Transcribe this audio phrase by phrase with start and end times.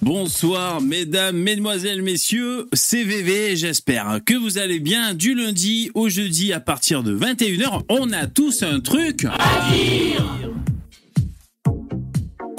[0.00, 6.52] Bonsoir mesdames, mesdemoiselles, messieurs, c'est VV, j'espère que vous allez bien du lundi au jeudi
[6.52, 7.82] à partir de 21h.
[7.88, 10.38] On a tous un truc à dire.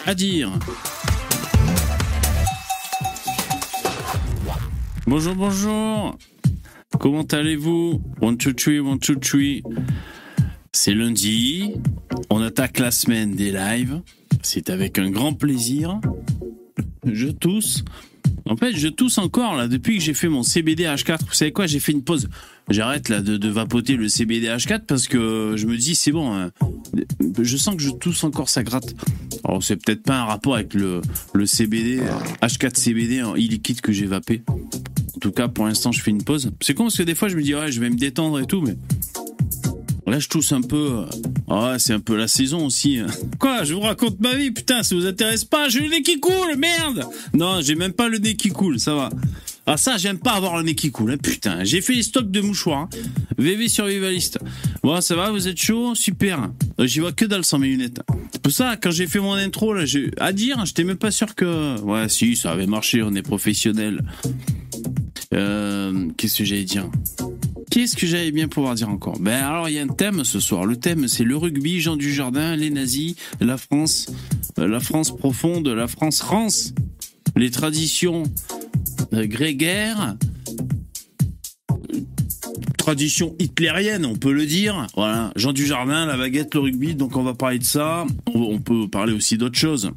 [0.05, 0.51] À dire.
[5.07, 6.17] Bonjour, bonjour.
[6.99, 8.01] Comment allez-vous?
[8.21, 9.63] One, two, three, one, two, three.
[10.73, 11.73] C'est lundi.
[12.29, 14.01] On attaque la semaine des lives.
[14.43, 16.01] C'est avec un grand plaisir.
[17.05, 17.83] Je tousse.
[18.45, 21.19] En fait, je tousse encore depuis que j'ai fait mon CBD H4.
[21.27, 22.29] Vous savez quoi J'ai fait une pause.
[22.69, 26.33] J'arrête de, vapoter le CBD H4 parce que je me dis c'est bon.
[26.33, 26.51] Hein.
[27.39, 28.95] Je sens que je tousse encore, ça gratte.
[29.43, 31.01] Alors c'est peut-être pas un rapport avec le,
[31.33, 32.01] le CBD
[32.41, 34.43] H4 CBD en e-liquide que j'ai vapé.
[34.47, 36.51] En tout cas, pour l'instant, je fais une pause.
[36.61, 38.45] C'est con parce que des fois, je me dis ouais, je vais me détendre et
[38.45, 38.75] tout, mais
[40.09, 41.05] Là, je tousse un peu.
[41.47, 42.99] Ah, c'est un peu la saison aussi.
[43.39, 46.19] Quoi Je vous raconte ma vie, putain, ça vous intéresse pas J'ai le nez qui
[46.19, 49.09] coule, merde Non, j'ai même pas le nez qui coule, ça va.
[49.67, 51.63] Ah ça, j'aime pas avoir le nez qui coule, hein, putain.
[51.63, 52.79] J'ai fait les stocks de mouchoirs.
[52.79, 52.89] Hein.
[53.37, 54.39] VV survivaliste.
[54.81, 56.49] Bon, ça va, vous êtes chaud Super.
[56.79, 58.01] Euh, j'y vois que dalle sans mes lunettes.
[58.31, 59.83] C'est pour ça, quand j'ai fait mon intro, là,
[60.17, 61.79] à dire, j'étais même pas sûr que...
[61.81, 64.01] Ouais, si, ça avait marché, on est professionnel.
[65.35, 66.89] Euh, Qu'est-ce que j'allais dire?
[67.69, 69.19] Qu'est-ce que j'allais bien pouvoir dire encore?
[69.19, 70.65] Ben alors il y a un thème ce soir.
[70.65, 74.07] Le thème c'est le rugby, Jean Dujardin, les nazis, la France,
[74.57, 76.73] euh, la France profonde, la France rance,
[77.35, 78.23] les traditions
[79.13, 80.15] euh, grégaires,
[82.89, 84.87] tradition hitlérienne, on peut le dire.
[84.95, 88.07] Voilà, Jean Dujardin, la baguette, le rugby, donc on va parler de ça.
[88.33, 89.91] On peut parler aussi d'autres choses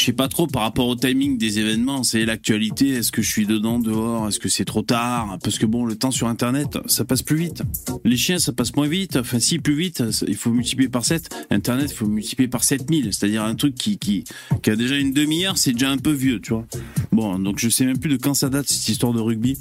[0.00, 3.30] je sais pas trop par rapport au timing des événements, c'est l'actualité, est-ce que je
[3.30, 5.36] suis dedans, dehors, est-ce que c'est trop tard?
[5.44, 7.62] Parce que bon, le temps sur internet, ça passe plus vite.
[8.04, 11.28] Les chiens, ça passe moins vite, enfin si, plus vite, il faut multiplier par 7.
[11.50, 14.24] Internet, il faut multiplier par 7000, c'est-à-dire un truc qui, qui,
[14.62, 16.66] qui a déjà une demi-heure, c'est déjà un peu vieux, tu vois.
[17.12, 19.58] Bon, donc je sais même plus de quand ça date cette histoire de rugby.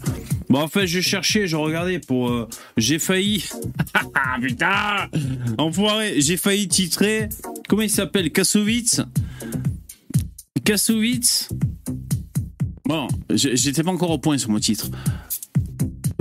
[0.49, 2.29] Bon, en fait, je cherchais, je regardais pour...
[2.29, 2.38] Euh,
[2.77, 3.43] j'ai failli...
[4.41, 5.09] Putain
[5.57, 7.29] Enfoiré J'ai failli titrer...
[7.67, 9.01] Comment il s'appelle Kassovitz
[10.63, 11.49] Kassovitz.
[12.85, 14.89] Bon, j'étais pas encore au point sur mon titre.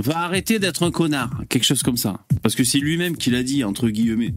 [0.03, 2.21] Va arrêter d'être un connard, quelque chose comme ça.
[2.41, 4.33] Parce que c'est lui-même qui l'a dit, entre guillemets.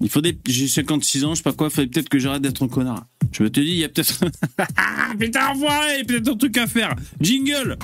[0.00, 2.62] Il faudrait, j'ai 56 ans, je sais pas quoi, il faudrait peut-être que j'arrête d'être
[2.62, 3.06] un connard.
[3.32, 4.20] Je me te dis, il y a peut-être,
[5.18, 6.94] putain, enfoiré, peut-être un truc à faire.
[7.20, 7.76] Jingle!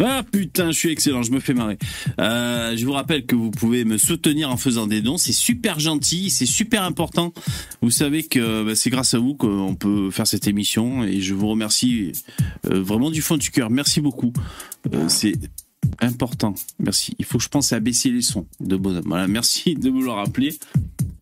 [0.00, 1.78] Ah putain, je suis excellent, je me fais marrer.
[2.18, 5.78] Euh, je vous rappelle que vous pouvez me soutenir en faisant des dons, c'est super
[5.78, 7.32] gentil, c'est super important.
[7.80, 11.32] Vous savez que bah, c'est grâce à vous qu'on peut faire cette émission et je
[11.32, 12.12] vous remercie
[12.66, 13.70] euh, vraiment du fond du cœur.
[13.70, 14.32] Merci beaucoup.
[14.92, 15.34] Euh, c'est
[16.00, 16.54] important.
[16.78, 17.14] Merci.
[17.18, 19.04] Il faut que je pense à baisser les sons de bonhomme.
[19.06, 20.58] Voilà, merci de me le rappeler.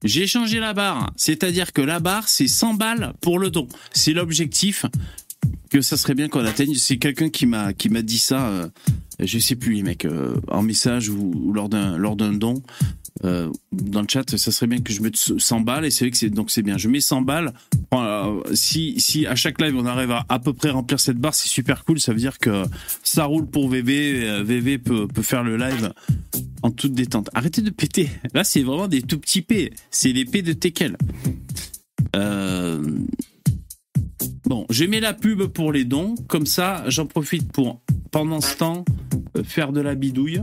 [0.05, 3.69] J'ai changé la barre, c'est-à-dire que la barre c'est 100 balles pour le don.
[3.93, 4.85] C'est l'objectif
[5.71, 6.75] que ça serait bien qu'on atteigne.
[6.75, 8.47] C'est quelqu'un qui m'a qui m'a dit ça.
[8.47, 8.69] Euh,
[9.21, 12.63] je sais plus les mecs euh, en message ou, lors d'un lors d'un don
[13.25, 14.37] euh, dans le chat.
[14.37, 16.63] Ça serait bien que je mette 100 balles et c'est vrai que c'est donc c'est
[16.63, 16.77] bien.
[16.77, 17.53] Je mets 100 balles.
[18.53, 21.49] si si à chaque live on arrive à à peu près remplir cette barre, c'est
[21.49, 22.01] super cool.
[22.01, 22.65] Ça veut dire que
[23.03, 24.43] ça roule pour VV.
[24.43, 25.93] VV peut peut faire le live
[26.63, 27.31] en toute détente.
[27.33, 28.11] Arrêtez de péter.
[28.35, 29.73] Là c'est vraiment des tout petits P.
[29.91, 30.97] C'est les P de Tekel.
[32.17, 32.83] Euh,
[34.45, 38.57] Bon, je mets la pub pour les dons, comme ça j'en profite pour, pendant ce
[38.57, 38.85] temps,
[39.37, 40.43] euh, faire de la bidouille.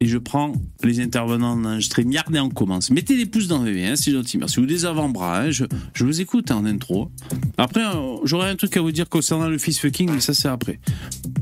[0.00, 2.90] Et je prends les intervenants dans StreamYard et on commence.
[2.90, 4.60] Mettez des pouces dans le VV, hein, c'est gentil, merci.
[4.60, 7.10] Ou des avant-bras, hein, je, je, vous écoute hein, en intro.
[7.56, 10.48] Après, euh, j'aurai un truc à vous dire concernant le fils fucking, mais ça c'est
[10.48, 10.78] après.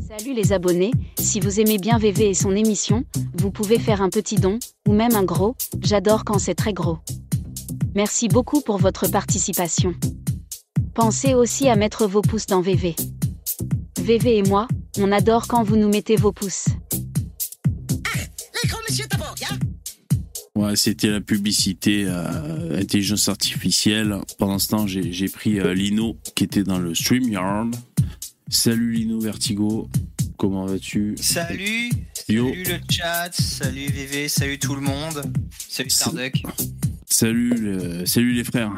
[0.06, 3.04] Salut les abonnés, si vous aimez bien VV et son émission,
[3.34, 6.98] vous pouvez faire un petit don, ou même un gros, j'adore quand c'est très gros.
[7.94, 9.94] Merci beaucoup pour votre participation.
[10.94, 12.94] Pensez aussi à mettre vos pouces dans VV.
[13.98, 16.66] VV et moi, on adore quand vous nous mettez vos pouces.
[20.54, 24.18] Ouais, c'était la publicité euh, intelligence artificielle.
[24.39, 27.74] Pendant ce temps, j'ai pris euh, Lino qui était dans le StreamYard.
[28.48, 29.89] Salut Lino Vertigo,
[30.36, 31.15] comment vas-tu?
[31.18, 35.22] Salut, salut le chat, salut VV, salut tout le monde,
[35.68, 36.42] salut Starduck.
[37.12, 38.72] Salut, salut les frères.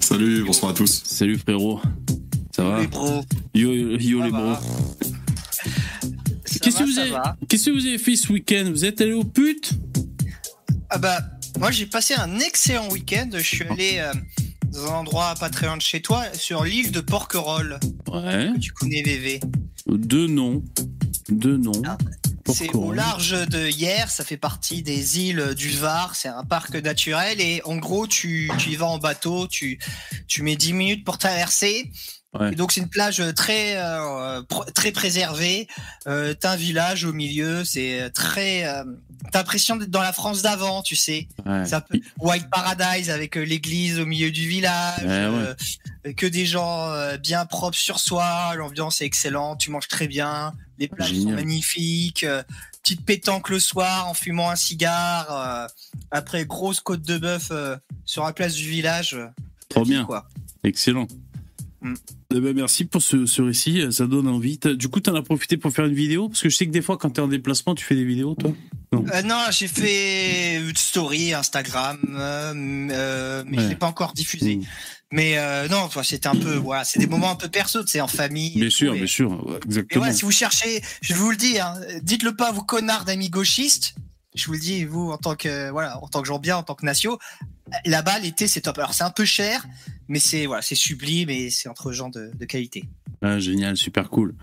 [0.00, 1.02] Salut, bonsoir à tous.
[1.04, 1.80] Salut frérot.
[2.50, 3.22] Ça va les bros.
[3.54, 4.56] Yo, yo, les bros.
[6.60, 7.12] Qu'est-ce que vous avez,
[7.48, 8.66] qu'est-ce que vous avez fait ce week-end?
[8.70, 9.70] Vous êtes allé au pute
[10.90, 11.20] Ah bah,
[11.60, 13.30] moi j'ai passé un excellent week-end.
[13.34, 14.12] Je suis allé euh,
[14.72, 17.78] dans un endroit pas très loin de chez toi, sur l'île de Porquerolles.
[18.12, 18.50] Ouais.
[18.60, 19.38] Tu connais VV
[19.86, 20.64] Deux noms.
[21.28, 21.82] Deux noms.
[21.86, 21.96] Ah.
[22.54, 26.74] C'est au large de Hier, ça fait partie des îles du Var, c'est un parc
[26.74, 29.78] naturel et en gros tu, tu y vas en bateau, tu,
[30.26, 31.90] tu mets 10 minutes pour traverser.
[32.38, 34.42] Et donc c'est une plage très euh,
[34.72, 35.66] très préservée.
[36.06, 38.64] Euh, t'as un village au milieu, c'est très.
[38.68, 38.84] Euh,
[39.32, 41.26] t'as l'impression d'être dans la France d'avant, tu sais.
[41.64, 41.98] Ça peut...
[42.20, 45.54] White Paradise avec euh, l'église au milieu du village, euh,
[46.16, 48.54] que des gens bien propres sur soi.
[48.54, 52.24] L'ambiance est excellente, tu manges très bien, les plages sont magnifiques.
[52.84, 55.68] petite pétanque le soir en fumant un cigare.
[56.12, 57.50] après grosse côte de bœuf
[58.04, 59.18] sur la place du village.
[59.68, 60.04] Trop bien.
[60.04, 60.28] Quoi.
[60.62, 61.08] Excellent.
[61.82, 61.94] Mm.
[62.34, 64.58] Eh ben, merci pour ce, récit, ça donne envie.
[64.58, 66.28] Du coup, tu en as profité pour faire une vidéo?
[66.28, 68.04] Parce que je sais que des fois, quand tu es en déplacement, tu fais des
[68.04, 68.52] vidéos, toi?
[68.92, 72.52] Non, euh, non j'ai fait une story, Instagram, euh,
[72.90, 74.56] euh, mais je l'ai pas encore diffusé.
[74.56, 74.64] Mm.
[75.12, 78.56] Mais non, c'était un peu, voilà, c'est des moments un peu perso, c'est en famille.
[78.56, 80.06] Bien sûr, bien sûr, exactement.
[80.06, 83.94] Et si vous cherchez, je vous le dis, hein, dites-le pas, vous connards d'amis gauchistes.
[84.34, 86.62] Je vous le dis, vous en tant que voilà, en tant que gens bien, en
[86.62, 87.18] tant que nation,
[87.84, 88.78] là-bas l'été c'est top.
[88.78, 89.66] Alors c'est un peu cher,
[90.08, 92.84] mais c'est sublime et c'est entre gens de, qualité.
[93.22, 94.34] Ah, génial, super cool.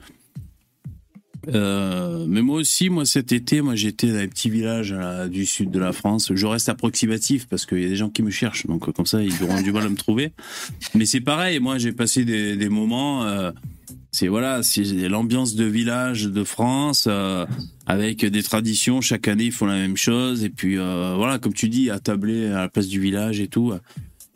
[1.48, 4.94] Euh, mais moi aussi, moi cet été, moi j'étais dans un petit village
[5.30, 6.32] du sud de la France.
[6.36, 9.24] Je reste approximatif parce qu'il y a des gens qui me cherchent, donc comme ça
[9.24, 10.34] ils auront du mal à me trouver.
[10.96, 13.24] Mais c'est pareil, moi j'ai passé des, moments.
[13.24, 13.52] Euh,
[14.18, 17.46] c'est voilà, c'est l'ambiance de village de France euh,
[17.86, 19.00] avec des traditions.
[19.00, 22.48] Chaque année ils font la même chose et puis voilà, comme tu dis, à tabler
[22.48, 23.74] à la place du village et tout.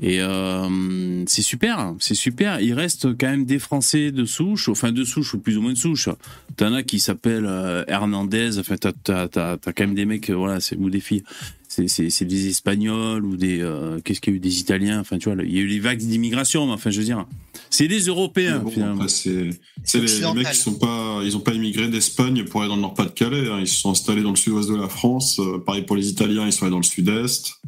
[0.02, 2.60] Et euh, c'est super, c'est super.
[2.60, 5.74] Il reste quand même des Français de souche, enfin de souche ou plus ou moins
[5.74, 6.10] de souche.
[6.58, 8.58] T'en as qui s'appellent euh, Hernandez.
[8.58, 11.24] Enfin, t'as t'as t'as quand même des mecs, voilà, c'est ou des filles.
[11.68, 15.00] C'est c'est c'est des Espagnols ou des euh, qu'est-ce qu'il y a eu des Italiens.
[15.00, 16.66] Enfin, tu vois, il y a eu les vagues d'immigration.
[16.66, 17.28] Mais enfin, je veux dire,
[17.70, 19.08] c'est des Européens finalement.
[19.08, 19.52] c'est
[19.84, 22.76] c'est les, les, mecs qui sont pas, ils ont pas immigré d'Espagne pour aller dans
[22.76, 23.50] le Nord-Pas-de-Calais.
[23.52, 23.60] Hein.
[23.60, 25.40] Ils se sont installés dans le sud-ouest de la France.
[25.64, 27.62] pareil pour les Italiens, ils sont allés dans le sud-est.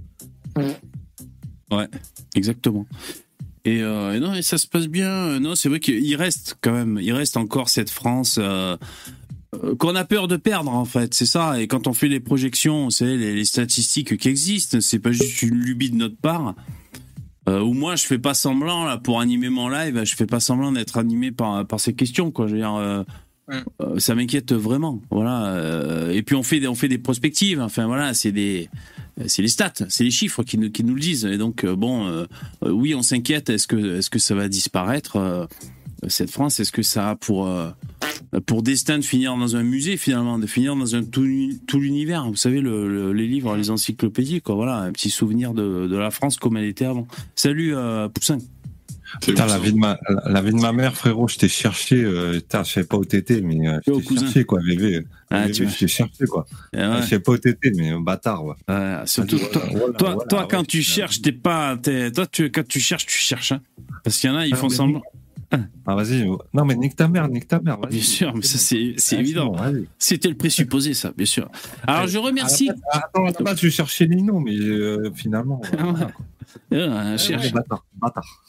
[0.56, 0.76] Ouais.
[2.36, 2.86] Exactement.
[3.68, 5.40] Euh, et, non, et ça se passe bien.
[5.40, 8.76] Non, c'est vrai qu'il reste quand même, il reste encore cette France euh,
[9.64, 11.14] euh, qu'on a peur de perdre en fait.
[11.14, 11.62] C'est ça.
[11.62, 14.80] Et quand on fait les projections, c'est les, les, statistiques qui existent.
[14.82, 16.56] C'est pas juste une lubie de notre part.
[17.50, 20.04] Euh, ou moi, je fais pas semblant là pour animer mon live.
[20.04, 22.32] Je fais pas semblant d'être animé par par ces questions.
[22.32, 22.48] Quoi.
[23.98, 26.10] Ça m'inquiète vraiment, voilà.
[26.12, 27.60] et puis on fait des, on fait des prospectives.
[27.62, 28.70] Enfin voilà, c'est des,
[29.20, 31.26] euh, c'est les stats, c'est les chiffres qui nous, qui nous le disent.
[31.26, 32.26] Et donc, euh, bon, euh,
[32.62, 33.50] oui, on s'inquiète.
[33.50, 35.48] Est-ce que, est-ce que ça va disparaître
[36.08, 37.50] cette France Est-ce que ça a pour
[38.46, 41.28] pour destin de finir dans un musée finalement, de finir dans un tout,
[41.68, 44.56] tout l'univers Vous savez, le, les livres, les encyclopédies, quoi.
[44.56, 47.08] Voilà, un petit souvenir de, de la France comme elle était avant.
[47.36, 47.74] Salut,
[48.14, 48.40] Poussin.
[49.22, 52.40] Putain, la vie, de ma, la vie de ma mère, frérot, je t'ai cherché, euh,
[52.40, 55.06] je sais pas où t'étais, mais euh, je t'ai cherché, quoi, bébé.
[55.30, 55.68] Ah, tu...
[55.68, 56.46] Je t'ai cherché, quoi.
[56.76, 58.56] Ah, je sais pas où t'étais, mais bâtard, ouais.
[59.06, 59.40] surtout,
[59.98, 63.62] toi, toi, quand tu cherches, t'es pas, toi, tu, quand tu cherches, tu cherches, hein.
[64.04, 65.02] Parce qu'il y en a, ils ah, font semblant.
[65.86, 66.28] Ah, vas-y.
[66.54, 67.78] Non, mais nique ta mère, nique ta mère.
[67.78, 69.56] Bien sûr, mais ça, c'est, c'est évident.
[70.00, 71.50] C'était le présupposé, ça, bien sûr.
[71.86, 72.70] Alors, je remercie.
[72.92, 75.62] Attends, attends, tu cherchais Nino, mais euh, finalement.
[76.70, 77.52] Voilà, cherche.
[77.52, 78.44] Bâtard, bâtard.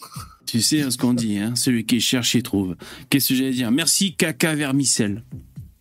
[0.46, 2.76] Tu sais ce qu'on dit, hein celui qui cherche, il trouve.
[3.10, 3.70] Qu'est-ce que j'allais dire?
[3.70, 5.22] Merci Caca Vermicelle.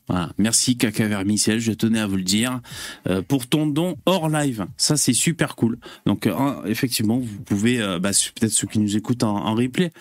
[0.07, 0.31] Voilà.
[0.38, 2.60] Merci Caca Vermicelle, je tenais à vous le dire,
[3.07, 4.65] euh, pour ton don hors live.
[4.77, 5.77] Ça, c'est super cool.
[6.06, 9.91] Donc, euh, effectivement, vous pouvez, euh, bah, peut-être ceux qui nous écoutent en, replay,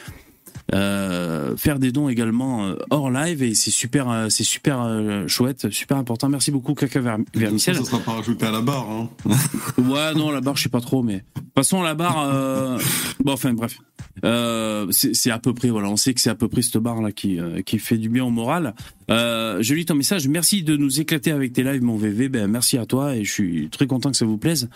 [0.70, 6.28] faire des dons également hors live et c'est super, c'est super chouette, super important.
[6.28, 7.00] Merci beaucoup Caca
[7.34, 7.76] Vermicelle.
[7.76, 8.88] Ça sera pas rajouté à la barre.
[8.88, 9.08] Hein.
[9.78, 12.78] ouais, non, la barre, je sais pas trop, mais passons la barre.
[13.24, 13.78] Bon, enfin, bref.
[14.24, 17.00] Euh, c'est à peu près, voilà, on sait que c'est à peu près cette barre
[17.00, 18.74] là qui, euh, qui fait du bien au moral.
[19.10, 20.28] Euh, je lis ton message.
[20.28, 22.28] Merci de nous éclater avec tes lives, mon VV.
[22.28, 24.68] Ben, merci à toi et je suis très content que ça vous plaise.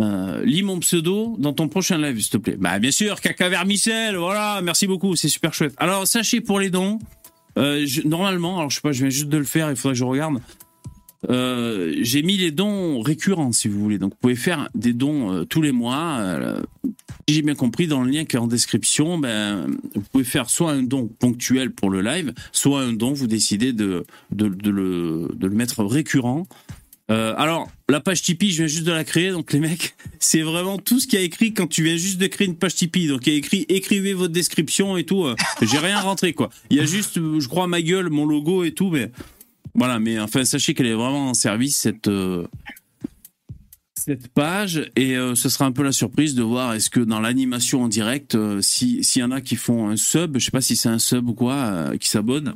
[0.00, 2.56] Euh, lis mon pseudo dans ton prochain live, s'il te plaît.
[2.58, 5.74] Bah, bien sûr, caca vermicelle, voilà, merci beaucoup, c'est super chouette.
[5.76, 6.98] Alors, sachez pour les dons,
[7.58, 9.98] euh, normalement, alors je sais pas, je viens juste de le faire, il faudrait que
[9.98, 10.38] je regarde.
[11.30, 13.98] Euh, j'ai mis les dons récurrents, si vous voulez.
[13.98, 16.36] Donc, vous pouvez faire des dons tous les mois.
[17.28, 20.50] Si j'ai bien compris, dans le lien qui est en description, ben, vous pouvez faire
[20.50, 25.50] soit un don ponctuel pour le live, soit un don, vous décidez de, de le
[25.50, 26.48] mettre récurrent.
[27.08, 30.78] Alors, la page Tipeee, je viens juste de la créer, donc les mecs, c'est vraiment
[30.78, 33.06] tout ce qu'il y a écrit quand tu viens juste de créer une page Tipeee.
[33.06, 35.26] Donc, il y a écrit écrivez votre description et tout.
[35.60, 36.48] J'ai rien rentré, quoi.
[36.70, 39.10] Il y a juste, je crois, ma gueule, mon logo et tout, mais
[39.74, 42.46] voilà, mais enfin, sachez qu'elle est vraiment en service, cette, euh,
[43.96, 44.90] cette page.
[44.96, 47.88] Et euh, ce sera un peu la surprise de voir est-ce que dans l'animation en
[47.88, 50.90] direct, euh, s'il y en a qui font un sub, je sais pas si c'est
[50.90, 52.54] un sub ou quoi, qui s'abonnent,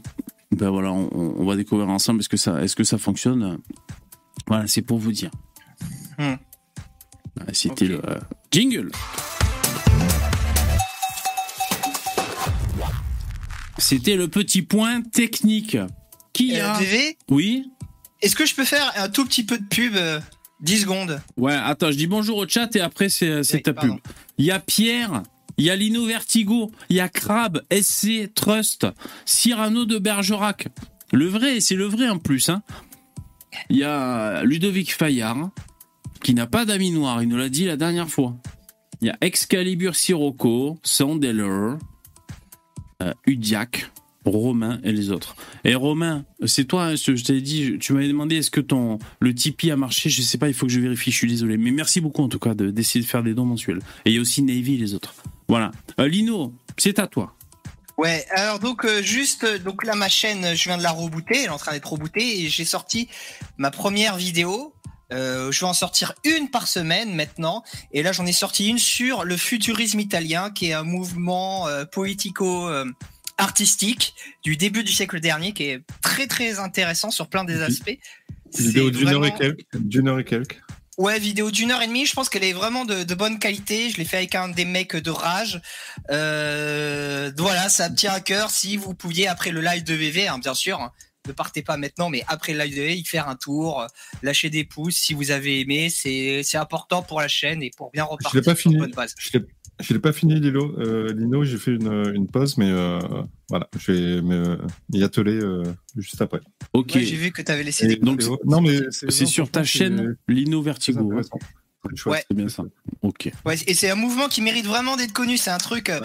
[0.51, 3.59] Ben voilà, on, va découvrir ensemble que est-ce que ça fonctionne.
[4.47, 5.31] Voilà, c'est pour vous dire.
[6.19, 6.35] Hmm.
[7.53, 8.19] C'était le euh,
[8.51, 8.91] jingle.
[13.79, 15.77] C'était le petit point technique.
[16.33, 16.79] Qui a
[17.29, 17.71] Oui.
[18.23, 19.95] Est-ce que je peux faire un tout petit peu de pub
[20.61, 21.21] 10 euh, secondes?
[21.37, 23.95] Ouais, attends, je dis bonjour au chat et après c'est euh, ta pub.
[24.39, 25.23] Il y a Pierre,
[25.57, 28.87] il y a Lino Vertigo, il y a Crab, SC, Trust,
[29.25, 30.69] Cyrano de Bergerac.
[31.13, 32.49] Le vrai, c'est le vrai en plus.
[32.49, 32.63] Hein.
[33.71, 35.51] Il y a Ludovic Fayard,
[36.23, 38.37] qui n'a pas d'amis noirs, il nous l'a dit la dernière fois.
[39.01, 41.77] Il y a Excalibur Sirocco, Sandeller,
[43.03, 43.91] euh, Udiac,
[44.25, 45.37] Romain et les autres.
[45.65, 49.35] Et Romain, c'est toi, hein, je t'ai dit, tu m'avais demandé est-ce que ton le
[49.35, 51.57] Tipeee a marché, je sais pas, il faut que je vérifie, je suis désolé.
[51.57, 53.81] Mais merci beaucoup en tout cas d'essayer de, faire des dons mensuels.
[54.05, 55.15] Et il y a aussi Navy et les autres.
[55.49, 55.71] Voilà.
[56.01, 57.35] Euh, Lino, c'est à toi.
[57.99, 61.45] Ouais, alors donc euh, juste donc là ma chaîne, je viens de la rebooter, elle
[61.47, 63.09] est en train d'être rebootée et j'ai sorti
[63.57, 64.75] ma première vidéo.
[65.13, 67.63] Euh, je vais en sortir une par semaine maintenant
[67.93, 72.69] et là j'en ai sorti une sur le futurisme italien qui est un mouvement politico
[73.39, 77.99] artistique du début du siècle dernier qui est très très intéressant sur plein des aspects.
[78.59, 79.67] Vidéo d'une heure et quelques.
[79.75, 80.61] D'une heure et quelques.
[80.99, 82.07] Ouais, vidéo d'une heure et demie.
[82.07, 83.91] Je pense qu'elle est vraiment de, bonne qualité.
[83.91, 85.61] Je l'ai fait avec un des mecs de rage.
[86.11, 88.51] Euh, voilà, ça me tient à cœur.
[88.51, 90.93] Si vous pouviez après le live de VV, hein, bien sûr, hein,
[91.27, 93.87] ne partez pas maintenant, mais après le live de VV, y faire un tour,
[94.23, 95.91] lâcher des pouces si vous avez aimé.
[95.91, 98.31] C'est important pour la chaîne et pour bien repartir.
[98.33, 98.79] Je l'ai pas fini.
[99.19, 99.47] Je l'ai
[100.01, 100.75] pas fini, Lilo.
[100.79, 102.99] Euh, Lino, j'ai fait une, une, pause, mais euh,
[103.49, 104.23] voilà, je vais
[104.93, 105.63] m'y atteler euh,
[105.97, 106.41] juste après.
[106.73, 106.93] Ok.
[106.93, 110.63] j'ai vu que tu avais laissé des Donc, non, mais c'est sur ta chaîne Lino
[110.63, 111.13] Vertigo.
[112.07, 112.25] Ouais.
[112.29, 112.65] C'est bien ça.
[113.03, 113.31] Ok.
[113.45, 115.37] Ouais, et c'est un mouvement qui mérite vraiment d'être connu.
[115.37, 116.01] C'est un truc euh,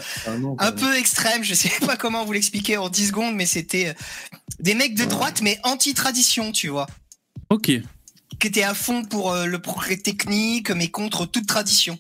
[0.59, 1.43] un peu extrême.
[1.43, 3.93] Je sais pas comment vous l'expliquer en 10 secondes, mais c'était euh,
[4.59, 6.87] des mecs de droite, mais anti-tradition, tu vois.
[7.49, 7.71] Ok.
[8.39, 11.99] Qui étaient à fond pour le progrès technique, mais contre toute tradition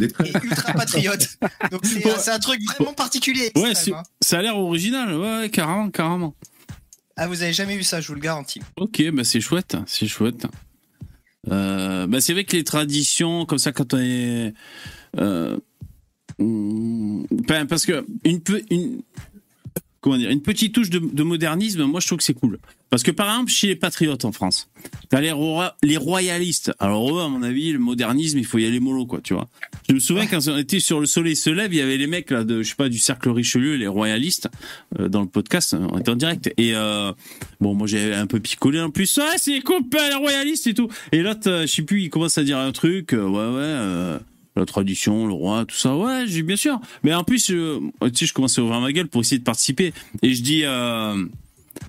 [0.42, 1.38] ultra patriote.
[1.70, 3.50] Donc c'est un truc vraiment particulier.
[3.56, 4.02] Ouais, hein.
[4.20, 5.14] ça a l'air original.
[5.16, 6.34] Ouais, carrément, carrément.
[7.16, 8.60] Ah, vous avez jamais vu ça, je vous le garantis.
[8.76, 10.46] Ok, bah c'est chouette, c'est chouette.
[11.50, 14.52] Euh, bah c'est vrai que les traditions, comme ça, quand on est,
[15.18, 15.56] euh,
[16.38, 17.24] hmm,
[17.68, 19.02] parce que une, une
[20.04, 22.58] comment dire, une petite touche de, modernisme, moi je trouve que c'est cool.
[22.90, 24.68] Parce que par exemple, chez les patriotes en France,
[25.08, 25.32] t'as les,
[25.82, 26.72] les royalistes.
[26.78, 29.48] Alors eux, à mon avis, le modernisme, il faut y aller mollo, quoi, tu vois.
[29.88, 32.06] Je me souviens quand on était sur le soleil se lève, il y avait les
[32.06, 34.50] mecs là de, je sais pas, du cercle Richelieu, les royalistes,
[35.00, 36.52] euh, dans le podcast, on était en direct.
[36.58, 37.10] Et euh,
[37.62, 39.16] bon, moi j'ai un peu picolé en plus.
[39.16, 40.90] Ouais, c'est copain, les royalistes et tout.
[41.12, 43.12] Et l'autre, euh, je sais plus, il commence à dire un truc.
[43.12, 44.18] ouais, ouais
[44.56, 45.96] la tradition, le roi, tout ça.
[45.96, 46.80] Ouais, bien sûr.
[47.02, 47.54] Mais en plus, tu
[48.14, 49.92] sais, je commence à ouvrir ma gueule pour essayer de participer.
[50.22, 51.24] Et je dis, euh,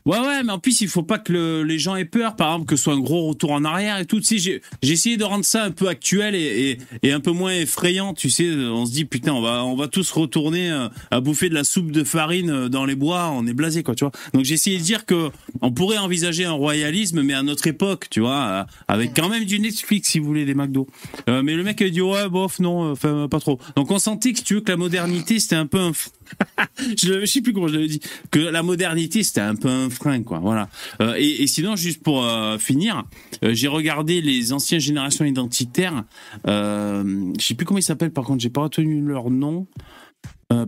[0.06, 2.68] Ouais, ouais, mais en plus, il faut pas que les gens aient peur, par exemple,
[2.68, 4.20] que ce soit un gros retour en arrière et tout.
[4.20, 6.78] Tu sais, j'ai essayé de rendre ça un peu actuel et,
[7.12, 8.14] un peu moins effrayant.
[8.14, 11.50] Tu sais, on se dit, putain, on va, on va tous retourner euh, à bouffer
[11.50, 14.12] de la soupe de farine euh, dans les bois, on est blasé, quoi, tu vois.
[14.34, 15.30] Donc, j'ai essayé de dire que
[15.62, 19.46] on pourrait envisager un royalisme, mais à notre époque, tu vois, euh, avec quand même
[19.46, 20.88] du Netflix, si vous voulez, des McDo.
[21.28, 23.60] mais le mec a dit, ouais, bof, non, enfin, pas trop.
[23.76, 25.92] Donc, on sentait que, que la modernité, c'était un peu un
[26.98, 28.00] je, ne sais plus comment je l'avais dit.
[28.32, 30.40] Que la modernité c'était un peu un frein quoi.
[30.40, 30.70] Voilà.
[31.02, 33.04] Euh, et, sinon juste pour euh, finir
[33.44, 36.04] euh, j'ai regardé les anciennes générations identitaires.
[36.46, 39.68] Je sais plus comment ils s'appellent par contre j'ai pas retenu leur nom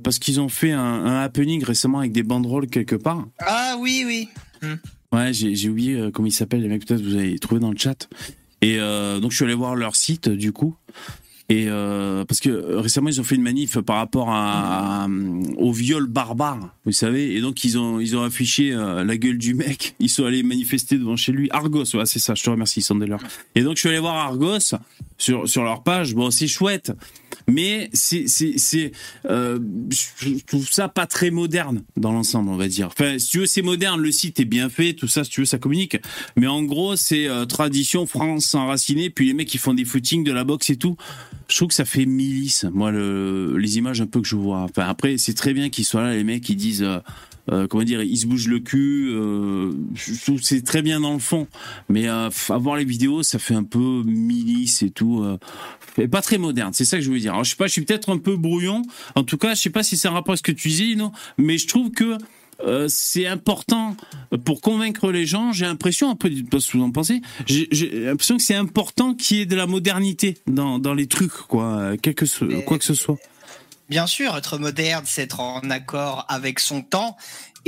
[0.03, 3.25] parce qu'ils ont fait un, happening récemment avec des banderoles quelque part.
[3.39, 4.27] Ah oui oui.
[4.61, 4.75] Hmm.
[5.15, 8.09] ouais j'ai oublié comment ils s'appellent les mecs peut-être vous avez trouvé dans le chat.
[8.61, 10.75] Et donc je suis allé voir leur site du coup
[11.49, 15.07] et euh, parce que récemment ils ont fait une manif par rapport à,
[15.55, 19.37] au viol barbare, vous savez, et donc ils ont ils ont affiché euh, la gueule
[19.37, 19.95] du mec.
[19.99, 21.47] Ils sont allés manifester devant chez lui.
[21.51, 22.35] Argos, ouais, c'est ça.
[22.35, 23.17] Je te remercie, Sandeller.
[23.55, 24.75] Et donc je suis allé voir Argos
[25.17, 26.15] sur sur leur page.
[26.15, 26.91] Bon, c'est chouette,
[27.47, 28.91] mais c'est c'est c'est
[29.29, 32.87] euh, je trouve ça pas très moderne dans l'ensemble, on va dire.
[32.87, 34.01] Enfin, si tu veux, c'est moderne.
[34.01, 35.23] Le site est bien fait, tout ça.
[35.23, 35.97] Si tu veux, ça communique.
[36.35, 39.09] Mais en gros, c'est euh, tradition France enracinée.
[39.09, 40.97] Puis les mecs qui font des footings, de la boxe et tout
[41.49, 42.65] je trouve que ça fait milice.
[42.73, 44.59] Moi, le, les images un peu que je vois.
[44.59, 46.99] Enfin, après, c'est très bien qu'ils soient là, les mecs qui disent, euh,
[47.49, 49.09] euh, comment dire, ils se bougent le cul.
[49.11, 49.71] Euh,
[50.41, 51.47] c'est très bien dans le fond,
[51.89, 55.25] mais euh, avoir les vidéos, ça fait un peu milice et tout.
[55.97, 56.73] Et pas très moderne.
[56.73, 57.33] C'est ça que je veux dire.
[57.33, 58.83] Alors, je sais pas, je suis peut-être un peu brouillon.
[59.15, 60.95] En tout cas, je sais pas si c'est un rapport à ce que tu dis,
[60.95, 62.17] non Mais je trouve que
[62.65, 63.95] euh, c'est important
[64.45, 65.51] pour convaincre les gens.
[65.51, 69.13] J'ai l'impression, un peu, pas ce que vous en pensez, j'ai l'impression que c'est important
[69.13, 71.91] qu'il y ait de la modernité dans, dans les trucs, quoi,
[72.65, 73.17] quoi que ce soit.
[73.89, 77.15] Bien sûr, être moderne, c'est être en accord avec son temps.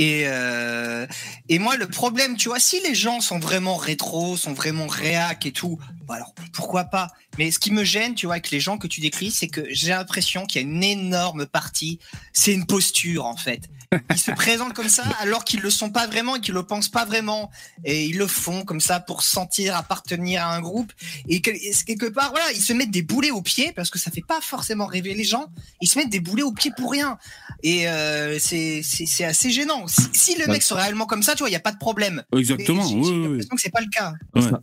[0.00, 1.06] Et, euh,
[1.50, 5.44] et moi, le problème, tu vois, si les gens sont vraiment rétro, sont vraiment réac
[5.44, 5.78] et tout,
[6.08, 7.08] alors pourquoi pas?
[7.36, 9.66] Mais ce qui me gêne, tu vois, avec les gens que tu décris, c'est que
[9.68, 11.98] j'ai l'impression qu'il y a une énorme partie,
[12.32, 13.68] c'est une posture en fait.
[14.10, 16.88] Ils se présentent comme ça alors qu'ils le sont pas vraiment et qu'ils le pensent
[16.88, 17.50] pas vraiment,
[17.84, 20.92] et ils le font comme ça pour sentir appartenir à un groupe.
[21.28, 24.24] Et quelque part, voilà, ils se mettent des boulets aux pieds parce que ça fait
[24.26, 25.46] pas forcément rêver les gens.
[25.80, 27.18] Ils se mettent des boulets aux pieds pour rien,
[27.62, 31.48] et euh, c'est c'est assez gênant si, le mec serait réellement comme ça, tu vois,
[31.48, 32.22] il n'y a pas de problème.
[32.36, 32.86] Exactement.
[32.86, 34.14] J'ai oui, l'impression que c'est pas le cas.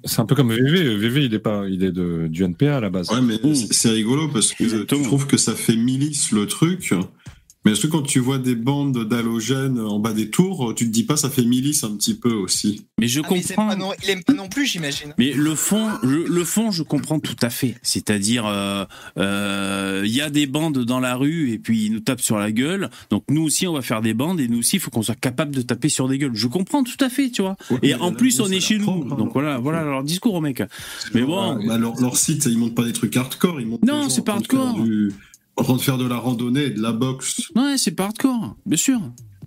[0.06, 0.96] C'est un peu comme VV.
[0.98, 3.10] VV, il est pas, il est de, du NPA à la base.
[3.10, 3.38] Ouais, mais
[3.72, 6.94] c'est rigolo parce que tu trouves que ça fait milice le truc.
[7.68, 10.90] Mais est-ce que quand tu vois des bandes d'halogènes en bas des tours, tu te
[10.90, 12.86] dis pas ça fait milice un petit peu aussi?
[12.98, 13.94] Mais je ah, comprends.
[14.02, 15.14] il aime pas non plus, j'imagine.
[15.18, 17.76] Mais le fond, le fond, je comprends tout à fait.
[17.82, 18.86] C'est-à-dire, il euh,
[19.18, 22.54] euh, y a des bandes dans la rue et puis ils nous tapent sur la
[22.54, 22.90] gueule.
[23.10, 25.20] Donc nous aussi, on va faire des bandes et nous aussi, il faut qu'on soit
[25.20, 26.36] capable de taper sur des gueules.
[26.36, 27.58] Je comprends tout à fait, tu vois.
[27.84, 29.04] et en plus, on est chez nous.
[29.04, 30.64] Donc voilà, voilà leur discours au mec.
[31.14, 33.86] Mais bon, bah, leur, site, ils montrent pas des trucs hardcore, ils montrent.
[33.86, 34.80] Non, c'est pas hardcore
[35.58, 37.42] en train de faire de la randonnée et de la boxe.
[37.56, 39.00] Ouais, c'est pas hardcore, bien sûr.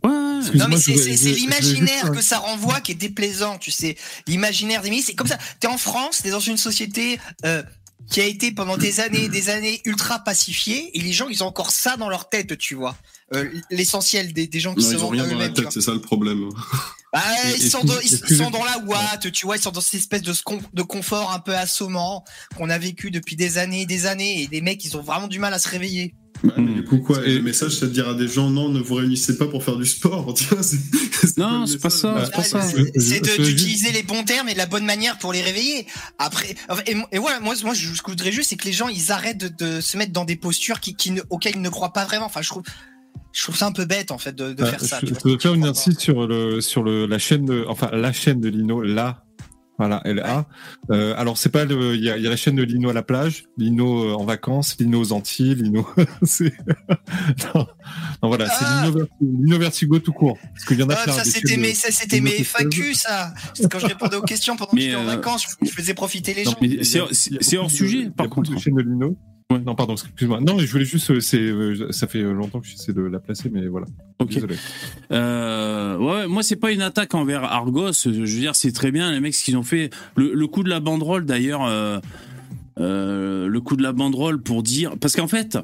[0.02, 0.10] Ouais,
[0.54, 3.96] non mais c'est l'imaginaire que ça renvoie qui est déplaisant, tu sais.
[4.26, 5.38] L'imaginaire des c'est comme ça.
[5.60, 7.62] T'es en France, t'es dans une société euh,
[8.08, 11.48] qui a été pendant des années, des années ultra pacifiée, et les gens ils ont
[11.48, 12.96] encore ça dans leur tête, tu vois.
[13.32, 15.54] Euh, l'essentiel des, gens qui se vendent eux-mêmes.
[15.70, 16.48] C'est ça le problème.
[17.12, 17.22] Bah,
[17.56, 20.22] ils, sont dans, ils, sont dans, la ouate, tu vois, ils sont dans cette espèce
[20.22, 20.32] de,
[20.72, 22.24] de confort un peu assommant
[22.56, 25.28] qu'on a vécu depuis des années et des années, et les mecs, ils ont vraiment
[25.28, 26.16] du mal à se réveiller.
[26.42, 28.96] du coup, quoi et Le message, c'est de dire à des gens non, ne vous
[28.96, 30.34] réunissez pas pour faire du sport.
[31.36, 32.24] non, c'est pas ça.
[32.24, 32.62] C'est pas ça.
[32.62, 35.86] C'est d'utiliser les bons termes et de la bonne manière pour les réveiller.
[36.18, 36.56] Après,
[36.86, 39.56] et, voilà, moi, moi, ce que je voudrais juste, c'est que les gens, ils arrêtent
[39.56, 42.26] de, se mettre dans des postures qui, qui auxquelles ils ne croient pas vraiment.
[42.26, 42.64] Enfin, je trouve,
[43.32, 44.98] je trouve ça un peu bête en fait de, de faire ça.
[45.02, 48.40] Je, peux faire une insiste sur le sur le la chaîne de enfin la chaîne
[48.40, 49.24] de Lino là.
[49.80, 50.46] Voilà, LA.
[50.90, 52.92] Euh, alors c'est pas le, il y a, y a, la chaîne de Lino à
[52.92, 55.88] la plage, Lino euh, en vacances, Lino aux Antilles, Lino.
[56.22, 56.52] c'est
[57.54, 57.66] non,
[58.22, 58.84] non, voilà, c'est ah.
[58.84, 60.36] Lino, Lino, Vertigo tout court.
[60.52, 63.32] Parce qu'il y en a ah, Ça c'était mes, ça c'était mes FAQ ça.
[63.70, 66.44] Quand je répondais aux questions pendant que j'étais en euh, vacances, je, faisais profiter les
[66.44, 66.56] gens.
[67.22, 68.52] C'est hors sujet par contre.
[68.52, 69.16] La chaîne de Lino.
[69.50, 70.40] Ouais, non, pardon, excuse-moi.
[70.40, 73.50] Non, je voulais juste, euh, c'est, euh, ça fait longtemps que j'essaie de la placer,
[73.52, 73.86] mais voilà.
[74.20, 74.28] Ok.
[74.28, 74.54] Désolé.
[75.10, 77.92] Euh, ouais, moi, c'est pas une attaque envers Argos.
[78.04, 79.90] Je veux dire, c'est très bien les mecs ce qu'ils ont fait.
[80.14, 85.16] Le, coup de la banderole, d'ailleurs, euh, le coup de la banderole pour dire, parce
[85.16, 85.58] qu'en fait,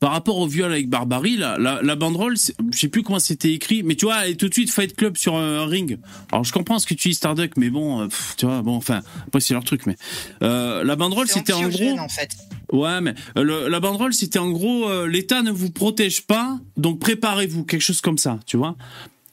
[0.00, 3.52] par rapport au viol avec Barbarie, la, la, la banderole, je sais plus comment c'était
[3.52, 5.98] écrit, mais tu vois, et tout de suite Fight Club sur un ring.
[6.32, 9.40] Alors je comprends ce que tu dis Starduck, mais bon, tu vois, bon, enfin, après
[9.40, 9.96] c'est leur truc, mais
[10.42, 11.98] euh, la banderole c'était en gros.
[11.98, 12.30] En fait.
[12.72, 17.00] Ouais, mais euh, la banderole, c'était en gros, euh, l'État ne vous protège pas, donc
[17.00, 18.76] préparez-vous, quelque chose comme ça, tu vois.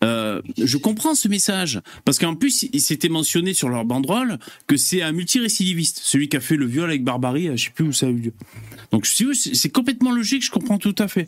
[0.03, 4.77] Euh, je comprends ce message parce qu'en plus il s'était mentionné sur leur banderole que
[4.77, 7.91] c'est un multirécidiviste, celui qui a fait le viol avec barbarie, je sais plus où
[7.91, 8.33] ça a eu lieu.
[8.91, 11.27] Donc c'est complètement logique, je comprends tout à fait.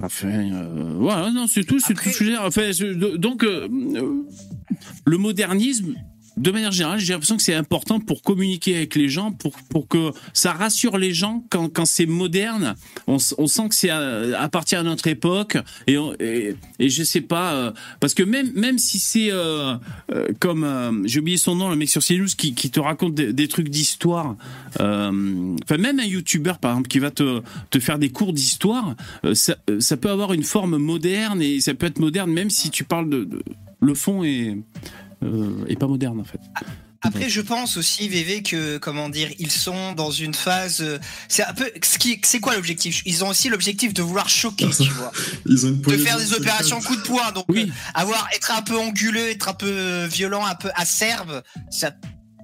[0.00, 0.50] Enfin,
[0.98, 2.10] voilà, non, c'est tout, c'est tout.
[2.40, 2.70] Enfin,
[3.16, 5.94] donc le modernisme,
[6.36, 9.86] de manière générale, j'ai l'impression que c'est important pour communiquer avec les gens, pour, pour
[9.86, 12.74] que ça rassure les gens quand, quand c'est moderne.
[13.06, 17.02] On, on, sent que c'est à, à, partir de notre époque et, et, et, je
[17.02, 19.74] sais pas euh, parce que même même si c'est euh,
[20.12, 23.48] euh, comme j'ai oublié son nom, le mec sur CNews qui, qui te raconte des,
[23.48, 24.36] trucs d'histoire.
[24.74, 28.94] Enfin même un YouTuber par exemple qui va te, te faire des cours d'histoire,
[29.34, 29.56] ça,
[29.96, 33.24] peut avoir une forme moderne et ça peut être moderne même si tu parles de,
[33.24, 33.42] de
[33.82, 34.54] le fond est euh,
[35.68, 36.40] et pas moderne en fait.
[37.04, 40.80] Après, je pense aussi, VV, que comment dire, ils sont dans une phase.
[40.82, 41.68] Euh, c'est un peu.
[42.22, 43.02] C'est quoi l'objectif?
[43.04, 45.10] Ils ont aussi l'objectif de vouloir choquer, tu vois.
[45.46, 47.32] Ils ont une de faire des opérations coup de poing.
[47.32, 47.66] Donc, oui.
[47.68, 51.92] Euh, avoir, être un peu anguleux, être un peu violent, un peu acerbe, ça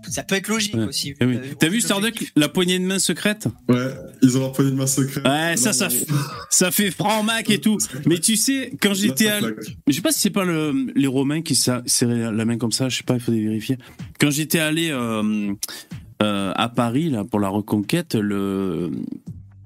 [0.08, 1.14] ça peut être logique aussi.
[1.20, 1.38] Eh oui.
[1.58, 3.90] T'as vu Starduck, la poignée de main secrète Ouais,
[4.22, 5.26] ils ont leur poignée de main secrète.
[5.26, 5.88] Ouais, ça, ça,
[6.50, 7.78] ça fait franc mac et tout.
[8.06, 9.40] Mais tu sais, quand j'étais à...
[9.86, 12.88] Je sais pas si c'est pas le, les Romains qui serraient la main comme ça,
[12.88, 13.78] je sais pas, il faut vérifier.
[14.20, 15.52] Quand j'étais allé euh,
[16.22, 18.90] euh, à Paris, là, pour la reconquête, le...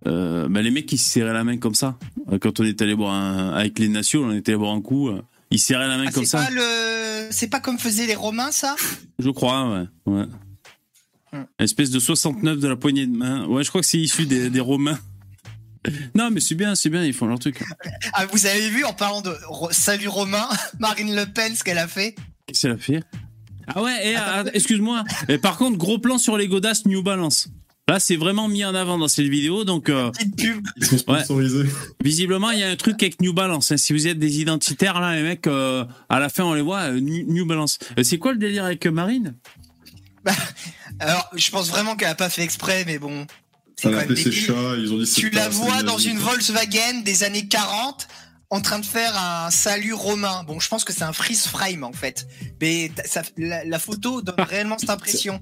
[0.08, 1.96] Euh, bah, les mecs qui se serraient la main comme ça.
[2.40, 5.10] Quand on est allé boire un, avec les nations, on était allé boire un coup.
[5.52, 6.48] Il serrait la main ah, comme ça.
[7.32, 8.76] C'est pas comme faisaient les Romains, ça?
[9.18, 10.24] Je crois, ouais.
[11.32, 11.40] ouais.
[11.58, 13.46] Espèce de 69 de la poignée de main.
[13.46, 14.98] Ouais, je crois que c'est issu des, des Romains.
[16.14, 17.62] Non, mais c'est bien, c'est bien, ils font leur truc.
[18.12, 19.34] Ah, vous avez vu, en parlant de
[19.70, 22.14] Salut Romain, Marine Le Pen, ce qu'elle a fait?
[22.46, 23.02] Qu'est-ce qu'elle a fait?
[23.66, 25.04] Ah ouais, ah, excuse-moi.
[25.40, 27.48] par contre, gros plan sur les godasses New Balance.
[27.88, 29.88] Là, c'est vraiment mis en avant dans cette vidéo, donc.
[29.88, 30.64] Euh, pub.
[30.76, 31.68] Ils sont sponsorisés.
[32.02, 33.72] Visiblement, il y a un truc avec New Balance.
[33.72, 33.76] Hein.
[33.76, 36.92] Si vous êtes des identitaires, là, les mecs, euh, à la fin, on les voit,
[36.92, 37.78] euh, New, Balance.
[38.02, 39.34] c'est quoi le délire avec Marine?
[40.24, 40.32] Bah,
[41.00, 43.26] Alors, je pense vraiment qu'elle a pas fait exprès, mais bon.
[43.84, 47.24] Elle a appelé ses chats, ils ont dit Tu la vois dans une Volkswagen des
[47.24, 48.06] années 40
[48.52, 50.44] en train de faire un salut romain.
[50.46, 52.28] Bon, je pense que c'est un freeze frame en fait,
[52.60, 55.40] mais ça, la, photo donne réellement cette impression.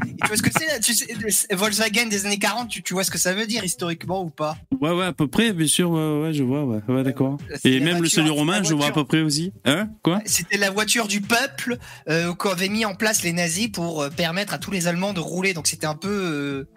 [0.00, 3.18] tu vois ce que c'est tu sais, Volkswagen des années 40, tu, vois ce que
[3.18, 4.56] ça veut dire historiquement ou pas?
[4.80, 7.36] Ouais, ouais, à peu près, bien sûr, ouais, ouais je vois, ouais, ouais d'accord.
[7.64, 9.52] Et même le salut romain, je vois à peu près aussi.
[9.64, 9.88] Hein?
[10.04, 10.20] Quoi?
[10.24, 11.78] C'était la voiture du peuple
[12.08, 15.20] euh, qu'avaient mis en place les nazis pour euh, permettre à tous les Allemands de
[15.20, 15.52] rouler.
[15.52, 16.68] Donc c'était un peu euh,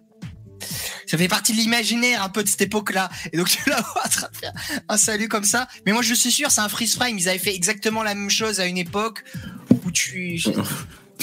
[1.05, 3.09] ça fait partie de l'imaginaire un peu de cette époque-là.
[3.31, 4.53] Et donc tu la vois faire
[4.87, 5.67] un salut comme ça.
[5.85, 7.17] Mais moi je suis sûr, c'est un freeze frame.
[7.17, 9.23] Ils avaient fait exactement la même chose à une époque
[9.85, 10.41] où tu.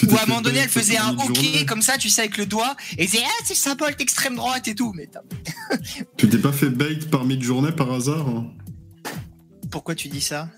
[0.03, 2.47] Ou à un moment donné, elle faisait un hockey comme ça, tu sais, avec le
[2.47, 4.93] doigt, et elle disait ah c'est symbole d'extrême droite et tout.
[4.95, 5.09] Mais
[6.17, 8.53] tu t'es pas fait bait par mid-journée par hasard hein?
[9.71, 10.49] Pourquoi tu dis ça?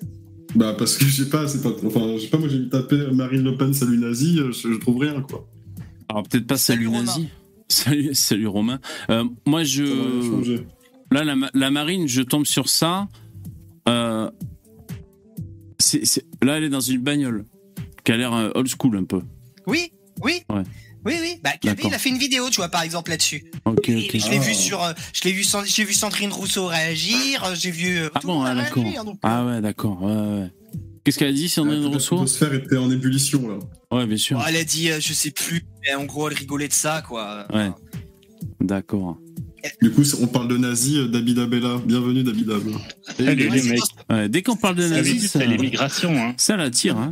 [0.54, 2.96] Bah parce que je sais pas, c'est pas, enfin je sais pas, moi j'ai tapé
[3.12, 5.46] Marine Le Pen salut nazi, euh, je, trouve rien quoi.
[6.08, 7.28] Alors peut-être pas salut, nazi.
[7.68, 8.80] Salut, salut Romain.
[9.10, 10.62] Euh, moi, je.
[11.10, 13.08] Là, la, marine, je tombe sur ça.
[13.88, 14.30] Euh,
[16.42, 17.44] là, elle est dans une bagnole
[18.04, 19.22] qui a l'air euh, old school un peu.
[19.66, 20.42] Oui, oui.
[21.04, 21.40] Oui, oui.
[21.42, 23.50] Bah, il a fait une vidéo, tu vois, par exemple, là-dessus.
[23.64, 24.54] Ok, Je l'ai vu ah.
[24.54, 28.00] sur, je l'ai vu, j'ai vu Sandrine Rousseau réagir, j'ai vu.
[28.14, 28.84] ah bon, ah, d'accord.
[29.22, 30.02] ah ouais, d'accord.
[30.02, 30.50] Ouais, ouais.
[31.08, 33.58] Qu'est-ce qu'elle a dit, Sandrine Rousseau L'atmosphère était en ébullition, là.
[33.90, 34.44] Ouais, bien sûr.
[34.46, 37.46] elle a dit, euh, je sais plus, mais en gros, elle rigolait de ça, quoi.
[37.50, 37.70] Ouais.
[38.60, 39.16] D'accord.
[39.80, 41.80] Du coup, on parle de nazis, euh, David Abella.
[41.82, 42.76] Bienvenue, David Abella.
[43.16, 44.30] Salut, les mecs.
[44.30, 46.10] dès qu'on parle de nazis, c'est l'immigration.
[46.14, 46.34] Hein.
[46.36, 47.08] Ça l'attire, hein.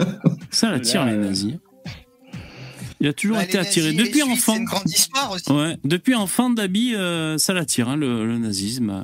[0.50, 1.54] Ça l'attire, les nazis.
[3.00, 3.94] Il a toujours bah, été attiré.
[3.94, 4.52] Depuis enfant.
[4.52, 5.50] C'est une grande histoire aussi.
[5.50, 5.78] Ouais.
[5.84, 9.02] Depuis enfant, Dabi, euh, ça l'attire, hein, le, nazisme.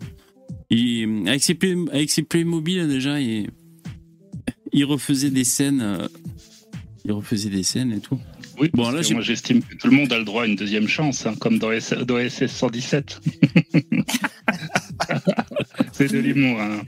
[0.68, 3.48] Il, avec, ses play, avec ses Playmobil, déjà, il
[4.72, 5.80] il refaisait des scènes.
[5.80, 6.08] Euh,
[7.04, 8.18] il refaisait des scènes et tout.
[8.58, 10.86] Oui, bon, là, moi j'estime que tout le monde a le droit à une deuxième
[10.86, 13.20] chance, hein, comme dans, SS 117.
[15.92, 16.60] c'est de l'humour.
[16.60, 16.82] Hein.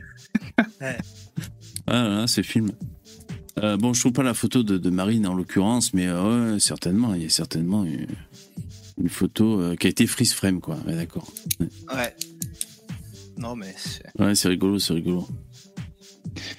[1.86, 2.70] Ah là, c'est film.
[3.58, 7.22] Euh, bon, je trouve pas la photo de, Marine en l'occurrence, mais euh, certainement, il
[7.22, 8.06] y a certainement une,
[9.08, 10.78] photo qui a été freeze frame, quoi.
[10.86, 11.30] d'accord.
[11.60, 12.14] Ouais.
[13.36, 13.74] Non, mais.
[14.18, 15.26] Ouais, c'est rigolo, c'est rigolo.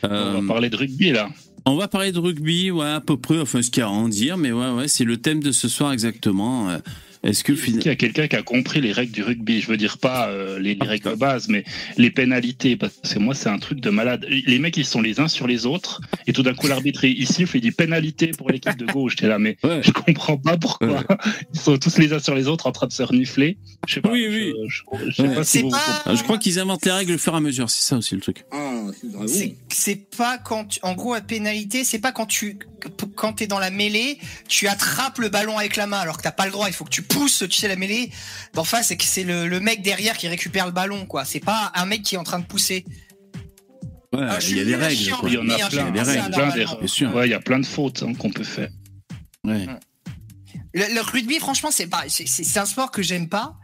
[0.04, 1.30] On va euh, parler de rugby là.
[1.68, 3.90] On va parler de rugby, ouais, à peu près, enfin ce qu'il y a à
[3.90, 6.70] en dire, mais ouais, ouais, c'est le thème de ce soir exactement.
[6.70, 6.78] Euh,
[7.26, 9.60] est-ce que il y a quelqu'un qui a compris les règles du rugby?
[9.60, 11.64] Je veux dire pas euh, les, règles de base, mais
[11.98, 12.76] les pénalités.
[12.76, 14.28] Parce que moi, c'est un truc de malade.
[14.30, 17.28] Les mecs, ils sont les uns sur les autres, et tout d'un coup, l'arbitre il
[17.28, 19.14] siffle, il dit pénalité pour l'équipe de gauche.
[19.14, 21.04] J'étais là, mais je comprends pas pourquoi.
[21.52, 23.58] Ils sont tous les uns sur les autres en train de se renifler.
[23.88, 24.12] Je sais pas.
[24.12, 24.54] Oui, oui.
[24.68, 25.64] Je, sais pas si
[26.16, 27.72] Je crois qu'ils inventent les règles au fur et à mesure.
[27.72, 28.46] C'est ça aussi le truc.
[28.52, 28.84] Ah,
[29.26, 29.56] c'est
[30.16, 32.60] pas quand, en gros, la pénalité, c'est pas quand tu
[33.16, 36.32] quand t'es dans la mêlée, tu attrapes le ballon avec la main alors que t'as
[36.32, 36.68] pas le droit.
[36.68, 38.12] Il faut que tu pousses, tu sais, la mêlée
[38.54, 41.26] d'en face c'est que c'est le, mec derrière qui récupère le ballon, quoi.
[41.26, 42.86] C'est pas un mec qui est en train de pousser.
[44.14, 45.02] Ouais, ah, il y a des règles.
[45.24, 45.90] Il y en a plein.
[45.90, 48.70] Il y a plein Ouais, il y a plein de fautes hein, qu'on peut faire.
[49.44, 49.66] Ouais.
[50.74, 53.56] Le, rugby, franchement, c'est c'est un sport que j'aime pas.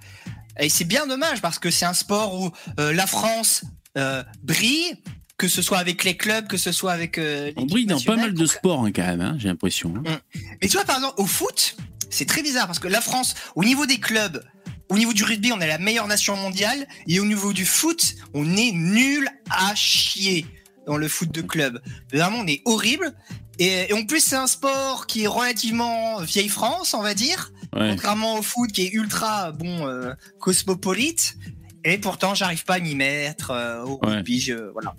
[0.60, 3.64] Et c'est bien dommage parce que c'est un sport où euh, la France
[3.98, 4.96] euh, brille,
[5.42, 7.18] que ce soit avec les clubs, que ce soit avec.
[7.18, 9.92] Euh, on brille dans pas mal de sports hein, quand même, hein, j'ai l'impression.
[9.98, 10.04] Hein.
[10.06, 10.40] Mm.
[10.62, 11.76] Mais tu vois, par exemple, au foot,
[12.12, 14.44] c'est très bizarre parce que la France, au niveau des clubs,
[14.90, 18.14] au niveau du rugby, on est la meilleure nation mondiale, et au niveau du foot,
[18.36, 20.46] on est nul à chier
[20.86, 21.82] dans le foot de club.
[22.14, 23.12] Vraiment, on est horrible.
[23.58, 28.38] Et, en plus, c'est un sport qui est relativement vieille France, on va dire, contrairement
[28.38, 31.36] au foot qui est ultra bon euh, cosmopolite.
[31.84, 34.40] Et pourtant, j'arrive pas à m'y mettre euh, au rugby.
[34.40, 34.94] Je, voilà.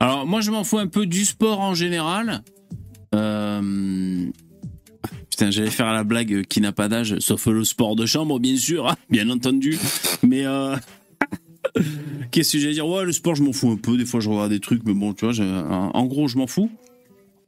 [0.00, 2.42] Alors moi je m'en fous un peu du sport en général.
[3.14, 4.26] Euh,
[5.30, 8.56] putain, j'allais faire la blague qui n'a pas d'âge, sauf le sport de chambre, bien
[8.56, 9.78] sûr, hein, bien entendu.
[10.22, 10.76] Mais euh,
[12.30, 12.88] qu'est-ce que j'allais dire?
[12.88, 13.96] Ouais, le sport, je m'en fous un peu.
[13.96, 16.70] Des fois, je regarde des trucs, mais bon, tu vois, en gros, je m'en fous.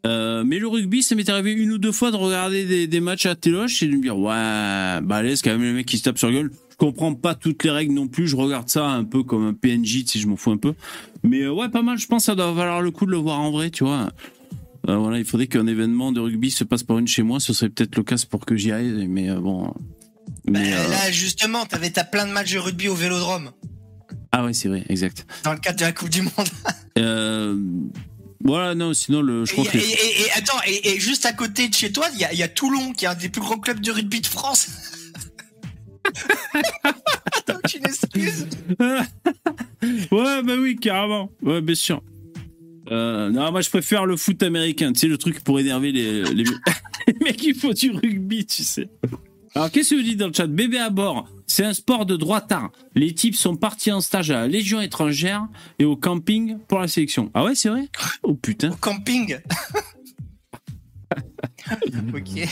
[0.06, 3.26] Euh, mais le rugby, ça m'est arrivé une ou deux fois de regarder des, matchs
[3.26, 5.98] à téloche et de me dire ouais, bah allez, c'est quand même les mecs qui
[5.98, 8.28] se tapent sur gueule je comprends pas toutes les règles non plus.
[8.28, 10.74] Je regarde ça un peu comme un PNJ, si je m'en fous un peu.
[11.22, 11.98] Mais euh, ouais, pas mal.
[11.98, 14.10] Je pense que ça doit valoir le coup de le voir en vrai, tu vois.
[14.88, 17.40] Euh, voilà, il faudrait qu'un événement de rugby se passe par une chez moi.
[17.40, 19.06] Ce serait peut-être le cas pour que j'y aille.
[19.08, 19.72] Mais euh, bon.
[20.44, 23.52] Bah, là, justement, t'avais as plein de matchs de rugby au Vélodrome.
[24.32, 25.26] Ah ouais, c'est vrai, exact.
[25.44, 26.50] Dans le cadre de la Coupe du Monde.
[28.44, 31.90] Voilà, non, sinon, le, je crois et, et, attends, et, juste à côté de chez
[31.90, 33.90] toi, il y a, y a Toulon, qui est un des plus gros clubs de
[33.90, 34.68] rugby de France.
[37.74, 38.46] une excuse.
[40.12, 41.30] ouais, bah oui, carrément.
[41.42, 42.02] Ouais, bien sûr.
[42.90, 46.22] Euh, non, moi je préfère le foot américain, tu sais, le truc pour énerver les,
[46.22, 46.44] les,
[47.22, 48.88] mecs qui font du rugby, tu sais.
[49.56, 50.46] Alors, qu'est-ce que vous dites dans le chat?
[50.46, 52.70] Bébé à bord, c'est un sport de droitard.
[52.94, 56.88] Les types sont partis en stage à la Légion étrangère et au camping pour la
[56.88, 57.30] sélection.
[57.32, 57.88] Ah ouais, c'est vrai?
[58.22, 58.70] Oh putain.
[58.70, 59.38] Au camping
[62.14, 62.48] Ok.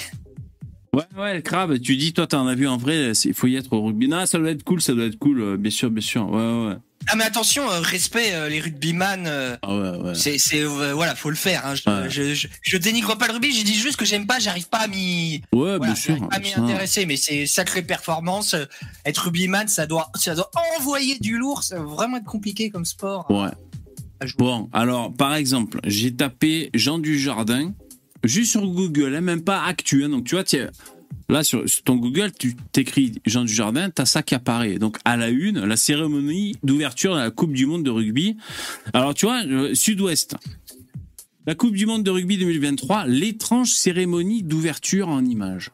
[0.95, 3.73] Ouais, ouais, crabe, tu dis, toi, t'en as vu en vrai, il faut y être
[3.73, 4.09] au rugby.
[4.09, 6.29] Non, ça doit être cool, ça doit être cool, euh, bien sûr, bien sûr.
[6.31, 6.77] Ouais, ouais.
[7.07, 9.27] Ah mais attention, euh, respect euh, les rugbyman.
[9.27, 10.15] Euh, ah ouais, ouais.
[10.15, 11.67] C'est, c'est voilà, faut le faire.
[11.67, 11.75] Hein.
[12.09, 14.79] Je, je, je, dénigre pas le rugby, je dis juste que j'aime pas, j'arrive pas
[14.79, 15.43] à m'y.
[15.53, 16.17] Ouais, bien sûr.
[16.29, 18.57] Pas m'y intéresser, mais c'est sacrée performance.
[19.05, 21.63] Être rugbyman, ça doit, ça doit envoyer du lourd.
[21.63, 23.31] Ça va vraiment être compliqué comme sport.
[23.31, 23.51] Ouais.
[24.39, 27.73] Bon, alors par exemple, j'ai tapé Jean Dujardin
[28.25, 30.05] juste sur Google, hein, même pas Actu.
[30.05, 30.45] Hein, donc tu vois,
[31.29, 34.79] Là, sur, ton Google, tu t'écris Jean Dujardin, t'as ça qui apparaît.
[34.79, 38.37] Donc, à la une, la cérémonie d'ouverture de la Coupe du Monde de rugby.
[38.93, 40.37] Alors, tu vois, euh, Sud-Ouest.
[41.47, 45.71] La Coupe du Monde de rugby 2023, l'étrange cérémonie d'ouverture en images.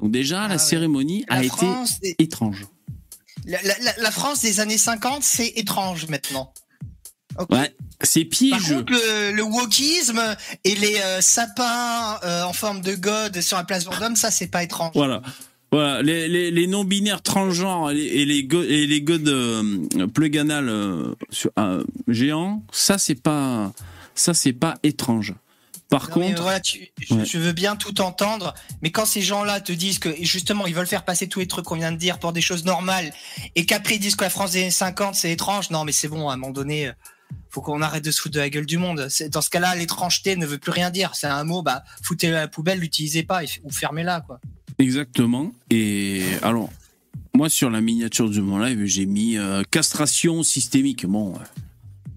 [0.00, 1.66] Donc déjà, la ah cérémonie a été
[2.18, 2.66] étrange.
[3.46, 6.52] la, France des années 50, c'est étrange maintenant.
[7.50, 8.84] Ouais, c'est piégeux.
[8.84, 10.20] Par contre, le, wokisme
[10.64, 14.48] et les euh, sapins euh, en forme de god sur la place Vendôme, ça, c'est
[14.48, 14.92] pas étrange.
[14.94, 15.22] Voilà.
[15.72, 20.68] Voilà, les, les, les non-binaires transgenres et les, et les, et les godes euh, pleuganales
[20.68, 21.14] euh,
[22.08, 23.72] géants, ça, c'est pas,
[24.14, 25.32] ça, c'est pas étrange.
[25.88, 30.08] Par contre, voilà, je, veux bien tout entendre, mais quand ces gens-là te disent que
[30.20, 32.64] justement ils veulent faire passer tous les trucs qu'on vient de dire pour des choses
[32.64, 33.12] normales,
[33.56, 36.08] et qu'après ils disent que la France des années 50 c'est étrange, non mais c'est
[36.08, 36.90] bon, à un moment donné,
[37.50, 39.08] faut qu'on arrête de se foutre de la gueule du monde.
[39.30, 41.14] Dans ce cas-là, l'étrangeté ne veut plus rien dire.
[41.14, 44.40] C'est un mot, bah, foutez la poubelle, l'utilisez pas ou fermez-la, quoi.
[44.78, 45.52] Exactement.
[45.70, 46.70] Et alors,
[47.34, 51.06] moi, sur la miniature de mon live, j'ai mis euh, castration systémique.
[51.06, 51.34] Bon,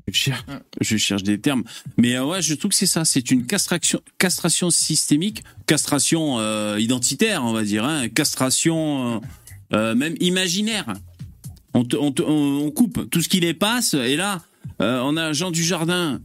[0.07, 0.43] je, cherche,
[0.81, 1.63] je, cherche, des termes.
[1.97, 3.05] Mais euh, ouais, je trouve que c'est ça.
[3.05, 9.21] C'est une castration, castration systémique, castration euh, identitaire, on va dire, hein, castration
[9.71, 10.93] même imaginaire.
[11.73, 14.41] On, on, on, coupe tout ce qui les passe, et là,
[14.81, 16.21] euh, on a Jean Dujardin.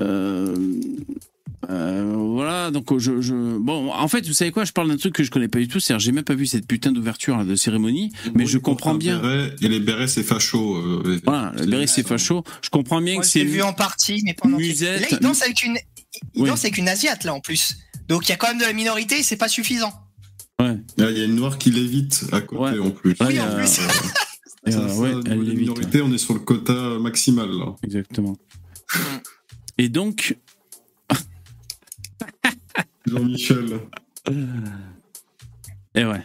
[0.00, 0.54] Euh,
[1.70, 5.22] euh, voilà, donc je, bon, en fait, vous savez quoi, je parle d'un truc que
[5.22, 8.12] je connais pas du tout, c'est-à-dire j'ai même pas vu cette putain d'ouverture de cérémonie,
[8.34, 9.22] mais je comprends bien.
[9.62, 11.02] et les bérets c'est facho.
[11.24, 12.44] voilà, les bérets c'est facho.
[12.60, 15.00] Je comprends bien que c'est vu en partie, mais pendant musette.
[15.00, 15.78] Là, il danse avec une,
[16.34, 17.78] il danse avec une asiate là en plus.
[18.08, 19.92] Donc il y a quand même de la minorité, c'est pas suffisant.
[20.60, 20.76] Ouais.
[20.98, 23.14] Il y a une noire qui l'évite à côté en plus.
[23.20, 23.80] Oui, en plus.
[24.66, 27.50] la minorité, on est sur le quota maximal.
[27.50, 27.74] Là.
[27.82, 28.36] Exactement.
[29.78, 30.36] Et donc.
[33.06, 33.80] Jean-Michel.
[35.94, 36.22] Et ouais.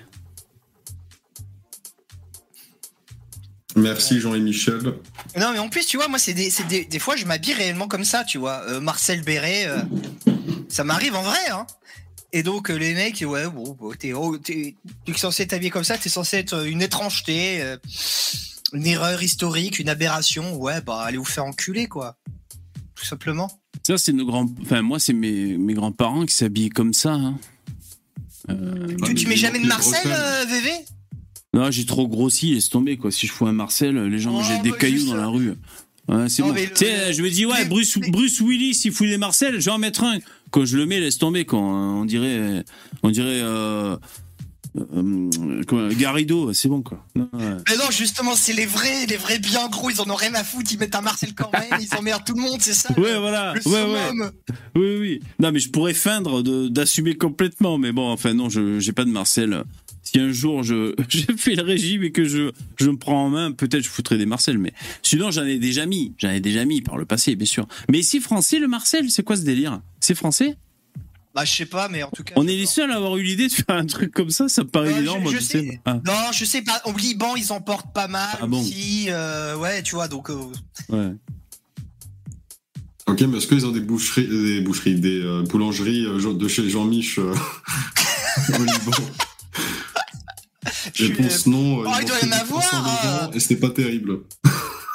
[3.75, 4.93] Merci Jean et Michel.
[5.37, 7.87] Non mais en plus tu vois moi c'est des, des, des, fois je m'habille réellement
[7.87, 9.77] comme ça tu vois euh, Marcel Béret euh,
[10.67, 11.67] ça m'arrive en vrai hein
[12.31, 14.37] et donc, euh, les mecs, ouais, bon, t'es, oh,
[15.15, 17.77] censé t'habiller comme ça, t'es censé être une étrangeté, euh,
[18.73, 20.55] une erreur historique, une aberration.
[20.57, 22.17] Ouais, bah, allez vous faire enculer, quoi.
[22.93, 23.49] Tout simplement.
[23.83, 24.45] Ça, c'est nos grands.
[24.61, 27.13] Enfin, moi, c'est mes, mes grands-parents qui s'habillaient comme ça.
[27.13, 27.39] Hein.
[28.49, 30.07] Euh, tu, mets jamais de Marcel,
[30.47, 30.71] VV
[31.53, 33.11] Non, j'ai trop grossi, laisse tomber, quoi.
[33.11, 35.53] Si je fous un Marcel, les gens me jettent des bah, cailloux dans la rue.
[36.09, 36.55] Ouais, c'est bon.
[36.55, 40.03] je me dis, ouais, Bruce, Bruce Willis, il fout des Marcel, je vais en mettre
[40.03, 40.17] un
[40.51, 41.45] quand je le mets, laisse tomber.
[41.45, 42.63] Quand on dirait,
[43.03, 43.41] on dirait.
[43.41, 43.95] Euh,
[44.93, 47.03] euh, Garrido, c'est bon quoi.
[47.15, 50.33] Non, Mais non, justement, c'est les vrais, les vrais bien gros, ils en ont rien
[50.35, 52.89] à foutre, ils mettent un Marcel Corben, ils emmerdent tout le monde, c'est ça.
[52.97, 53.53] Ouais, voilà.
[53.65, 54.29] ouais, ouais.
[54.75, 55.19] Oui, oui.
[55.39, 59.11] Non, mais je pourrais feindre d'assumer complètement, mais bon, enfin non, je j'ai pas de
[59.11, 59.63] Marcel
[60.03, 63.29] si un jour je, je fais le régime et que je, je me prends en
[63.29, 66.65] main, peut-être je foutrais des Marcel, mais sinon j'en ai déjà mis, j'en ai déjà
[66.65, 67.67] mis par le passé, bien sûr.
[67.89, 69.81] Mais si français le Marcel, c'est quoi ce délire?
[69.99, 70.57] C'est français?
[71.35, 72.33] Bah, je sais pas, mais en tout cas.
[72.37, 74.63] On est les seuls à avoir eu l'idée de faire un truc comme ça, ça
[74.63, 75.79] me paraît énorme, je, sais.
[75.85, 75.99] Ah.
[76.05, 76.81] Non, je sais pas.
[76.85, 79.05] Au Liban, ils en portent pas mal ah aussi.
[79.09, 80.29] Euh, ouais, tu vois, donc.
[80.31, 80.35] Euh,
[80.89, 81.13] ouais.
[83.05, 87.17] Ok, mais est-ce qu'ils ont des boucheries, des boucheries, des euh, boulangeries de chez Jean-Mich
[87.19, 87.31] au
[88.57, 88.91] Liban?
[90.95, 91.83] Réponse non.
[91.85, 93.31] Oh, il doit y en avoir.
[93.33, 94.19] Et c'était pas terrible.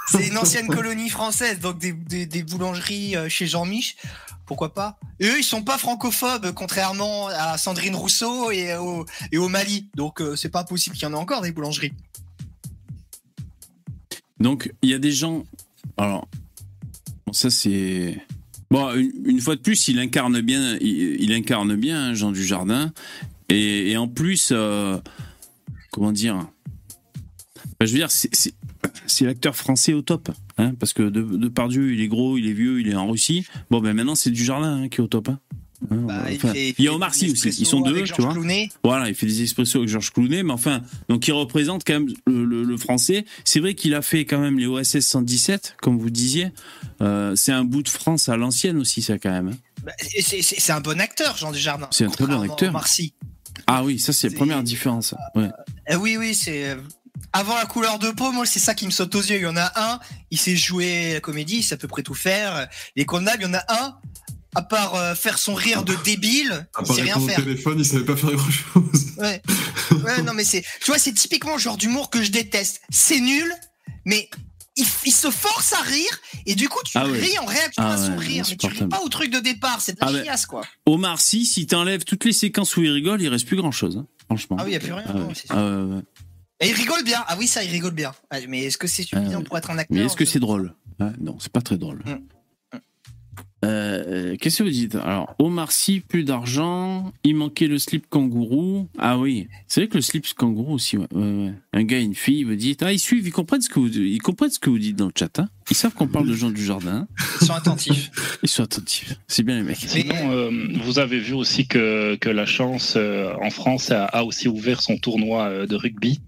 [0.07, 1.92] C'est une ancienne colonie française, donc des,
[2.27, 3.96] des, boulangeries euh, chez Jean-Mich.
[4.46, 9.38] Pourquoi pas et Eux, ils sont pas francophobes, contrairement à Sandrine Rousseau et au, et
[9.38, 9.88] au Mali.
[9.94, 11.94] Donc, euh, c'est pas possible qu'il y en ait encore des boulangeries.
[14.38, 15.44] Donc, il y a des gens.
[15.96, 16.29] Alors,
[17.27, 18.22] bon, ça, c'est.
[18.70, 22.92] Bon, une, fois de plus, il incarne bien, il, incarne bien hein, Jean Dujardin.
[23.48, 24.50] Et, et en plus.
[24.53, 24.98] Euh,
[25.94, 26.37] comment dire
[27.78, 30.30] bah, Je veux dire, c'est l'acteur français au top.
[30.59, 33.09] Hein, parce que de, de Pardieu, il est gros, il est vieux, il est en
[33.09, 33.46] Russie.
[33.70, 35.28] Bon, ben maintenant, c'est du jardin hein, qui est au top.
[35.28, 35.38] Hein.
[35.90, 38.35] Bah, il, y a Omar Sy aussi, ils sont deux, tu vois.
[38.83, 42.09] Voilà, il fait des expressions avec Georges Clooney, mais enfin, donc il représente quand même
[42.26, 43.24] le, français.
[43.44, 46.48] C'est vrai qu'il a fait quand même les OSS 117, comme vous disiez.
[47.02, 49.54] Euh, c'est un bout de France à l'ancienne aussi, ça quand même.
[49.85, 51.88] Bah, c'est un bon acteur, Jean Dujardin.
[51.90, 52.70] C'est un très bon acteur.
[52.70, 52.88] Omar
[53.66, 55.14] Ah oui, ça c'est la première différence.
[55.35, 55.48] Ouais.
[55.90, 56.77] Euh, oui, oui, c'est euh,
[57.33, 59.37] avant la couleur de peau, moi, c'est ça qui me saute aux yeux.
[59.37, 60.00] Il y en a un,
[60.31, 62.68] il sait jouer la comédie, il sait à peu près tout faire.
[62.96, 63.98] Les condables, il y en a un,
[64.55, 67.38] à part euh, faire son rire de débile, il sait rien faire.
[67.38, 69.12] Au téléphone, il savait pas faire grand chose.
[69.16, 69.42] Ouais.
[69.90, 72.83] ouais, non, mais c'est, tu vois, c'est typiquement le genre d'humour que je déteste.
[72.90, 73.53] C'est nul,
[74.05, 74.29] mais
[74.76, 77.96] il, se force à rire et du coup tu ah ris en réaction ah à
[77.96, 78.44] son rire.
[78.48, 80.62] Mais tu ris pas au truc de départ c'est de la ah chiasse quoi.
[80.87, 83.96] Omar Sy si t'enlèves toutes les séquences où il rigole il reste plus grand chose
[83.96, 84.56] hein, franchement.
[84.58, 86.02] Ah oui il y a plus rien
[86.60, 87.22] et il rigole bien.
[87.26, 88.12] Ah oui ça il rigole bien.
[88.48, 90.74] Mais est-ce que c'est suffisant pour être un acteur mais est-ce que c'est drôle?
[91.20, 92.02] Non c'est pas très drôle.
[92.04, 92.33] Mm.
[93.64, 94.94] Euh, qu'est-ce que vous dites?
[94.96, 97.12] Alors, Omar Sy, plus d'argent.
[97.24, 98.88] Il manquait le slip kangourou.
[98.98, 100.96] Ah oui, c'est vrai que le slip kangourou aussi.
[101.14, 104.22] Un gars, une fille, me dit Ah, ils suivent, ils comprennent ce que vous, ils
[104.22, 105.38] comprennent ce que vous dites dans le chat.
[105.38, 107.07] Hein ils savent qu'on parle de gens du jardin.
[107.40, 108.11] Ils sont attentifs.
[108.42, 109.14] Ils sont attentifs.
[109.29, 109.77] C'est bien les mecs.
[109.77, 110.50] Sinon, euh,
[110.83, 114.98] vous avez vu aussi que, que la chance euh, en France a, aussi ouvert son
[114.98, 116.20] tournoi de rugby.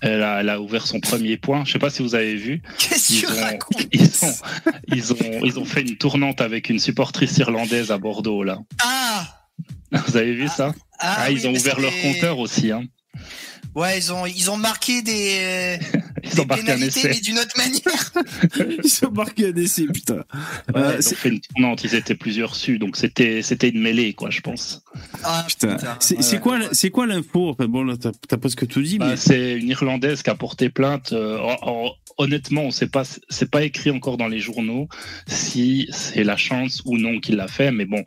[0.00, 1.64] Elle a, elle a, ouvert son premier point.
[1.64, 2.62] Je sais pas si vous avez vu.
[2.78, 4.34] Qu'est-ce que tu racontes ils ont,
[4.88, 8.58] ils, ont, ils ont fait une tournante avec une supportrice irlandaise à Bordeaux, là.
[8.82, 9.46] Ah
[10.06, 10.74] Vous avez vu ça?
[10.98, 12.70] Ah, ah Ils ont ouvert leur compteur aussi.
[12.70, 12.84] Hein.
[13.74, 15.78] Ouais, ils ont, ils ont marqué des,
[16.32, 17.08] ils ont marqué un essai.
[17.08, 18.80] mais d'une autre manière.
[18.84, 20.24] ils ont marqué un essai, putain.
[20.74, 23.80] Ouais, euh, ils ont fait une tournante, ils étaient plusieurs su, donc c'était, c'était une
[23.80, 24.82] mêlée, quoi, je pense.
[25.22, 25.76] Ah, putain.
[26.00, 29.08] C'est, quoi, c'est quoi l'info enfin, Bon, là, t'as, pas ce que tu dis, bah,
[29.10, 29.16] mais.
[29.16, 31.12] C'est une Irlandaise qui a porté plainte.
[31.12, 31.38] Euh,
[32.18, 34.88] honnêtement, on sait pas, c'est pas écrit encore dans les journaux
[35.26, 38.04] si c'est la chance ou non qu'il l'a fait, mais bon,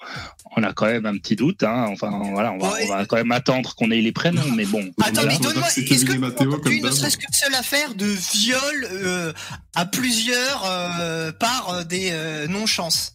[0.55, 1.63] on a quand même un petit doute.
[1.63, 1.87] Hein.
[1.89, 4.91] Enfin, voilà, on va, on va, quand même attendre qu'on ait les prénoms, mais bon.
[5.01, 5.37] Attends, mais
[6.65, 9.33] tu ne serait-ce qu'une seule affaire de viol euh,
[9.75, 12.11] à plusieurs euh, par euh, des
[12.49, 13.13] non-chances?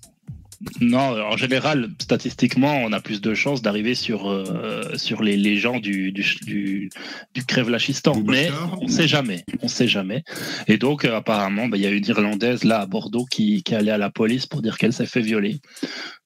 [0.81, 5.57] Non, en général, statistiquement, on a plus de chances d'arriver sur, euh, sur les, les
[5.57, 6.91] gens du, du, du,
[7.35, 8.23] du crève-lachistan.
[8.25, 9.45] Mais on sait jamais.
[9.61, 10.23] On sait jamais.
[10.69, 13.75] Et donc, euh, apparemment, bah, il y a une Irlandaise là à Bordeaux qui, qui
[13.75, 15.61] est allée à la police pour dire qu'elle s'est fait violer.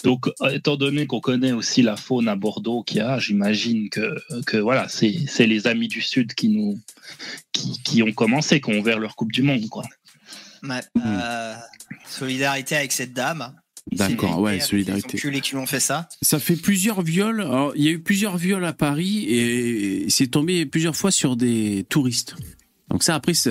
[0.05, 3.89] Donc, euh, étant donné qu'on connaît aussi la faune à Bordeaux qu'il y a, j'imagine
[3.89, 6.79] que, que voilà, c'est les amis du Sud qui nous
[7.53, 9.67] qui, qui ont commencé, qui ont ouvert leur Coupe du Monde.
[9.71, 9.85] Quoi.
[12.07, 13.55] solidarité avec cette dame.
[13.93, 15.19] D'accord, ouais, solidarité.
[15.31, 16.09] Les qui m'ont fait ça.
[16.21, 17.41] Ça fait plusieurs viols.
[17.41, 21.37] Alors, il y a eu plusieurs viols à Paris et c'est tombé plusieurs fois sur
[21.37, 22.35] des touristes.
[22.91, 23.51] Donc ça, après, ça,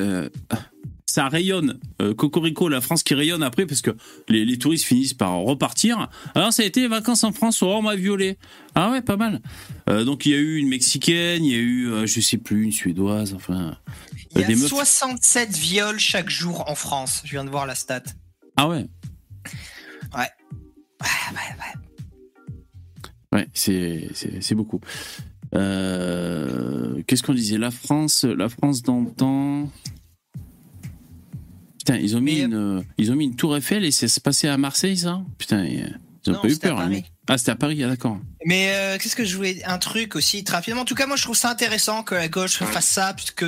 [1.16, 1.80] ça rayonne.
[2.02, 3.92] Euh, Cocorico, la France qui rayonne après parce que
[4.28, 6.10] les, touristes finissent par repartir.
[6.36, 8.38] Alors ça a été les vacances en France, oh, on m'a violé.
[8.76, 9.42] Ah ouais, pas mal.
[9.90, 12.38] Euh, donc il y a eu une Mexicaine, il y a eu, euh, je sais
[12.38, 13.78] plus, une Suédoise, enfin...
[14.32, 17.22] Il y a 67 viols chaque jour en France.
[17.24, 18.04] Je viens de voir la stat.
[18.58, 18.86] Ah Ouais.
[21.06, 21.76] Ouais, ouais, ouais.
[23.32, 24.80] Ouais, c'est beaucoup.
[25.54, 27.58] Euh, Qu'est-ce qu'on disait?
[27.58, 29.70] La France, la France d'antan.
[31.78, 34.48] Putain, ils ont mis une, ils ont mis une tour Eiffel et c'est se passé
[34.48, 35.22] à Marseille, ça?
[35.38, 35.94] Putain, ils
[36.28, 36.80] ont pas eu peur.
[36.80, 38.20] Hein, ah, c'était à Paris, ah, d'accord.
[38.46, 40.82] Mais euh, qu'est-ce que je voulais Un truc aussi, très rapidement.
[40.82, 43.46] En tout cas, moi, je trouve ça intéressant que la gauche fasse ça, puisque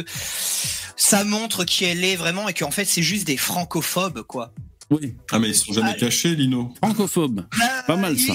[0.95, 4.53] ça montre qui elle est vraiment et qu'en fait, c'est juste des francophobes, quoi.
[4.89, 5.15] Oui.
[5.31, 6.73] Ah, mais ils sont jamais ah, cachés, Lino.
[6.77, 7.45] Francophobes.
[7.57, 8.33] Bah, pas mal, ça.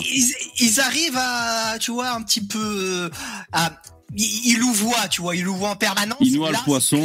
[0.59, 3.11] Ils, arrivent à, tu vois, un petit peu, euh,
[3.53, 3.81] à,
[4.15, 6.19] ils, nous voient, tu vois, ils nous voient en permanence.
[6.21, 7.01] Ils noient le poisson.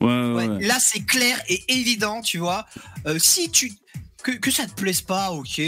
[0.00, 2.66] Ouais, ouais, Là, c'est clair et évident, tu vois.
[3.06, 3.72] Euh, si tu,
[4.22, 5.60] que, que ça te plaise pas, ok,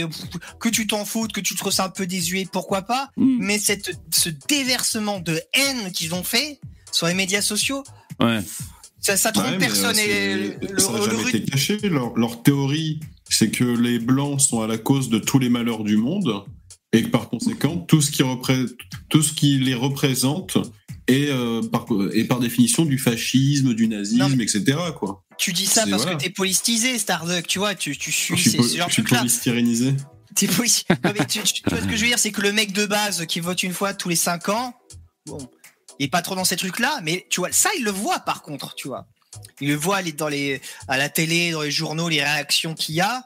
[0.61, 3.11] que tu t'en foutes, que tu te trouves un peu désuet, pourquoi pas.
[3.16, 3.37] Mm.
[3.40, 7.83] Mais cette, ce déversement de haine qu'ils ont fait sur les médias sociaux.
[8.21, 8.40] Ouais.
[9.01, 9.99] Ça, ça trompe personne.
[9.99, 11.79] et ça n'a jamais été caché.
[11.83, 13.01] Leur, leur théorie
[13.33, 16.45] c'est que les blancs sont à la cause de tous les malheurs du monde
[16.92, 18.22] et que par conséquent, tout ce qui,
[19.09, 20.59] tout ce qui les représente
[21.09, 21.87] est, euh, par,
[22.28, 24.78] par définition du fascisme, du nazisme, etc.
[24.99, 25.24] Quoi.
[25.39, 28.62] Tu dis ça parce que t'es politisé, Starduck, tu vois, tu, tu suis, je suis,
[28.62, 29.95] je suis polystyrénisé.
[30.37, 30.55] tu, tu,
[31.68, 33.72] vois ce que je veux dire, c'est que le mec de base qui vote une
[33.72, 34.74] fois tous les 5 ans,
[35.26, 35.39] bon,
[35.99, 38.43] il est pas trop dans ces trucs-là, mais tu vois, ça, il le voit par
[38.43, 39.07] contre, tu vois.
[39.61, 43.01] Il le voit dans les, à la télé, dans les journaux, les réactions qu'il y
[43.01, 43.24] a,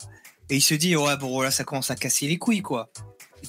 [0.50, 2.90] et il se dit ouais bon là ça commence à casser les couilles quoi.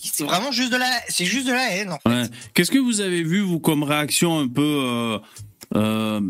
[0.01, 1.91] C'est vraiment juste de la, c'est juste de la haine.
[1.91, 2.31] En fait.
[2.53, 5.19] Qu'est-ce que vous avez vu vous comme réaction un peu,
[5.75, 6.21] euh,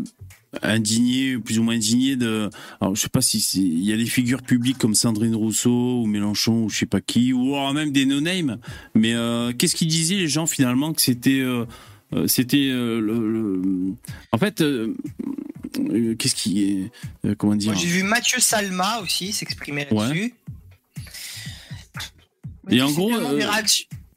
[0.62, 2.50] indigné, plus ou moins indigné de.
[2.80, 6.06] Alors, je sais pas si il y a des figures publiques comme Sandrine Rousseau ou
[6.06, 8.58] Mélenchon ou je sais pas qui, ou même des no-name.
[8.94, 11.40] Mais euh, qu'est-ce qu'ils disaient les gens finalement que c'était.
[11.40, 11.66] Euh,
[12.14, 13.60] euh, c'était le,
[14.32, 14.62] En fait.
[16.18, 16.90] Qu'est-ce qui
[17.24, 17.34] est.
[17.36, 20.34] comment dire J'ai vu Mathieu Salma aussi s'exprimer là-dessus.
[22.70, 23.10] Et en gros.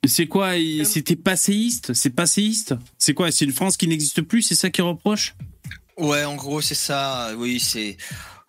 [0.08, 0.54] C'est quoi
[0.84, 1.94] C'était passéiste?
[1.94, 2.74] C'est passéiste?
[2.98, 5.36] C'est quoi C'est une France qui n'existe plus C'est ça qu'ils reprochent
[5.98, 7.32] Ouais, en gros, c'est ça.
[7.38, 7.98] Oui, c'est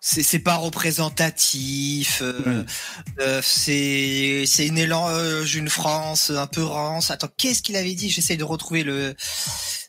[0.05, 2.21] c'est pas représentatif.
[2.21, 2.65] Euh,
[3.21, 7.09] euh, c'est c'est une élange, une France un peu rance.
[7.09, 8.09] Attends, qu'est-ce qu'il avait dit?
[8.09, 9.15] J'essaie de retrouver le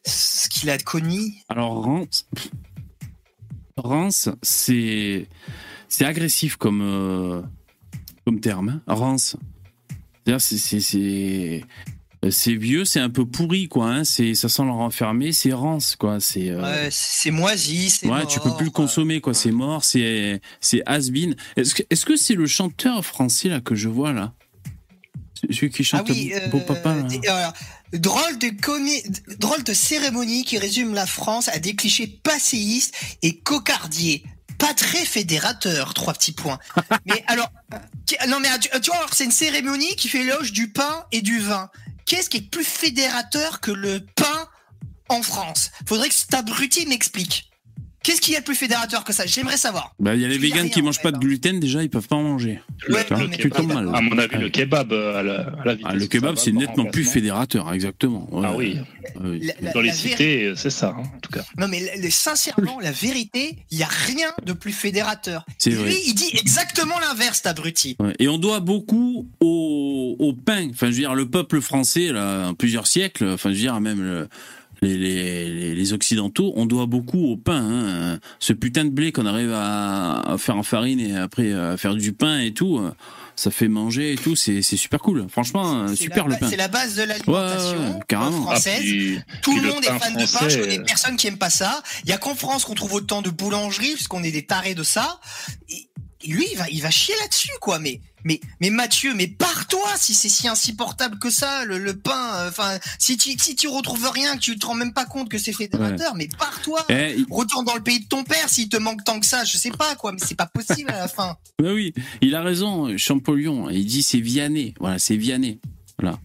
[0.07, 1.35] ce qu'il a connu.
[1.49, 2.27] Alors rance,
[3.77, 5.27] rance, c'est
[5.89, 7.43] c'est agressif comme euh,
[8.25, 8.81] comme terme.
[8.87, 8.95] Hein.
[8.95, 9.37] Rance.
[10.27, 11.63] C'est c'est
[12.31, 13.89] c'est vieux, c'est un peu pourri, quoi.
[13.91, 14.05] Hein.
[14.05, 16.21] C'est, ça sent leur enfermé, c'est rance, quoi.
[16.21, 16.51] C'est.
[16.51, 18.09] Euh, ouais, c'est moisi, c'est.
[18.09, 19.35] Ouais, tu peux plus le consommer, quoi.
[19.35, 21.37] C'est mort, c'est, c'est has been.
[21.57, 24.33] Est-ce que, est-ce que c'est le chanteur français là que je vois là?
[25.51, 27.07] Celui qui chante ah oui, Beau euh, Papa.
[27.95, 28.51] Drôle de
[29.37, 34.25] drôle de cérémonie qui résume la France à des clichés passéistes et cocardiers
[34.59, 36.61] pas très fédérateur, trois petits points.
[37.07, 37.51] mais alors,
[38.29, 41.41] non mais tu, tu vois, c'est une cérémonie qui fait l'éloge du pain et du
[41.41, 41.69] vin
[42.07, 44.49] qu'est-ce qui est plus fédérateur que le pain
[45.09, 45.71] en France?
[45.87, 47.51] Faudrait que cet abruti m'explique.
[48.05, 49.25] Qu'est-ce qu'il y a de plus fédérateur que ça?
[49.25, 49.95] J'aimerais savoir.
[49.99, 52.17] Bah, il y a les véganes qui mangent pas de gluten, déjà, ils peuvent pas
[52.17, 52.61] en manger.
[52.91, 53.05] Ouais,
[53.39, 53.89] tu tombes mal.
[53.95, 57.73] À mon avis, le kebab euh, à la, ah, Le kebab, c'est nettement plus fédérateur,
[57.73, 58.29] exactement.
[58.45, 58.79] Ah oui.
[59.75, 61.45] Dans les cités, c'est ça, hein, en tout cas.
[61.59, 61.81] Non, mais
[62.11, 65.47] sincèrement, la vérité, il y a rien de plus fédérateur.
[65.65, 67.97] Lui, il dit exactement l'inverse, cet abruti.
[68.19, 70.69] Et on doit beaucoup au, au pain.
[70.71, 73.81] Enfin, je veux dire, le peuple français, là, en plusieurs siècles, enfin, je veux dire,
[73.81, 74.29] même le
[74.89, 77.63] les, les, Occidentaux, on doit beaucoup au pain.
[77.63, 78.19] Hein.
[78.39, 82.13] Ce putain de blé qu'on arrive à, faire en farine et après à faire du
[82.13, 82.81] pain et tout,
[83.37, 85.27] ça fait manger et tout, c'est super cool.
[85.29, 86.49] Franchement, super le pain.
[86.49, 88.01] C'est la base de l'alimentation
[88.43, 88.83] française.
[89.19, 91.83] Ah, tout le, monde est fan de pain, je connais personne qui aime pas ça.
[92.05, 94.83] Il y a qu'en France qu'on trouve autant de boulangeries, puisqu'on est des tarés de
[94.83, 95.21] ça.
[95.69, 95.89] Et
[96.27, 97.79] lui, il va, il va chier là-dessus, quoi.
[97.79, 102.35] Mais mais, mais Mathieu, mais pars-toi si c'est si insupportable que ça, le, pain.
[102.37, 105.29] Euh, enfin, si tu, si tu retrouves rien, que tu te rends même pas compte
[105.29, 106.85] que c'est fédérateur, mais pars-toi.
[106.89, 109.45] Eh, Retourne dans le pays de ton père s'il te manque tant que ça.
[109.45, 111.37] Je sais pas, quoi, mais c'est pas possible à la fin.
[111.63, 113.71] Bah oui, il a raison, Champollion.
[113.71, 114.75] Il dit c'est Vianney.
[114.81, 115.61] Voilà, c'est Vianney.
[116.01, 116.19] Voilà.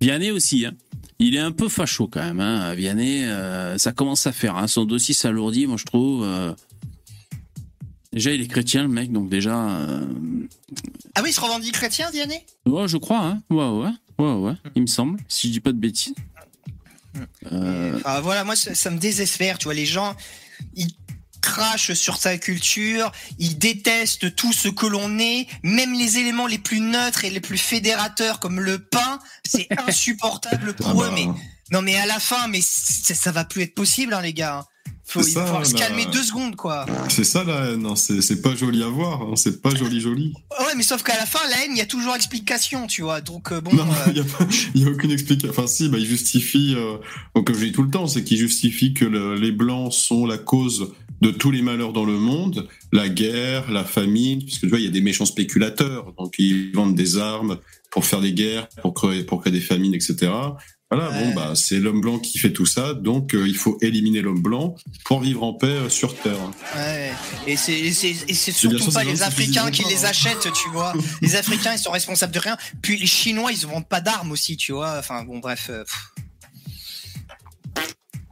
[0.00, 0.72] Vianney aussi, hein.
[1.18, 2.74] Il est un peu facho quand même, hein.
[2.74, 4.56] Vianney, euh, ça commence à faire.
[4.56, 4.66] Hein.
[4.66, 6.24] Son dossier s'alourdit, moi je trouve.
[6.24, 6.52] Euh,
[8.16, 9.54] Déjà, il est chrétien, le mec, donc déjà.
[9.54, 10.06] Euh,
[11.14, 12.46] ah oui, il se revendique chrétien, Diané?
[12.64, 13.42] Ouais, je crois, hein.
[13.50, 16.14] Ouais, ouais, ouais, ouais, il me semble, si je dis pas de bêtises.
[17.52, 18.00] Euh...
[18.22, 20.16] voilà, moi, ça, me désespère, tu vois, les gens,
[20.74, 20.88] ils
[21.42, 26.58] crachent sur sa culture, ils détestent tout ce que l'on est, même les éléments les
[26.58, 31.14] plus neutres et les plus fédérateurs, comme le pain, c'est insupportable pour ah eux, bah.
[31.14, 31.26] mais.
[31.72, 34.64] Non mais à la fin, mais ça, va plus être possible, hein, les gars.
[35.06, 35.22] Hein.
[35.22, 36.84] Faut, il faut se calmer deux secondes, quoi.
[37.08, 39.36] C'est ça la haine, c'est pas joli à voir, hein.
[39.36, 40.32] c'est pas joli joli.
[40.58, 43.20] Ouais, mais sauf qu'à la fin, la haine, il y a toujours explication, tu vois.
[43.20, 43.72] Donc euh, bon.
[43.72, 44.12] Non, euh,
[44.74, 45.50] il n'y a, aucune explication.
[45.50, 46.98] Enfin, si, bah, il justifie, euh,
[47.42, 50.92] comme je dis tout le temps, c'est qu'il justifie que les blancs sont la cause
[51.22, 54.84] de tous les malheurs dans le monde, la guerre, la famine, puisque tu vois, il
[54.84, 57.58] y a des méchants spéculateurs, donc ils vendent des armes
[57.90, 60.30] pour faire des guerres, pour créer, pour créer des famines, etc.
[60.88, 64.22] Voilà, bon, bah, c'est l'homme blanc qui fait tout ça, donc euh, il faut éliminer
[64.22, 66.38] l'homme blanc pour vivre en paix euh, sur Terre.
[66.76, 67.12] Ouais,
[67.44, 67.92] et c'est
[68.52, 70.92] surtout pas les Africains qui les achètent, tu vois.
[71.22, 72.56] les Africains, ils sont responsables de rien.
[72.82, 74.96] Puis les Chinois, ils ne vendent pas d'armes aussi, tu vois.
[74.96, 75.70] Enfin, bon, bref.
[75.70, 75.82] Euh,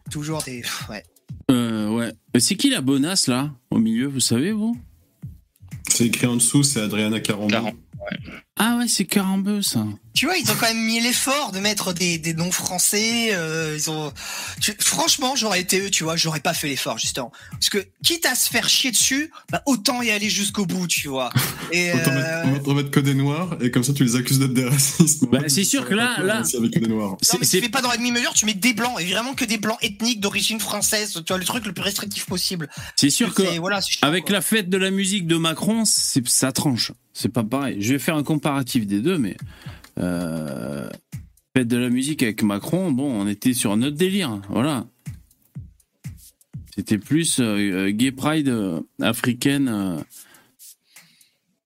[0.09, 0.63] toujours des.
[0.89, 1.03] ouais.
[1.51, 2.13] Euh, ouais.
[2.39, 4.81] C'est qui la bonasse, là, au milieu, vous savez, vous?
[5.89, 7.71] C'est écrit en dessous, c'est Adriana Carambeau.
[8.57, 9.85] Ah ouais, c'est Carambeu, ça
[10.15, 13.31] tu vois, ils ont quand même mis l'effort de mettre des, des noms français.
[13.33, 14.13] Euh, ils ont,
[14.79, 18.37] franchement, j'aurais été eux, tu vois, j'aurais pas fait l'effort justement, parce que quitte à
[18.37, 21.31] se faire chier dessus, bah, autant y aller jusqu'au bout, tu vois.
[21.73, 22.47] Et autant euh...
[22.47, 25.25] mettre, mettre que des noirs et comme ça tu les accuses d'être des racistes.
[25.31, 27.17] Bah, c'est sûr que là, là, avec des noirs.
[27.33, 29.45] Non, mais tu fais pas dans la demi-mesure, tu mets des blancs et vraiment que
[29.45, 32.69] des blancs ethniques d'origine française, tu vois le truc le plus restrictif possible.
[32.95, 36.93] C'est sûr que voilà, avec la fête de la musique de Macron, c'est ça tranche.
[37.13, 37.79] C'est pas pareil.
[37.81, 39.37] Je vais faire un comparatif des deux, mais
[39.99, 40.89] euh,
[41.57, 44.87] fête de la musique avec Macron, bon, on était sur un autre délire, voilà.
[46.75, 49.69] C'était plus euh, gay pride euh, africaine.
[49.69, 50.01] Euh.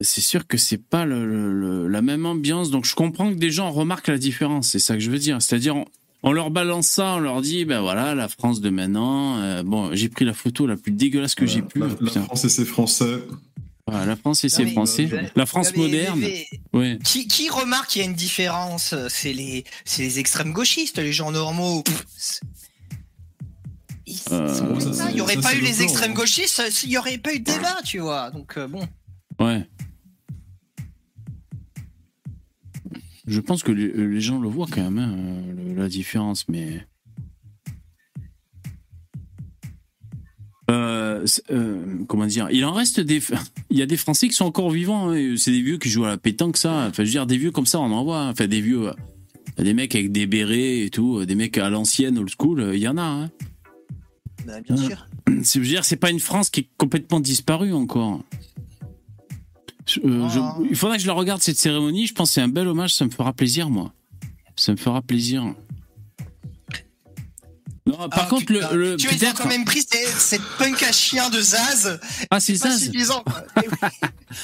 [0.03, 3.70] c'est sûr que c'est pas le, la même ambiance, donc je comprends que des gens
[3.70, 4.68] remarquent la différence.
[4.68, 5.41] C'est ça que je veux dire.
[5.41, 5.83] C'est-à-dire,
[6.22, 9.39] on leur balance ça, on leur dit, ben voilà, la France de maintenant.
[9.39, 11.79] Euh, bon, j'ai pris la photo la plus dégueulasse que j'ai pu.
[11.79, 11.89] La,
[12.22, 13.22] France et ses Français.
[13.91, 15.09] La France et ses Français.
[15.34, 16.24] la France moderne.
[17.05, 19.64] Qui, remarque qu'il y a une différence C'est les,
[19.99, 21.82] les extrêmes gauchistes, les gens normaux.
[24.32, 24.78] Euh,
[25.11, 26.14] il n'y aurait pas eu les extrêmes hein.
[26.14, 28.30] gauchistes, il n'y aurait pas eu de débat, tu vois.
[28.30, 28.86] Donc bon.
[29.39, 29.66] Ouais.
[33.26, 36.86] Je pense que les, gens le voient quand même, hein, la différence, mais.
[40.71, 43.21] Euh, euh, comment dire Il en reste des.
[43.71, 45.11] Il y a des Français qui sont encore vivants.
[45.11, 46.87] Hein, c'est des vieux qui jouent à la pétanque, ça.
[46.89, 48.21] Enfin, je veux dire, des vieux comme ça, on en voit.
[48.21, 48.31] Hein.
[48.31, 48.91] Enfin, des vieux.
[49.57, 52.87] Des mecs avec des bérets et tout, des mecs à l'ancienne, old school, il y
[52.87, 53.03] en a.
[53.03, 53.31] Hein.
[54.47, 55.09] Bah, bien sûr.
[55.29, 58.23] Je veux dire, c'est pas une France qui est complètement disparue encore.
[60.05, 60.29] Euh,
[60.69, 62.07] il faudrait que je la regarde cette cérémonie.
[62.07, 62.95] Je pense que c'est un bel hommage.
[62.95, 63.93] Ça me fera plaisir, moi.
[64.57, 65.55] Ça me fera plaisir.
[67.89, 71.30] Non, par ah, contre, le, le tu as quand même pris cette, punk à chien
[71.30, 71.99] de Zaz.
[72.30, 72.84] Ah, c'est Zaz.
[72.84, 73.24] Suffisant.
[73.57, 74.01] ouais,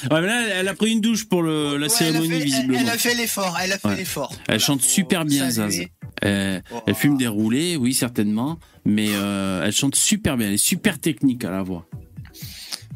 [0.09, 2.79] mais là, elle a pris une douche pour le, la cérémonie, visiblement.
[2.79, 3.55] Elle, a fait l'effort.
[3.61, 4.33] Elle a fait l'effort.
[4.47, 5.79] Elle chante super bien, Zaz.
[6.23, 8.57] Elle, elle, fume des roulés, oui, certainement.
[8.83, 10.47] Mais euh, elle chante super bien.
[10.47, 11.87] Elle est super technique à la voix.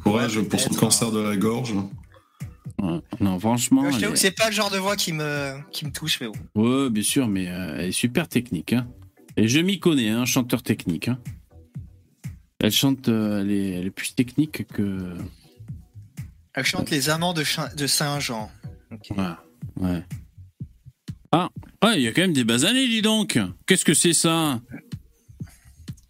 [0.04, 1.76] Courage pour son cancer de la gorge.
[3.20, 3.92] Non, franchement.
[3.92, 6.28] Je t'avoue que c'est pas le genre de voix qui me, qui me touche, mais
[6.28, 6.34] bon.
[6.56, 8.74] Ouais, bien sûr, mais euh, elle est super technique.
[8.74, 8.88] Hein.
[9.40, 11.08] Et je m'y connais, un hein, chanteur technique.
[11.08, 11.18] Hein.
[12.60, 15.16] Elle chante, euh, elle, est, elle, est, plus technique que.
[16.54, 17.46] Elle chante les amants de,
[17.78, 18.52] de Saint-Jean.
[19.12, 19.24] Ouais,
[19.78, 20.04] ouais.
[21.32, 21.50] Ah,
[21.96, 23.40] il y a quand même des basanés, dis donc.
[23.66, 24.60] Qu'est-ce que c'est ça?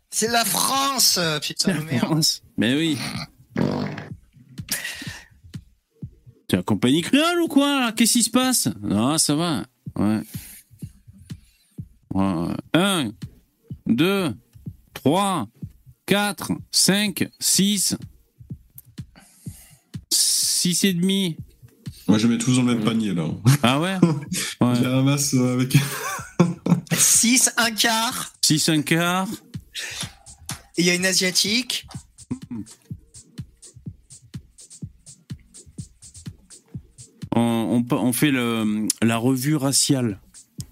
[0.09, 2.05] C'est la France, putain de merde.
[2.05, 2.41] France.
[2.57, 2.97] Mais oui.
[6.47, 7.91] T'es la compagnie créole ou quoi?
[7.91, 8.69] Qu'est-ce qui se passe?
[8.81, 9.65] Non, ça va.
[9.97, 10.21] Ouais.
[12.13, 12.53] Ouais.
[12.73, 13.11] Un,
[13.85, 14.33] deux,
[14.93, 15.47] trois,
[16.05, 17.95] quatre, cinq, six,
[20.11, 21.37] six et demi.
[22.07, 23.27] Moi, je mets tous dans le même panier, là.
[23.61, 23.97] Ah ouais,
[24.61, 24.75] ouais.
[24.75, 25.77] J'ai ramasse avec...
[26.97, 28.33] 6, un quart.
[28.41, 29.27] 6, un quart.
[30.77, 31.87] Il y a une asiatique.
[37.35, 40.19] on, fait la revue raciale.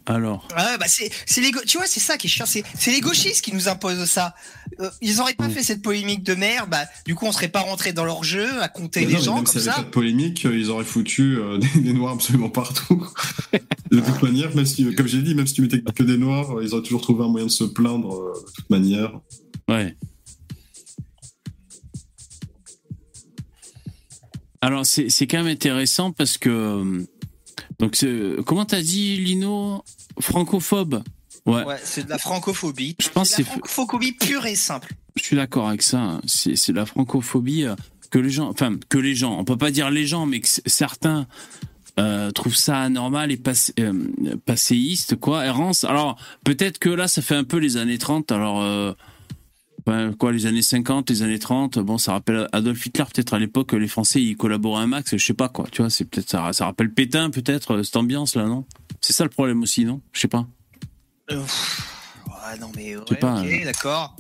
[0.10, 0.48] Alors.
[0.56, 2.46] bah c'est, les, tu vois, c'est ça qui est chiant.
[2.46, 4.34] C'est, les gauchistes qui nous imposent ça.
[4.80, 5.52] Euh, ils auraient pas mm.
[5.52, 6.70] fait cette polémique de merde.
[6.70, 9.62] Bah, du coup, on serait pas rentré dans leur jeu à compter les gens comme
[9.62, 9.74] ça.
[9.74, 13.06] Pas de polémique, euh, ils auraient foutu euh, des, noirs absolument partout.
[13.92, 16.64] de toute manière, même si, comme j'ai dit, même si tu mettais que des noirs,
[16.64, 19.20] ils auraient toujours trouvé un moyen de se plaindre de toute manière.
[19.68, 19.94] Ouais.
[24.62, 27.04] Alors c'est quand même intéressant parce que euh,
[27.80, 27.98] donc
[28.46, 29.84] comment t'as dit Lino?
[30.20, 31.04] Francophobe?
[31.46, 32.96] Ouais, ouais c'est de la francophobie.
[33.00, 34.94] Je pense c'est la francophobie pure et simple.
[35.16, 36.22] Je suis d'accord avec ça hein.
[36.26, 37.76] c'est la francophobie euh,
[38.12, 40.48] que les gens enfin que les gens on peut pas dire les gens mais que
[40.66, 41.26] certains
[42.00, 43.42] euh, trouvent ça anormal et
[44.46, 45.46] passéiste quoi.
[45.46, 48.96] Errance alors peut-être que là ça fait un peu les années 30 alors
[50.18, 53.74] quoi, les années 50, les années 30, bon, ça rappelle Adolf Hitler, peut-être à l'époque,
[53.74, 56.52] les Français, ils collaboraient un max, je sais pas, quoi, tu vois, c'est peut-être, ça,
[56.54, 58.66] ça rappelle Pétain, peut-être, euh, cette ambiance-là, non?
[59.02, 60.02] C'est ça le problème aussi, non?
[60.12, 60.46] Je sais pas.
[61.32, 64.16] Euh, ouais, non, mais, ouais, pas, ok, d'accord.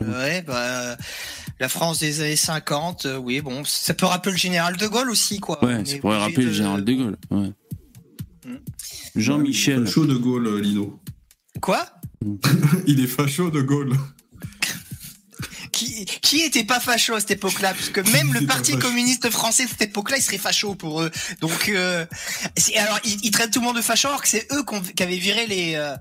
[0.00, 0.96] Ouais, bah,
[1.58, 5.10] la France des années 50, euh, oui, bon, ça peut rappeler le général de Gaulle
[5.10, 5.64] aussi, quoi.
[5.64, 7.52] Ouais, ça pourrait rappeler le général de Gaulle, ouais.
[8.44, 8.58] Hmm.
[9.16, 9.86] Jean-Michel.
[9.86, 11.00] Facho de Gaulle, Lino.
[11.62, 11.86] Quoi?
[12.86, 13.96] Il est facho de Gaulle
[15.76, 19.68] qui, qui était pas facho à cette époque-là Puisque même le Parti communiste français à
[19.68, 21.10] cette époque-là, il serait facho pour eux.
[21.40, 22.06] Donc, euh,
[22.76, 24.64] alors, ils, traitent tout le monde de facho alors que c'est eux
[24.96, 25.94] qui avaient viré les, euh,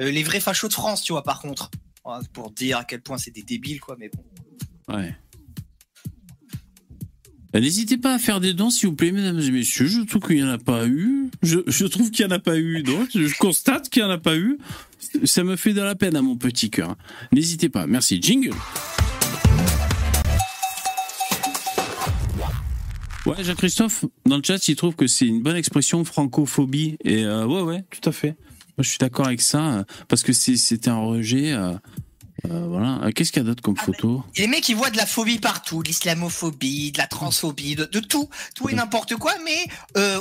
[0.00, 1.70] euh, les vrais fachos de France, tu vois, par contre.
[2.34, 4.94] Pour dire à quel point c'est des débiles, quoi, mais bon.
[4.94, 5.16] Ouais.
[7.54, 9.86] N'hésitez pas à faire des dons, s'il vous plaît, mesdames et messieurs.
[9.86, 11.30] Je trouve qu'il n'y en a pas eu.
[11.42, 14.12] Je, je trouve qu'il n'y en a pas eu, donc je constate qu'il n'y en
[14.12, 14.58] a pas eu.
[15.22, 16.96] Ça me fait de la peine à mon petit cœur.
[17.32, 17.86] N'hésitez pas.
[17.86, 18.20] Merci.
[18.20, 18.54] Jingle.
[23.26, 26.98] Ouais, Jacques-Christophe, dans le chat, il trouve que c'est une bonne expression francophobie.
[27.04, 28.36] Et euh, ouais, ouais, tout à fait.
[28.76, 31.52] Moi, je suis d'accord avec ça, euh, parce que c'était un rejet.
[31.52, 31.72] Euh,
[32.44, 33.10] voilà.
[33.14, 35.38] Qu'est-ce qu'il y a d'autre comme ah, photo Les mecs, ils voient de la phobie
[35.38, 39.66] partout, l'islamophobie, de la transphobie, de, tout, tout et n'importe quoi, mais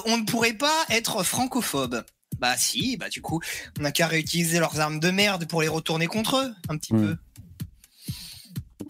[0.06, 2.06] on ne pourrait pas être francophobe.
[2.40, 3.40] Bah si, bah du coup,
[3.80, 6.94] on a qu'à réutiliser leurs armes de merde pour les retourner contre eux, un petit
[6.94, 7.16] peu.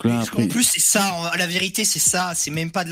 [0.06, 1.32] En plus, c'est ça.
[1.38, 2.34] La vérité, c'est ça.
[2.36, 2.92] C'est même pas de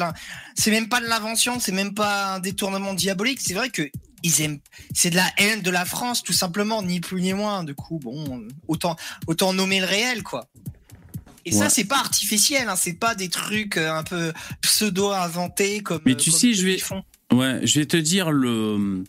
[0.56, 1.60] c'est même pas de l'invention.
[1.60, 3.39] C'est même pas un détournement diabolique.
[3.41, 3.89] C'est vrai que
[4.24, 4.60] ils aiment,
[4.93, 7.64] c'est de la haine de la France, tout simplement, ni plus ni moins.
[7.64, 8.95] Du coup, bon, autant,
[9.28, 10.47] autant nommer le réel, quoi.
[11.43, 14.32] Et ça, c'est pas artificiel, hein, c'est pas des trucs euh, un peu
[14.62, 16.02] pseudo inventés comme.
[16.06, 16.78] Mais tu sais, je vais,
[17.34, 19.04] ouais, je vais te dire le,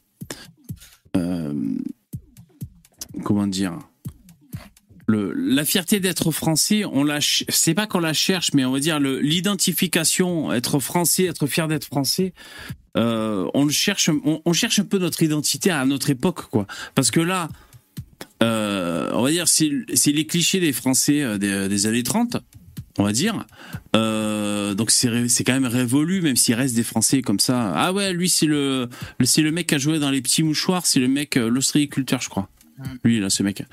[3.23, 3.79] comment dire,
[5.07, 8.81] le, la fierté d'être français, on la, c'est pas qu'on la cherche, mais on va
[8.81, 12.33] dire l'identification, être français, être fier d'être français.
[12.97, 14.11] Euh, on cherche,
[14.45, 16.67] on, cherche un peu notre identité à notre époque, quoi.
[16.95, 17.49] Parce que là,
[18.43, 22.37] euh, on va dire, c'est les clichés des Français euh, des, années 30,
[22.99, 23.45] on va dire.
[23.95, 27.73] donc c'est quand même révolu, même s'il reste des Français comme ça.
[27.75, 28.89] Ah ouais, lui c'est le,
[29.25, 32.29] c'est le mec qui a joué dans les petits mouchoirs, c'est le mec l'ostréiculteur, je
[32.29, 32.49] crois.
[33.05, 33.65] Lui, là, ce mec.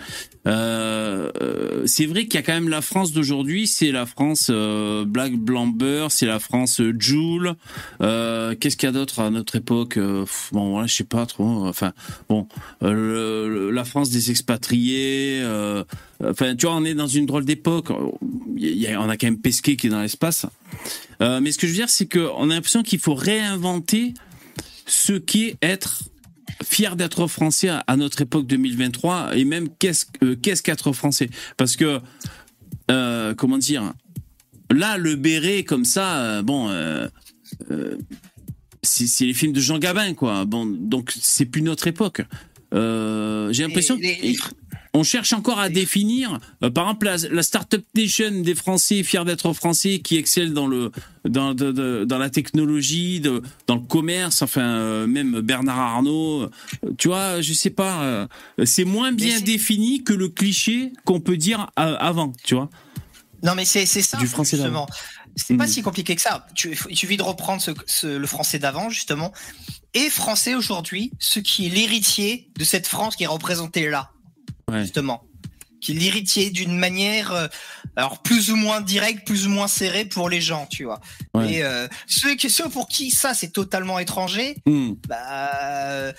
[0.47, 4.47] Euh, euh, c'est vrai qu'il y a quand même la France d'aujourd'hui, c'est la France
[4.49, 7.55] euh, Black Blamber, c'est la France euh, Joule.
[8.01, 9.97] Euh, Qu'est-ce qu'il y a d'autre à notre époque
[10.51, 11.68] Bon, voilà, je sais pas trop.
[11.68, 11.93] Enfin,
[12.30, 12.47] bon,
[12.82, 15.43] la France des expatriés.
[16.24, 17.89] enfin, tu vois, on est dans une drôle d'époque.
[17.91, 20.45] on a quand même Pesquet qui est dans l'espace.
[21.20, 24.14] mais ce que je veux dire, c'est qu'on a l'impression qu'il faut réinventer
[24.86, 26.03] ce qu'est être
[26.64, 31.30] fier d'être français à, notre époque 2023 et même qu'est-ce euh, qu'est-ce qu'être français?
[31.57, 31.99] Parce que
[32.91, 33.93] euh, comment dire?
[34.72, 36.70] Là le béret comme ça euh, bon
[38.82, 40.45] c'est les films de Jean Gabin quoi.
[40.45, 42.22] Bon donc c'est plus notre époque.
[42.72, 43.97] J'ai l'impression
[44.94, 49.24] on cherche encore à définir, euh, par exemple, la, la, Startup Nation des Français fiers
[49.26, 50.92] d'être Français qui excellent dans le
[51.26, 56.50] dans, dans la technologie, de, dans le commerce, enfin euh, même Bernard Arnault, euh,
[56.98, 58.28] tu vois, je sais pas,
[58.64, 62.70] c'est moins bien défini que le cliché qu'on peut dire avant, tu vois.
[63.44, 64.88] Non mais c'est c'est ça du français justement.
[65.36, 65.68] C'est pas hmm.
[65.68, 66.48] si compliqué que ça.
[66.56, 69.32] Tu, il suffit de reprendre ce, le français d'avant justement
[69.94, 74.12] et français aujourd'hui, ce qui est l'héritier de cette France qui est représentée là
[74.72, 75.24] justement,
[75.82, 77.48] qui est l'héritier d'une manière, euh,
[77.96, 81.00] alors plus ou moins directe, plus ou moins serrée pour les gens, tu vois.
[81.48, 84.94] Et euh, ceux, ceux pour qui ça c'est totalement étranger, hmm.
[85.08, 86.14] bah,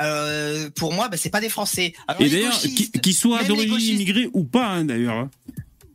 [0.00, 1.92] euh, pour moi, bah, c'est pas des Français.
[2.18, 2.58] Et d'ailleurs,
[3.02, 5.16] qu'ils soient d'origine immigrée ou pas, hein, d'ailleurs.
[5.16, 5.30] Hein.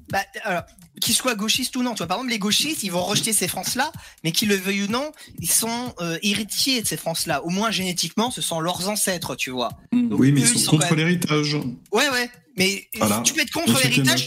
[0.10, 0.64] Bah, alors,
[1.02, 1.92] qu'ils soient gauchistes ou non.
[1.94, 3.92] Tu vois, par exemple, les gauchistes, ils vont rejeter ces France-là,
[4.24, 7.44] mais qu'ils le veuillent ou non, ils sont euh, héritiers de ces France-là.
[7.44, 9.70] Au moins génétiquement, ce sont leurs ancêtres, tu vois.
[9.92, 10.14] Mm.
[10.14, 11.56] oui, mais ils sont, contre l'héritage.
[11.92, 12.30] Ouais, ouais.
[12.58, 12.90] Mais
[13.24, 14.26] tu peux être contre l'héritage,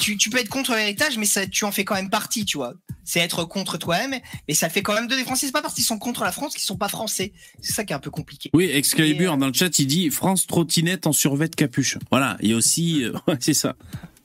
[0.00, 2.56] tu, tu, peux être contre l'héritage, mais ça, tu en fais quand même partie, tu
[2.56, 2.72] vois.
[3.04, 5.44] C'est être contre toi-même, mais ça fait quand même de des Français.
[5.44, 7.32] C'est pas parce qu'ils sont contre la France qu'ils sont pas français.
[7.60, 8.50] C'est ça qui est un peu compliqué.
[8.54, 11.98] Oui, Excalibur, euh, dans le chat, il dit France trottinette en survêt de capuche.
[12.10, 12.38] Voilà.
[12.40, 13.76] Et aussi, euh, c'est ça.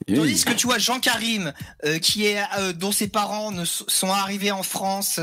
[0.07, 1.51] Tandis que tu vois Jean Karim,
[1.83, 5.19] euh, qui est euh, dont ses parents ne sont arrivés en France,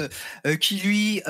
[0.47, 1.23] euh, qui lui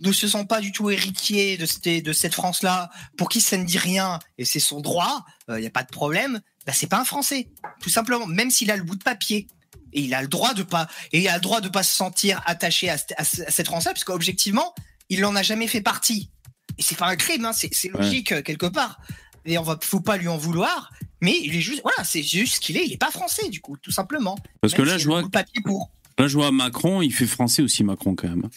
[0.00, 3.56] ne se sent pas du tout héritier de cette de cette France-là, pour qui ça
[3.56, 6.40] ne dit rien et c'est son droit, il n'y a pas de problème.
[6.66, 7.48] Bah c'est pas un Français,
[7.80, 8.26] tout simplement.
[8.26, 9.46] Même s'il a le bout de papier
[9.92, 11.94] et il a le droit de pas et il a le droit de pas se
[11.94, 14.74] sentir attaché à, cette France-là, parce qu'objectivement,
[15.08, 16.30] il n'en a jamais fait partie.
[16.78, 18.98] Et c'est pas un crime, hein, c'est logique quelque part.
[19.46, 20.90] Et on va, faut pas lui en vouloir.
[21.20, 23.76] Mais il est juste, voilà, c'est juste qu'il est, il est pas français du coup,
[23.80, 24.36] tout simplement.
[24.60, 28.28] Parce que là, je vois, là, je vois Macron, il fait français aussi Macron quand
[28.28, 28.48] même.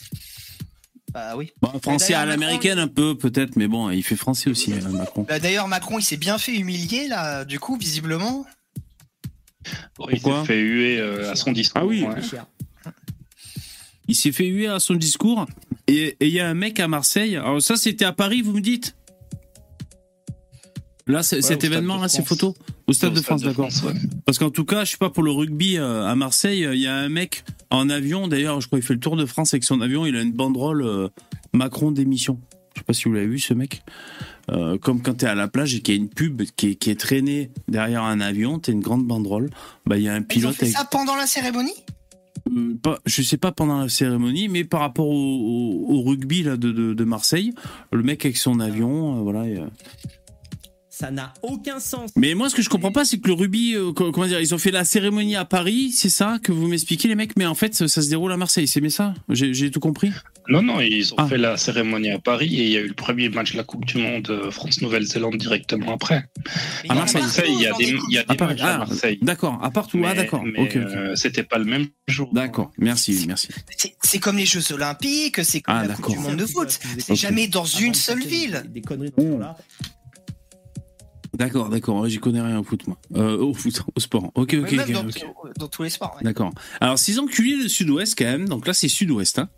[1.13, 1.51] Bah oui.
[1.81, 5.25] français à l'américaine un peu peut-être, mais bon, il fait français aussi euh, Macron.
[5.27, 8.45] Bah, d'ailleurs, Macron, il s'est bien fait humilier là, du coup, visiblement.
[10.11, 11.81] il s'est fait huer euh, à son discours.
[11.81, 12.05] Ah oui.
[14.07, 15.45] Il s'est fait huer à son discours.
[15.87, 17.35] Et il y a un mec à Marseille.
[17.35, 18.95] Alors ça, c'était à Paris, vous me dites?
[21.09, 22.53] Là, cet événement-là, ces photos
[22.85, 23.69] Au Stade de France, d'accord.
[24.25, 26.85] Parce qu'en tout cas, je sais pas, pour le rugby euh, à Marseille, il y
[26.85, 29.63] a un mec en avion, d'ailleurs, je crois qu'il fait le tour de France avec
[29.63, 31.07] son avion, il a une banderole euh,
[31.51, 32.39] Macron d'émission.
[32.75, 33.81] Je sais pas si vous l'avez vu, ce mec.
[34.51, 36.69] Euh, comme quand tu es à la plage et qu'il y a une pub qui
[36.69, 39.49] est, qui est traînée derrière un avion, tu une grande banderole.
[39.87, 40.55] Bah, il y a un pilote.
[40.59, 41.73] Ils ont fait ça pendant la cérémonie?
[42.81, 47.03] Pas, je sais pas pendant la cérémonie, mais par rapport au, rugby là, de, de,
[47.03, 47.53] Marseille,
[47.91, 49.43] le mec avec son avion, voilà.
[50.99, 52.11] Ça n'a aucun sens.
[52.17, 54.53] Mais moi, ce que je comprends pas, c'est que le rugby, euh, comment dire, ils
[54.53, 57.55] ont fait la cérémonie à Paris, c'est ça que vous m'expliquez, les mecs, mais en
[57.55, 59.13] fait, ça, se déroule à Marseille, c'est bien ça?
[59.29, 60.11] J'ai tout compris
[60.49, 61.25] Non, non, ils ont ah.
[61.25, 63.63] fait la cérémonie à Paris et il y a eu le premier match de la
[63.63, 66.25] Coupe du Monde euh, France-Nouvelle-Zélande directement après.
[66.89, 69.19] À Marseille, il y a des, il y a des matchs à ah, Marseille.
[69.21, 70.43] D'accord, à partout, ah d'accord.
[70.45, 72.29] Euh, c'était pas le même jour.
[72.33, 73.47] D'accord, merci, merci.
[74.03, 76.77] C'est comme les Jeux Olympiques, c'est comme la Coupe du Monde de foot.
[76.97, 78.65] C'est jamais dans une seule ville.
[78.67, 79.57] Des conneries dans ce là
[81.33, 82.07] D'accord, d'accord.
[82.07, 82.97] J'y connais rien au foot, moi.
[83.15, 84.31] Euh, au foot, au sport.
[84.35, 84.91] Ok, ok, ok.
[85.57, 86.17] Dans, tous les sports.
[86.21, 86.51] D'accord.
[86.81, 88.47] Alors, six enculés de Sud-Ouest, quand même.
[88.47, 89.39] Donc là, c'est Sud-Ouest.
[89.39, 89.49] Hein.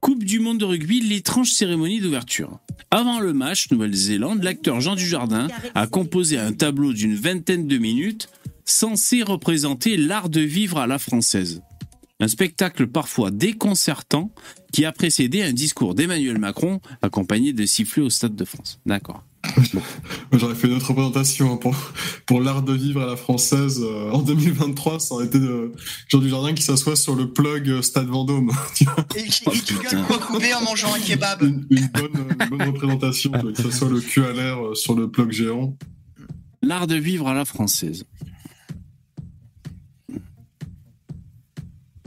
[0.00, 2.60] Coupe du monde de rugby, l'étrange cérémonie d'ouverture.
[2.90, 8.28] Avant le match Nouvelle-Zélande, l'acteur Jean Dujardin a composé un tableau d'une vingtaine de minutes
[8.64, 11.62] censé représenter l'art de vivre à la française.
[12.20, 14.30] Un spectacle parfois déconcertant
[14.72, 18.80] qui a précédé un discours d'Emmanuel Macron accompagné de sifflets au Stade de France.
[18.86, 19.24] D'accord.
[20.32, 21.74] J'aurais fait une autre représentation hein, pour,
[22.26, 25.00] pour l'art de vivre à la française euh, en 2023.
[25.00, 25.72] Ça aurait été de
[26.08, 28.50] Jean Dujardin qui s'assoit sur le plug euh, Stade Vendôme.
[29.16, 31.42] et qui, gueule coupé en mangeant un kebab.
[31.42, 35.10] Une, bonne, une bonne, représentation, que ce soit le cul à l'air euh, sur le
[35.10, 35.76] plug géant.
[36.62, 38.04] L'art de vivre à la française.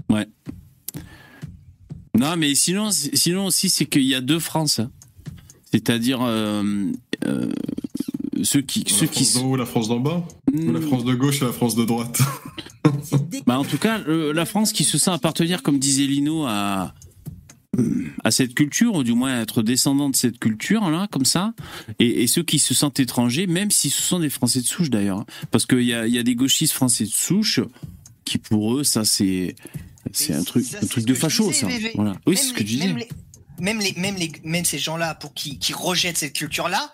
[0.10, 0.28] Ouais.
[2.18, 4.80] Non, mais sinon, sinon aussi, c'est qu'il y a deux France.
[4.80, 4.92] Hein.
[5.72, 6.92] C'est-à-dire euh,
[7.26, 7.50] euh,
[8.44, 8.84] ceux qui.
[8.84, 9.34] La ceux France qui...
[9.40, 10.84] d'en haut, la France d'en bas Ou la Hmm.
[10.84, 12.20] France de gauche et la France de droite
[13.46, 16.94] Bah, en tout cas, le- la France qui se sent appartenir, comme disait Lino, à,
[18.24, 21.54] à cette culture, ou du moins être descendant de cette culture-là, comme ça,
[22.00, 24.90] et, et ceux qui se sentent étrangers, même si ce sont des Français de souche
[24.90, 27.60] d'ailleurs, parce qu'il y a, il y a des gauchistes français de souche
[28.26, 29.56] qui, pour eux, ça c'est.
[30.14, 31.68] C'est un truc, Ça, un truc de facho, disais, ça.
[31.68, 32.14] mais- Voilà.
[32.26, 32.96] Oui, c'est ce que je disais.
[33.60, 36.92] Même, les, même, les, même, ces gens-là, pour qui, qui rejettent cette culture-là,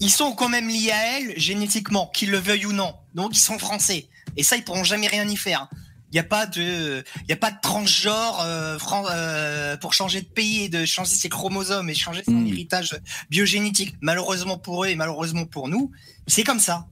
[0.00, 2.94] ils sont quand même liés à elle génétiquement, qu'ils le veuillent ou non.
[3.14, 4.08] Donc ils sont français.
[4.36, 5.68] Et ça, ils pourront jamais rien y faire.
[6.12, 10.20] Il n'y a pas de, il a pas de transgenre euh, fran- euh, pour changer
[10.22, 12.46] de pays et de changer ses chromosomes et changer son Mm.
[12.48, 12.98] héritage
[13.30, 13.94] biogénétique.
[14.00, 15.92] Malheureusement pour eux et malheureusement pour nous,
[16.26, 16.86] c'est comme ça.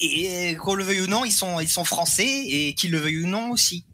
[0.00, 3.24] Et qu'on le veuille ou non, ils sont, ils sont français et qu'ils le veuillent
[3.24, 3.84] ou non aussi.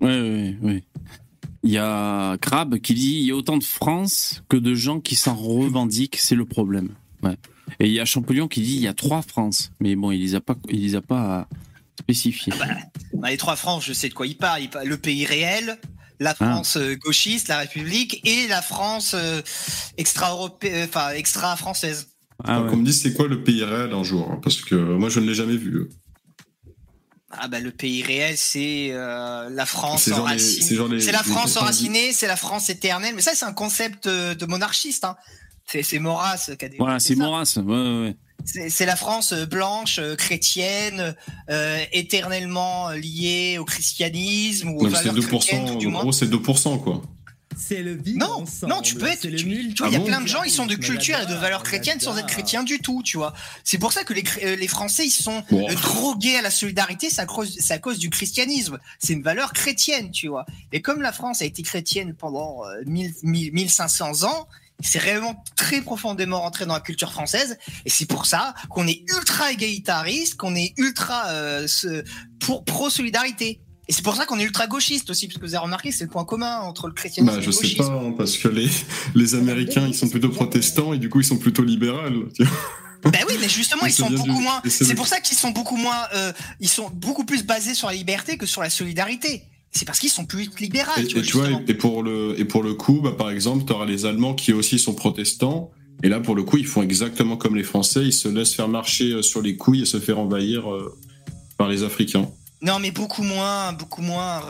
[0.00, 0.84] Ouais, ouais, ouais.
[1.66, 5.00] Il y a Crabbe qui dit il y a autant de France que de gens
[5.00, 6.90] qui s'en revendiquent, c'est le problème.
[7.24, 7.36] Ouais.
[7.80, 10.20] Et il y a Champollion qui dit il y a trois France, mais bon, il
[10.20, 11.48] les a pas, il les a pas
[11.98, 12.52] spécifiés.
[13.12, 14.62] Dans les trois France, je sais de quoi il parle.
[14.62, 15.76] Il parle le pays réel,
[16.20, 16.52] la Ah.
[16.52, 19.42] France euh, gauchiste, la République, et la France euh,
[19.96, 22.08] extra-européenne, enfin extra-française.
[22.44, 22.70] Ah ouais.
[22.70, 25.18] Qu'on me dise c'est quoi le pays réel un jour, hein, parce que moi je
[25.18, 25.88] ne l'ai jamais vu.
[27.30, 31.00] Ah bah le pays réel, c'est euh, la France enracinée.
[31.00, 31.56] c'est la France 90.
[31.58, 33.14] enracinée, c'est la France éternelle.
[33.16, 35.04] Mais ça, c'est un concept euh, de monarchiste.
[35.04, 35.16] Hein.
[35.66, 37.16] C'est Maurras qui a Voilà, c'est.
[37.16, 37.52] Maurras.
[37.56, 38.16] Ouais, ouais, ouais.
[38.68, 41.16] C'est la France euh, blanche, euh, chrétienne,
[41.50, 46.00] euh, éternellement liée au christianisme ou aux Donc c'est valeurs chrétiennes, 2%, tout du en
[46.00, 47.02] gros c'est 2%, quoi.
[47.56, 49.20] C'est le vivre Non, ensemble, non, tu peux être.
[49.22, 49.46] Tu, le tu
[49.78, 51.34] vois, il y a Ah bon plein de gens, ils sont de culture et de
[51.34, 53.32] valeurs chrétiennes sans être chrétiens du tout, tu vois.
[53.64, 55.68] C'est pour ça que les, euh, les Français, ils sont Bon.
[55.68, 58.78] euh, drogués à la solidarité, c'est à, cause- à cause du christianisme.
[58.98, 60.44] C'est une valeur chrétienne, tu vois.
[60.72, 64.48] Et comme la France a été chrétienne pendant euh, 1000, 1000, 1500 ans,
[64.80, 67.56] c'est réellement très profondément rentré dans la culture française.
[67.86, 71.66] Et c'est pour ça qu'on est ultra égalitariste, qu'on est ultra euh,
[72.66, 73.60] pro-solidarité.
[73.88, 76.04] Et c'est pour ça qu'on est ultra gauchiste aussi, parce que vous avez remarqué, c'est
[76.04, 77.84] le point commun entre le christianisme Bah et je le sais gauchisme.
[77.86, 78.68] pas, hein, parce que les,
[79.14, 81.62] les Américains ils sont plutôt protestants et du coup ils sont plutôt
[82.44, 83.10] vois.
[83.12, 84.60] Ben oui, mais justement, ils sont beaucoup du- moins.
[84.64, 86.02] et c'est le- pour ça qu'ils sont beaucoup moins.
[86.16, 89.42] euh, ils sont beaucoup plus basés sur la liberté que sur la solidarité.
[89.70, 90.90] C'est parce qu'ils sont plus libéraux.
[90.96, 91.62] Et, tu vois, et tu vois, justement.
[91.68, 94.34] et, et pour le, et pour le coup, bah, par exemple, tu auras les Allemands
[94.34, 95.70] qui aussi sont protestants.
[96.02, 98.02] Et là, pour le coup, ils font exactement comme les Français.
[98.04, 100.96] Ils se laissent faire marcher euh, sur les couilles et se faire envahir euh,
[101.58, 102.28] par les Africains.
[102.62, 104.42] Non, mais beaucoup moins, beaucoup moins.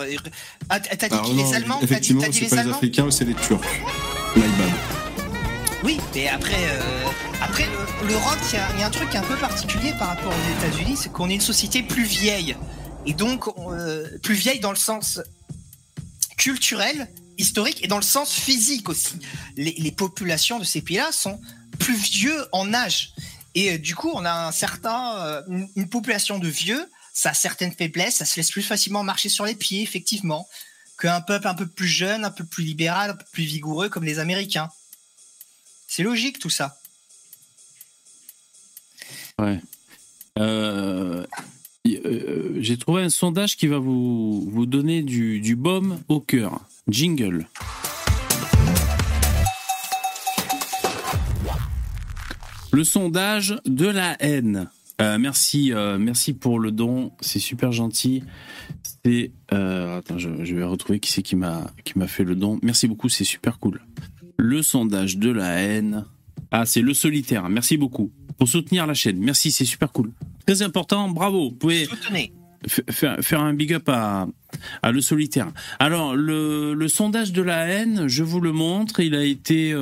[0.69, 3.35] Ah, t'as dit qui, les Allemands T'as dit, effectivement, c'est pas les Africains, c'est les
[3.35, 3.61] Turcs.
[4.37, 4.45] Bad.
[5.83, 7.05] Oui, mais après, euh,
[7.43, 10.09] après le- l'Europe, il y, a- il y a un truc un peu particulier par
[10.09, 12.57] rapport aux États-Unis, c'est qu'on est une société plus vieille.
[13.07, 15.21] Et donc, euh, plus vieille dans le sens
[16.37, 19.15] culturel, historique et dans le sens physique aussi.
[19.57, 21.41] Les, les populations de ces pays-là sont
[21.79, 23.13] plus vieux en âge.
[23.55, 26.85] Et euh, du coup, on a un certain, une, une population de vieux,
[27.17, 30.47] ça a certaines faiblesses, ça se laisse plus facilement marcher sur les pieds, effectivement,
[30.99, 34.05] qu'un peuple un peu plus jeune, un peu plus libéral, un peu plus vigoureux comme
[34.05, 34.69] les Américains.
[35.89, 36.79] C'est logique tout ça.
[39.39, 39.63] Ouais.
[40.39, 41.27] Euh,
[41.87, 46.69] euh, J'ai trouvé un sondage qui va vous, vous donner du, du baume au cœur.
[46.87, 47.49] Jingle.
[52.73, 54.69] Le sondage de la haine.
[55.03, 58.23] Euh, merci, euh, merci pour le don, c'est super gentil.
[59.05, 62.35] C'est euh, attends, je, je vais retrouver qui c'est qui m'a qui m'a fait le
[62.35, 62.59] don.
[62.63, 63.83] Merci beaucoup, c'est super cool.
[64.39, 66.07] Le sondage de la haine.
[66.51, 67.49] Ah, c'est le solitaire.
[67.51, 69.19] Merci beaucoup pour soutenir la chaîne.
[69.19, 70.13] Merci, c'est super cool.
[70.47, 71.51] Très important, bravo.
[71.51, 71.89] Vous pouvez
[72.67, 74.29] faire, faire un big up à,
[74.83, 75.49] à le solitaire.
[75.79, 79.01] Alors, le, le sondage de la haine, je vous le montre.
[79.01, 79.75] Il a été,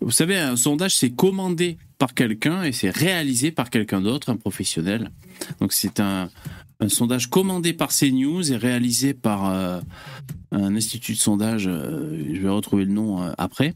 [0.00, 4.36] vous savez, un sondage, c'est commandé par quelqu'un et c'est réalisé par quelqu'un d'autre, un
[4.36, 5.10] professionnel.
[5.60, 6.30] Donc, c'est un,
[6.88, 9.82] sondage commandé par CNews et réalisé par euh,
[10.50, 11.68] un institut de sondage.
[11.68, 13.74] euh, je vais retrouver le nom euh, après.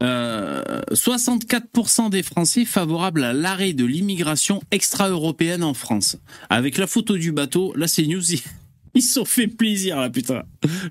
[0.00, 6.16] 64% des Français favorables à l'arrêt de l'immigration extra-européenne en France.
[6.50, 8.24] Avec la photo du bateau, là c'est news.
[8.94, 10.42] Ils se sont fait plaisir là, putain.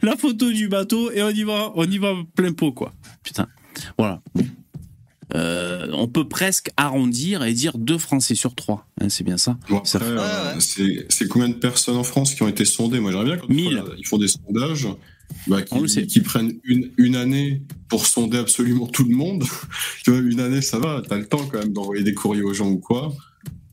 [0.01, 2.93] La photo du bateau et on y va, on y va plein pot quoi.
[3.21, 3.49] Putain.
[3.97, 4.21] Voilà.
[5.35, 8.87] Euh, on peut presque arrondir et dire deux Français sur trois.
[8.99, 9.57] Hein, c'est bien ça.
[9.69, 13.47] Euh, c'est combien de personnes en France qui ont été sondées Moi, j'aimerais bien quand
[13.49, 14.87] ils font des sondages
[15.47, 19.43] bah, qui, prennent une, une, année pour sonder absolument tout le monde.
[20.03, 22.53] tu vois, une année, ça va, t'as le temps quand même d'envoyer des courriers aux
[22.53, 23.13] gens ou quoi.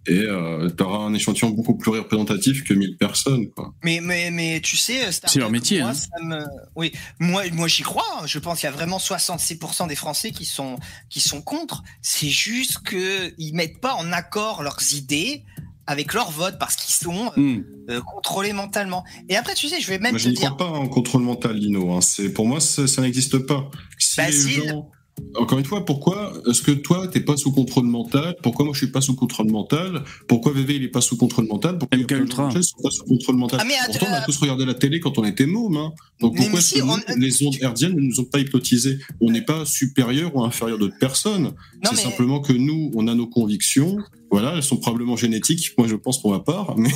[0.08, 3.50] Et euh, tu auras un échantillon beaucoup plus représentatif que 1000 personnes.
[3.50, 3.74] Quoi.
[3.84, 5.82] Mais, mais, mais tu sais, c'est leur métier.
[5.82, 5.92] Moi,
[6.22, 6.44] hein.
[6.76, 8.06] Oui, moi, moi j'y crois.
[8.18, 8.26] Hein.
[8.26, 10.78] Je pense qu'il y a vraiment 66% des Français qui sont,
[11.10, 11.82] qui sont contre.
[12.00, 15.44] C'est juste qu'ils mettent pas en accord leurs idées
[15.86, 17.64] avec leur vote parce qu'ils sont euh, hmm.
[17.90, 19.04] euh, contrôlés mentalement.
[19.28, 21.56] Et après, tu sais, je vais même Moi, je ne crois pas en contrôle mental,
[21.56, 21.92] Lino.
[21.92, 22.00] Hein.
[22.02, 23.70] C'est pour moi, ça, n'existe pas.
[23.98, 24.90] Si les gens
[25.36, 28.36] encore une fois, pourquoi est-ce que toi, t'es pas sous contrôle mental?
[28.42, 30.02] Pourquoi moi, je suis pas sous contrôle mental?
[30.26, 31.78] Pourquoi VV, il est pas sous contrôle mental?
[31.78, 33.60] Pourquoi MK Ultra sont pas sous contrôle mental?
[33.62, 35.76] Ah, Pourtant, on a tous regardé la télé quand on était môme.
[35.76, 35.92] Hein.
[36.20, 38.98] Donc pourquoi que les ondes herdiennes ne nous ont pas hypnotisés?
[39.20, 41.52] On n'est pas supérieur ou inférieur d'autres personnes.
[41.84, 43.98] C'est simplement que nous, on a nos convictions.
[44.30, 46.90] Voilà, elles sont probablement génétiques, moi je pense pour ma part, mais,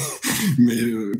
[0.59, 1.13] mais euh,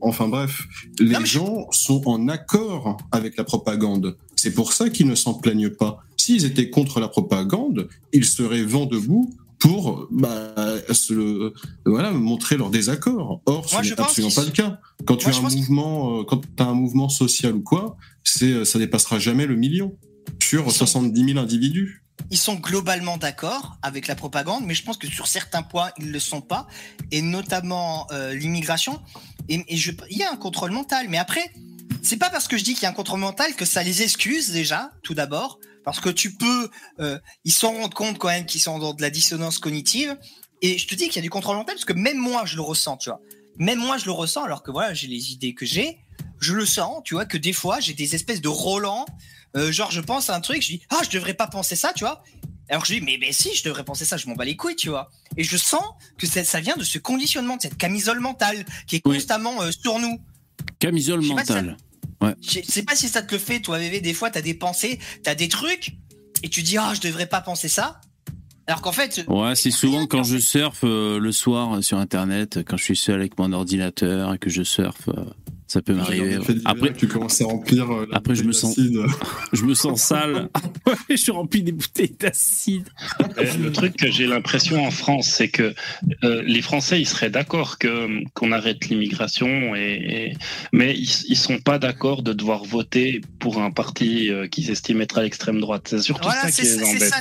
[0.00, 0.66] enfin bref,
[0.98, 4.16] les gens sont en accord avec la propagande.
[4.34, 6.02] C'est pour ça qu'ils ne s'en plaignent pas.
[6.20, 10.52] S'ils étaient contre la propagande, ils seraient vent debout pour bah,
[10.92, 11.52] se,
[11.86, 13.40] voilà, montrer leur désaccord.
[13.46, 14.80] Or, ce n'est absolument pas le cas.
[15.06, 18.78] Quand tu as un mouvement, euh, quand as un mouvement social ou quoi, c'est, ça
[18.78, 19.96] dépassera jamais le million
[20.42, 22.04] sur 70 000 individus.
[22.30, 26.08] Ils sont globalement d'accord avec la propagande, mais je pense que sur certains points, ils
[26.08, 26.66] ne le sont pas,
[27.12, 29.00] et notamment euh, l'immigration.
[29.48, 31.50] Et, et je, il y a un contrôle mental, mais après,
[32.02, 34.02] c'est pas parce que je dis qu'il y a un contrôle mental que ça les
[34.02, 35.58] excuse déjà, tout d'abord.
[35.84, 36.70] Parce que tu peux,
[37.00, 40.16] euh, ils s'en rendent compte quand même qu'ils sont dans de la dissonance cognitive.
[40.62, 42.56] Et je te dis qu'il y a du contrôle mental parce que même moi, je
[42.56, 43.20] le ressens, tu vois.
[43.56, 45.98] Même moi, je le ressens alors que voilà, j'ai les idées que j'ai.
[46.38, 49.06] Je le sens, tu vois, que des fois, j'ai des espèces de Roland.
[49.56, 51.92] Euh, genre, je pense à un truc, je dis, ah, je devrais pas penser ça,
[51.94, 52.22] tu vois.
[52.68, 54.76] Alors je dis, mais, mais si, je devrais penser ça, je m'en bats les couilles,
[54.76, 55.10] tu vois.
[55.36, 55.82] Et je sens
[56.18, 59.72] que ça, ça vient de ce conditionnement, de cette camisole mentale qui est constamment euh,
[59.72, 60.20] sur nous.
[60.78, 61.76] Camisole mentale.
[62.20, 62.34] Ouais.
[62.40, 64.00] Je sais pas si ça te le fait, toi, bébé.
[64.00, 65.96] Des fois, t'as des pensées, t'as des trucs,
[66.42, 68.00] et tu dis, ah, je devrais pas penser ça.
[68.66, 69.24] Alors qu'en fait.
[69.26, 73.16] Ouais, c'est souvent quand je surfe euh, le soir sur Internet, quand je suis seul
[73.16, 75.08] avec mon ordinateur et que je surfe.
[75.08, 75.24] Euh,
[75.70, 76.38] ça peut m'arriver.
[76.64, 77.88] Après, tu commences à remplir.
[77.92, 78.76] Euh, après, je me sens,
[79.52, 80.48] je me sens sale.
[81.08, 82.88] je suis rempli des bouteilles d'acide.
[83.38, 85.72] Le truc que j'ai l'impression en France, c'est que
[86.24, 90.34] euh, les Français, ils seraient d'accord que qu'on arrête l'immigration, et,
[90.72, 95.02] mais ils, ils sont pas d'accord de devoir voter pour un parti euh, qu'ils estiment
[95.02, 95.86] être à l'extrême droite.
[95.86, 97.14] C'est surtout ça qui les embête.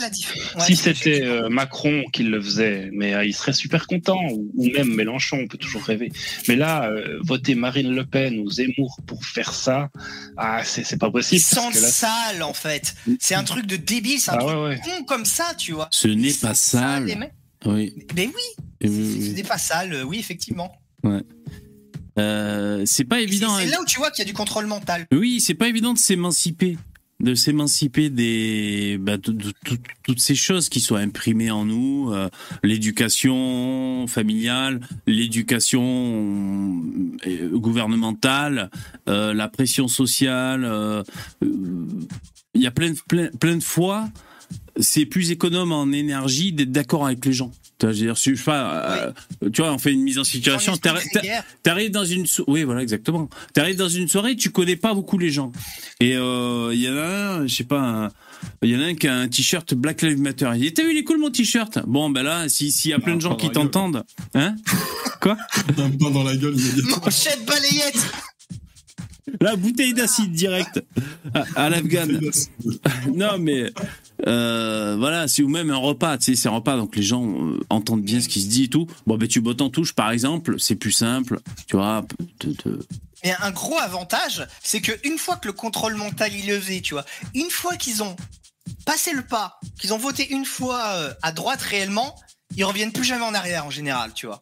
[0.57, 5.37] si c'était Macron qui le faisait, mais il serait super content, ou, ou, même Mélenchon,
[5.43, 6.11] on peut toujours rêver.
[6.47, 6.91] Mais là,
[7.21, 9.89] voter Marine Le Pen ou Zemmour pour faire ça,
[10.37, 11.41] ah, c'est pas possible.
[11.41, 12.95] Sans sale, en fait.
[13.19, 15.87] C'est un truc de débile, c'est un ah truc con comme ça, tu vois.
[15.91, 17.31] Ce n'est pas sale.
[17.65, 17.95] oui.
[18.15, 18.87] Mais oui.
[18.87, 20.71] Ce n'est pas sale, oui, effectivement.
[21.03, 21.21] Ouais.
[22.17, 23.57] Euh, c'est pas évident.
[23.57, 25.07] C'est là où tu vois qu'il y a du contrôle mental.
[25.11, 26.77] Oui, c'est pas évident de s'émanciper
[27.19, 29.35] de s'émanciper des bah, de,
[30.03, 32.29] toutes ces choses qui sont imprimées en nous, euh,
[32.63, 36.81] l'éducation familiale, l'éducation
[37.27, 38.69] euh, gouvernementale,
[39.09, 41.03] euh, la pression sociale.
[41.41, 42.93] Il y a plein
[43.39, 44.09] plein de fois,
[44.79, 47.51] c'est plus économe en énergie d'être d'accord avec les gens.
[47.79, 49.13] Tu vois,
[49.53, 50.73] tu vois, on fait une mise en situation.
[51.63, 53.29] T'arrives dans une, oui, voilà, exactement.
[53.53, 55.51] T'arrives dans une soirée, tu connais pas beaucoup les gens.
[56.01, 58.09] Et euh, il y en a un, je sais pas,
[58.61, 60.49] il y en a un qui a un t-shirt Black Lives Matter.
[60.55, 61.79] Il dit, t'as vu, il est cool mon t-shirt.
[61.87, 64.03] Bon, ben là, s'il y a plein de gens qui t'entendent,
[64.33, 64.55] hein?
[65.21, 65.37] Quoi?
[65.77, 66.97] Un pain dans la gueule immédiatement.
[67.05, 68.11] Manchette balayette.
[69.41, 70.83] La bouteille d'acide direct
[71.55, 72.07] à, l'Afghan.
[73.13, 73.71] non mais
[74.27, 77.25] euh, voilà, c'est ou même un repas, tu sais, c'est un repas, donc les gens
[77.25, 78.87] euh, entendent bien ce qui se dit et tout.
[79.07, 82.05] Bon, ben tu bottes en touche, par exemple, c'est plus simple, tu vois.
[83.23, 86.93] Mais un gros avantage, c'est que une fois que le contrôle mental est levé, tu
[86.93, 88.15] vois, une fois qu'ils ont
[88.85, 92.15] passé le pas, qu'ils ont voté une fois euh, à droite réellement,
[92.55, 94.39] ils reviennent plus jamais en arrière en général, tu vois.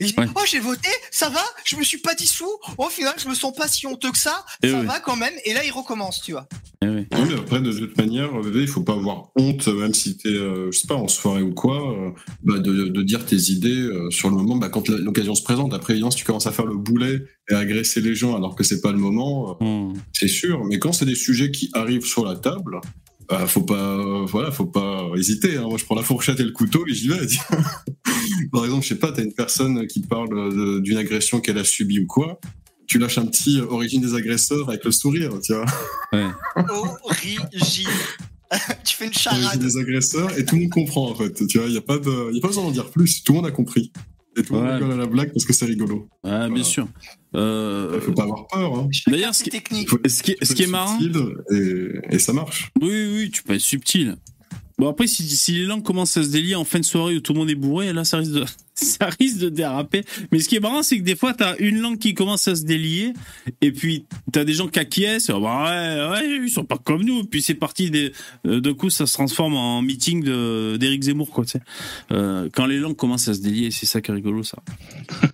[0.00, 2.50] Et oh, j'ai voté, ça va, je me suis pas dissous.
[2.76, 5.32] Au final, je me sens pas si honteux que ça, ça va quand même.
[5.44, 6.48] Et là, il recommence, tu vois.
[6.82, 7.06] oui.
[7.36, 10.86] après, de toute manière, il faut pas avoir honte, même si t'es, euh, je sais
[10.86, 12.10] pas, en soirée ou quoi, euh,
[12.44, 15.74] bah, de, de, dire tes idées euh, sur le moment, bah, quand l'occasion se présente.
[15.74, 18.54] Après, évidemment, si tu commences à faire le boulet et à agresser les gens alors
[18.54, 19.94] que c'est pas le moment, hmm.
[20.12, 20.64] c'est sûr.
[20.64, 22.80] Mais quand c'est des sujets qui arrivent sur la table,
[23.28, 25.56] bah, faut pas, voilà, faut pas hésiter.
[25.56, 25.62] Hein.
[25.68, 27.16] Moi, je prends la fourchette et le couteau et j'y vais.
[28.52, 32.00] Par exemple, je sais pas, t'as une personne qui parle d'une agression qu'elle a subie
[32.00, 32.40] ou quoi.
[32.86, 35.66] Tu lâches un petit origine des agresseurs avec le sourire, tu vois.
[36.12, 36.26] Ouais.
[37.04, 37.88] Origine.
[38.84, 39.44] tu fais une charade.
[39.44, 41.46] Origine des agresseurs et tout le monde comprend en fait.
[41.46, 43.22] Tu vois, il y a pas de, y a pas besoin d'en dire plus.
[43.22, 43.92] Tout le monde a compris.
[44.36, 46.08] Et tout le monde rigole à la blague parce que c'est rigolo.
[46.22, 46.86] Ouais, bien sûr.
[47.34, 48.00] Euh...
[48.00, 48.78] Faut pas avoir peur.
[48.78, 48.88] Hein.
[49.06, 49.50] D'ailleurs, ce, qui...
[49.50, 50.98] ce qui, ce qui est marrant.
[51.50, 52.70] Et, et ça marche.
[52.80, 54.16] Oui, oui, tu peux être subtil.
[54.78, 57.20] Bon après si, si, les langues commencent à se délier en fin de soirée où
[57.20, 60.04] tout le monde est bourré, là ça risque de ça risque de déraper.
[60.30, 62.54] Mais ce qui est marrant c'est que des fois t'as une langue qui commence à
[62.54, 63.12] se délier
[63.60, 67.24] et puis t'as des gens qui acquiescent, bah ouais ouais ils sont pas comme nous.
[67.24, 68.12] Puis c'est parti des
[68.46, 70.22] euh, de coup ça se transforme en meeting
[70.78, 71.44] d'Éric Zemmour quoi.
[71.44, 71.60] Tu sais.
[72.12, 74.58] Euh, quand les langues commencent à se délier, c'est ça qui est rigolo ça.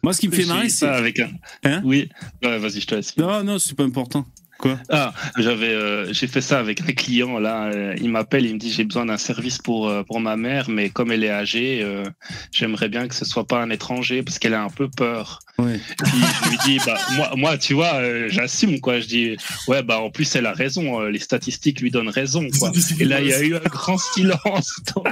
[0.03, 1.31] Moi ce qui me fait marrer c'est avec un.
[1.65, 1.83] Hein?
[1.85, 2.09] Oui.
[2.43, 3.15] Ouais, vas-y je te laisse.
[3.19, 4.27] Non non c'est pas important.
[4.65, 7.67] Quoi Ah, j'avais, euh, j'ai fait ça avec un client là.
[7.67, 10.71] Euh, il m'appelle, il me dit j'ai besoin d'un service pour euh, pour ma mère,
[10.71, 11.87] mais comme elle est âgée,
[12.51, 15.41] j'aimerais bien que ce soit pas un étranger parce qu'elle a un peu peur.
[15.59, 15.79] Ouais.
[16.03, 16.13] Puis
[16.45, 19.01] je lui dis bah moi moi tu vois j'assume quoi.
[19.01, 19.37] Je dis
[19.69, 21.03] ouais bah en plus elle a raison.
[21.03, 22.73] les statistiques lui donnent raison quoi.
[22.99, 25.05] Et là il y a eu un grand silence dans,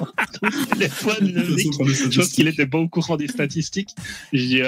[0.42, 1.44] le téléphone.
[1.46, 3.94] Je pense qu'il était pas au courant des statistiques.
[4.32, 4.62] Je dis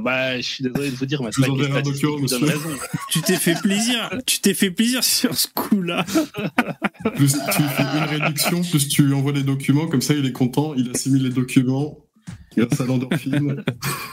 [0.00, 2.70] bah je suis désolé de vous dire mais les statistiques lui donnent raison.
[3.10, 6.04] Tu t'es fait plaisir tu t'es fait plaisir sur ce coup-là.
[7.16, 10.32] plus tu fais une réduction, plus tu lui envoies les documents, comme ça il est
[10.32, 11.98] content, il assimile les documents.
[12.56, 13.64] Grâce à l'endorphine.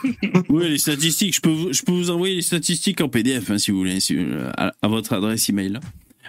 [0.50, 1.36] oui, les statistiques.
[1.36, 3.98] Je peux, vous, je peux vous envoyer les statistiques en PDF hein, si vous voulez,
[4.56, 5.80] à, votre adresse email.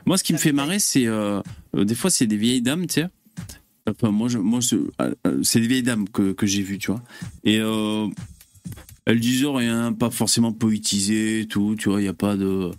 [0.05, 1.41] Moi, ce qui me fait marrer, c'est euh,
[1.77, 3.07] euh, des fois, c'est des vieilles dames, tu sais.
[3.89, 4.61] Enfin, moi, je, moi
[5.01, 7.03] euh, c'est des vieilles dames que, que j'ai vues, tu vois.
[7.45, 7.61] Et
[9.05, 12.73] elles disent rien, pas forcément poétisé, tout, tu vois, il n'y a pas de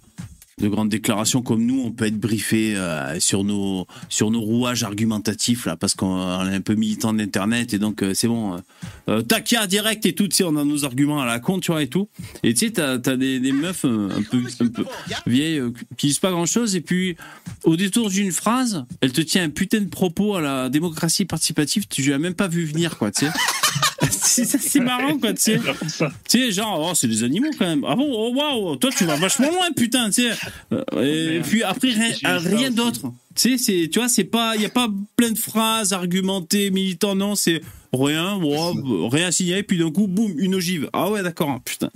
[0.60, 4.82] de grandes déclarations comme nous, on peut être briefé euh, sur nos sur nos rouages
[4.82, 8.56] argumentatifs là, parce qu'on est un peu militant d'internet et donc euh, c'est bon.
[8.56, 8.58] Euh,
[9.10, 11.72] euh takia direct et tout, tu sais, on a nos arguments à la con, tu
[11.72, 12.10] vois et tout.
[12.42, 14.86] Et tu sais, t'as as des, des meufs un peu un peu
[15.28, 15.62] vieilles
[15.96, 17.16] qui disent pas grand chose et puis
[17.64, 21.88] au détour d'une phrase, elle te tient un putain de propos à la démocratie participative,
[21.88, 23.32] tu l'as même pas vu venir quoi, tu sais.
[24.46, 25.60] c'est marrant quoi, tu sais.
[26.28, 27.84] Tu sais, genre, oh, c'est des animaux quand même.
[27.88, 30.32] Ah bon, oh, waouh, toi tu vas vachement loin, putain, tu sais.
[31.02, 33.12] Et puis après, rien, rien d'autre.
[33.38, 36.72] Tu sais, c'est, tu vois, c'est pas, il y a pas plein de phrases argumentées,
[36.72, 37.62] militants, non, c'est
[37.94, 40.90] rien, wow, rien signé, puis d'un coup, boum, une ogive.
[40.92, 41.92] Ah ouais, d'accord, hein, putain.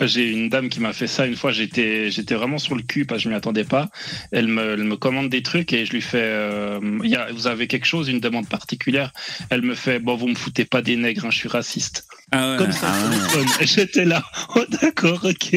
[0.00, 1.50] J'ai une dame qui m'a fait ça une fois.
[1.50, 3.88] J'étais, j'étais vraiment sur le cul parce que je m'y attendais pas.
[4.30, 7.46] Elle me, elle me commande des trucs et je lui fais, euh, y a, vous
[7.46, 9.12] avez quelque chose, une demande particulière?
[9.50, 12.06] Elle me fait, bon, vous me foutez pas des nègres, hein, je suis raciste.
[12.30, 14.22] Ah Comme ça, ah J'étais là.
[14.56, 15.56] Oh, d'accord, ok.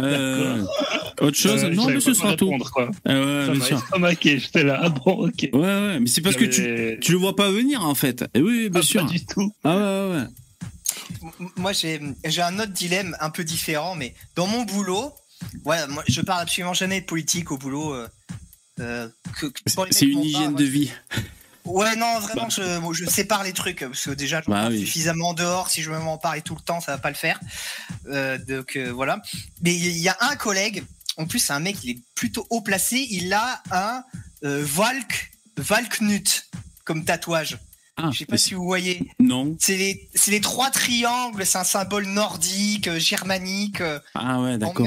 [0.00, 0.64] Euh,
[1.20, 1.64] autre chose?
[1.64, 2.50] Euh, Non, mais ce sera tout.
[2.72, 2.90] Quoi.
[3.04, 3.82] Ah ouais, bien sûr.
[4.58, 4.80] J'étais là.
[4.82, 5.48] Ah bon, ok.
[5.52, 8.24] Ouais, ouais, mais c'est parce que tu, tu le vois pas venir en fait.
[8.34, 9.06] Et oui, bien ah, sûr.
[9.06, 9.52] Pas du tout.
[9.64, 10.24] Ah ouais, ouais
[11.56, 15.14] moi, j'ai un autre dilemme un peu différent, mais dans mon boulot,
[15.64, 17.94] ouais, moi, je parle absolument jamais de politique au boulot.
[17.94, 18.08] Euh,
[18.80, 19.08] euh
[19.90, 20.92] c'est une hygiène de vie.
[21.64, 22.48] Ouais, non, vraiment, bah.
[22.56, 25.68] je, je, sépare les trucs parce que déjà, je bah, suffisamment dehors.
[25.68, 27.38] Si je veux m'en parler tout le temps, ça va pas le faire.
[28.06, 29.20] Euh, donc euh, voilà.
[29.60, 30.84] Mais il y a un collègue.
[31.18, 33.06] En plus, c'est un mec, il est plutôt haut placé.
[33.10, 34.02] Il a un
[34.42, 36.48] Valk Valknut
[36.84, 37.58] comme tatouage.
[37.96, 39.10] Ah, je sais pas si vous voyez.
[39.18, 39.56] Non.
[39.58, 43.80] C'est les, les, trois triangles, c'est un symbole nordique, euh, germanique.
[43.80, 44.86] Euh, ah ouais, d'accord.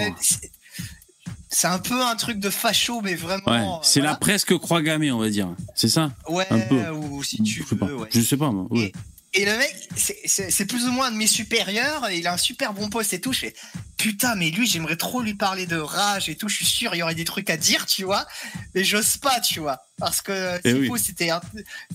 [1.50, 3.80] C'est un peu un truc de facho, mais vraiment.
[3.80, 5.50] Ouais, c'est la presque croix gammée, on va dire.
[5.76, 6.14] C'est ça?
[6.30, 6.90] Ouais, un peu.
[6.92, 7.68] ou si tu je veux.
[7.68, 7.88] Sais pas.
[8.10, 8.68] Je sais pas, moi.
[8.70, 8.94] Ouais.
[9.34, 12.74] Et le mec, c'est plus ou moins un de mes supérieurs, il a un super
[12.74, 13.32] bon poste et tout.
[13.32, 13.54] Je fais,
[13.98, 16.50] putain, mais lui, j'aimerais trop lui parler de rage et tout.
[16.50, 18.28] Je suis sûr, il y aurait des trucs à dire, tu vois.
[18.76, 19.80] Mais j'ose pas, tu vois.
[20.00, 21.30] Parce que eh s'il faut, c'était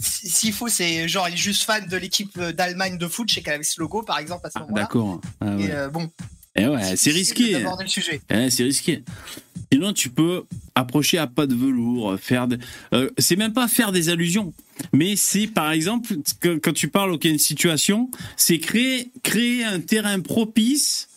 [0.00, 3.28] s'il faut, c'est genre, il est juste fan de l'équipe d'Allemagne de foot.
[3.28, 4.82] Je sais qu'elle avait ce logo, par exemple, à ce ah, moment-là.
[4.82, 5.20] D'accord.
[5.42, 5.70] Ah, ouais.
[5.70, 6.10] Euh, bon.
[6.56, 7.64] Eh ouais, c'est risqué.
[8.30, 9.02] Eh, c'est risqué.
[9.72, 10.44] Sinon, tu peux
[10.74, 12.46] approcher à pas de velours, faire.
[12.94, 14.52] Euh, c'est même pas faire des allusions,
[14.92, 21.08] mais c'est par exemple quand tu parles d'une situation, c'est créer créer un terrain propice.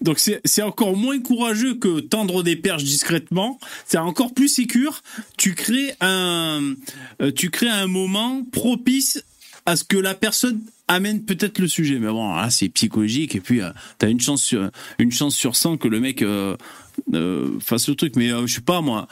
[0.00, 3.58] Donc c'est encore moins courageux que tendre des perches discrètement.
[3.86, 5.02] C'est encore plus sécure.
[5.38, 6.74] Tu crées un
[7.22, 9.24] euh, tu crées un moment propice
[9.66, 11.98] à ce que la personne amène peut-être le sujet.
[11.98, 15.34] Mais bon, là c'est psychologique et puis euh, tu as une chance sur une chance
[15.34, 16.56] sur 100 que le mec euh,
[17.60, 18.16] fasse le truc.
[18.16, 19.08] Mais euh, je sais pas moi.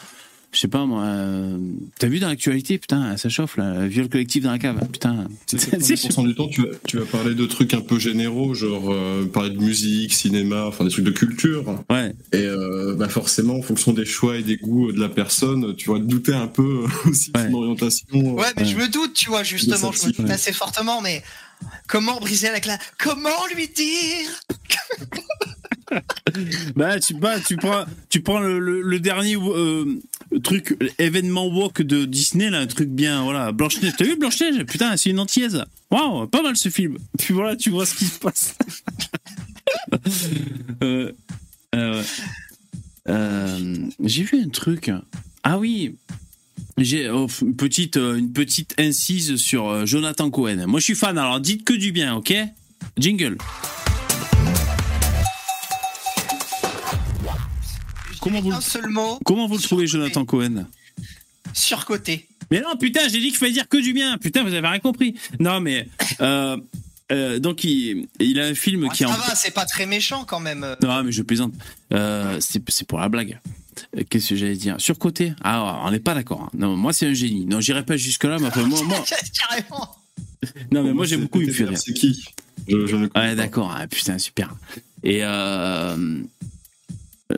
[0.53, 1.03] je sais pas moi.
[1.05, 1.59] euh,
[1.99, 5.27] T'as vu dans l'actualité, putain, ça chauffe là, viol collectif dans la cave, putain.
[5.47, 8.93] C'est 70% du temps, tu vas, tu vas parler de trucs un peu généraux, genre
[8.93, 11.64] euh, parler de musique, cinéma, enfin des trucs de culture.
[11.91, 12.12] Ouais.
[12.33, 15.91] Et euh, bah forcément, en fonction des choix et des goûts de la personne, tu
[15.91, 17.49] vas te douter un peu aussi de Ouais.
[17.51, 18.07] son orientation.
[18.12, 18.68] Ouais, mais Ouais.
[18.68, 20.31] je me doute, tu vois, justement, je me doute ouais.
[20.33, 21.23] assez fortement, mais
[21.86, 24.28] comment briser la classe Comment lui dire?
[26.74, 30.00] Bah tu bah, tu prends tu prends le, dernier euh,
[30.42, 33.92] truc événement walk de Disney là, un truc bien voilà Blanche Neige.
[33.98, 35.62] T'as vu Blanche Neige Putain, c'est une antillaise.
[35.90, 36.96] Waouh, pas mal ce film.
[37.18, 38.56] Puis voilà, tu vois ce qui se passe.
[40.82, 41.12] euh.
[41.74, 42.02] Euh,
[44.02, 44.90] J'ai vu un truc.
[45.42, 45.96] Ah oui.
[46.78, 50.66] J'ai oh, une petite euh, une petite incise sur euh, Jonathan Cohen.
[50.66, 51.18] Moi je suis fan.
[51.18, 52.34] Alors dites que du bien, ok?
[52.98, 53.36] Jingle.
[58.20, 60.66] Comment vous le- Un seul mot, Comment vous le trouvez, Jonathan Cohen?
[61.53, 62.28] Surcoté.
[62.50, 64.16] Mais non, putain, j'ai dit qu'il fallait dire que du bien.
[64.18, 65.14] Putain, vous avez rien compris.
[65.40, 65.88] Non, mais
[66.20, 66.57] euh,
[67.11, 69.12] euh, donc il, il a un film Ah, qui ça en.
[69.14, 70.76] va, c'est pas très méchant quand même.
[70.82, 71.53] Non, mais je plaisante.
[71.92, 73.38] Euh, c'est c'est pour la blague.
[73.97, 74.77] Euh, Qu'est-ce que j'allais dire?
[74.79, 75.33] Surcoté?
[75.43, 76.43] Ah, on n'est pas d'accord.
[76.43, 76.51] hein.
[76.55, 77.47] Non, moi c'est un génie.
[77.47, 79.05] Non, j'irai pas jusque là, mais enfin, moi, moi-
[79.49, 79.89] Carrément.
[80.73, 81.41] non, mais moi j'aime beaucoup.
[81.41, 81.79] Il me fait rire.
[81.79, 82.25] C'est qui?
[82.68, 83.75] Je, je Ouais, d'accord.
[83.77, 84.55] Ah, putain, super.
[85.05, 85.97] Et euh,
[87.33, 87.37] euh,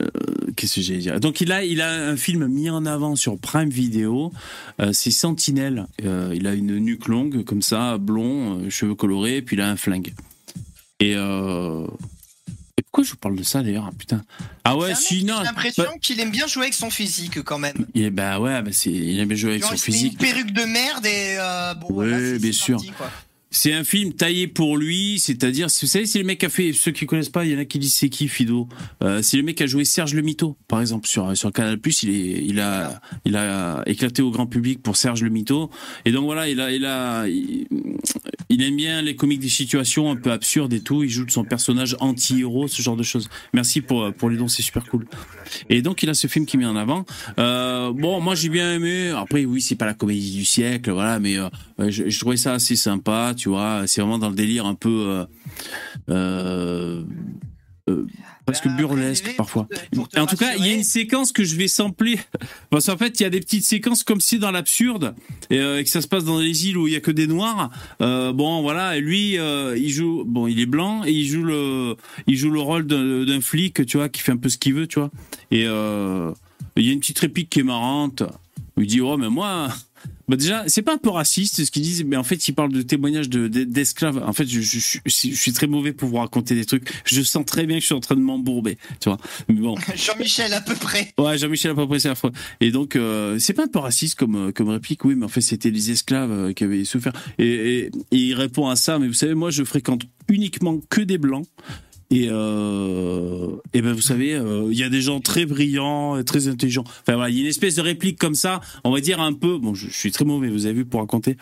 [0.56, 1.20] qu'est-ce que j'allais dire?
[1.20, 4.32] Donc il a, il a un film mis en avant sur Prime Video.
[4.80, 5.86] Euh, c'est Sentinelle.
[6.04, 9.70] Euh, il a une nuque longue comme ça, blond, euh, cheveux colorés, puis il a
[9.70, 10.12] un flingue.
[11.00, 11.88] Et, euh, et
[12.94, 14.22] pourquoi je vous parle de ça d'ailleurs Ah, Putain.
[14.62, 15.34] Ah ouais, qui sinon.
[15.38, 17.74] J'ai l'impression bah, qu'il aime bien jouer avec son physique quand même.
[17.92, 20.12] il est- bah ouais, bah il aime bien jouer avec Genre, son il physique.
[20.12, 21.88] une perruque de merde et euh, bon.
[21.90, 22.76] Voilà, c'est- bien sûr.
[22.76, 22.92] parti.
[23.56, 26.72] C'est un film taillé pour lui, c'est-à-dire, vous savez, c'est le mec qui a fait,
[26.72, 28.68] ceux qui connaissent pas, il y en a qui disent c'est qui Fido?
[29.04, 31.78] Euh, c'est le mec qui a joué Serge le Mito, par exemple, sur, sur Canal+,
[32.02, 35.70] il, est, il, a, il a éclaté au grand public pour Serge le Mito.
[36.04, 37.68] Et donc voilà, il a, il a, il,
[38.48, 41.30] il aime bien les comiques des situations un peu absurdes et tout, il joue de
[41.30, 43.28] son personnage anti-héros, ce genre de choses.
[43.52, 45.06] Merci pour, pour les dons, c'est super cool.
[45.70, 47.04] Et donc il a ce film qui met en avant.
[47.38, 49.10] Euh, bon, moi j'ai bien aimé.
[49.10, 51.48] Après, oui, c'est pas la comédie du siècle, voilà, mais euh,
[51.78, 53.86] je, trouvais ça assez sympa, vois.
[53.86, 55.24] C'est vraiment dans le délire un peu euh,
[56.10, 57.02] euh,
[57.90, 58.06] euh,
[58.46, 59.68] presque Bah, burlesque parfois.
[59.94, 62.18] pour te En tout cas, il y a une séquence que je vais sampler.
[62.70, 65.14] Parce qu'en fait, il y a des petites séquences comme si dans l'absurde
[65.50, 67.10] et, euh, et que ça se passe dans les îles où il y a que
[67.10, 67.70] des noirs.
[68.00, 68.96] Euh, bon, voilà.
[68.96, 70.24] Et lui, il joue.
[70.26, 73.98] Bon, il est blanc et il joue le, il joue le rôle d'un flic, tu
[73.98, 75.10] vois, qui fait un peu ce qu'il veut, tu vois.
[75.50, 78.22] Et il y a une petite réplique qui est marrante.
[78.76, 79.68] Il dit, oh, mais moi.
[80.28, 82.72] Bah déjà, c'est pas un peu raciste ce qu'ils disent, mais en fait, ils parlent
[82.72, 84.22] de témoignages de- de- d'esclaves.
[84.26, 86.88] En fait, je, je, je, je suis très mauvais pour vous raconter des trucs.
[87.04, 89.18] Je sens très bien que je suis en train de m'embourber, tu vois.
[89.48, 89.74] Mais bon.
[89.96, 91.12] Jean-Michel à peu près.
[91.18, 92.32] Ouais, Jean-Michel a pas pressé affreux.
[92.60, 95.28] Et donc, euh, c'est pas un peu raciste comme, euh, comme réplique, oui, mais en
[95.28, 97.12] fait, c'était les esclaves euh, qui avaient souffert.
[97.38, 101.00] Et, et- et il répond à ça, mais vous savez, moi, je fréquente uniquement que
[101.02, 101.46] des blancs.
[102.14, 106.24] Et, euh, et ben vous savez, euh, il y a des gens très brillants, et
[106.24, 106.84] très intelligents.
[106.86, 109.32] Enfin voilà, il y a une espèce de réplique comme ça, on va dire un
[109.32, 109.58] peu.
[109.58, 111.36] Bon, je, je suis très mauvais, vous avez vu pour raconter.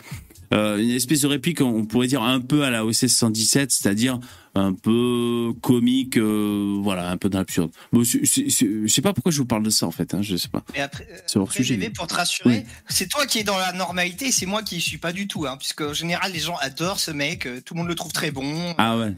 [0.51, 4.19] Euh, une espèce de réplique, on, pourrait dire un peu à la OSS 117, c'est-à-dire
[4.55, 7.71] un peu comique, euh, voilà, un peu dans l'absurde.
[7.91, 10.49] Bon, je sais pas pourquoi je vous parle de ça en fait, hein, je sais
[10.49, 10.63] pas.
[10.73, 12.63] Mais après, C'est hors sujet, mais- pour te rassurer, Oui.
[12.87, 15.55] c'est toi qui es dans la normalité, c'est moi qui suis pas du tout, hein,
[15.57, 18.75] puisque en général les gens adorent ce mec, tout le monde le trouve très bon.
[18.77, 19.13] Ah ouais.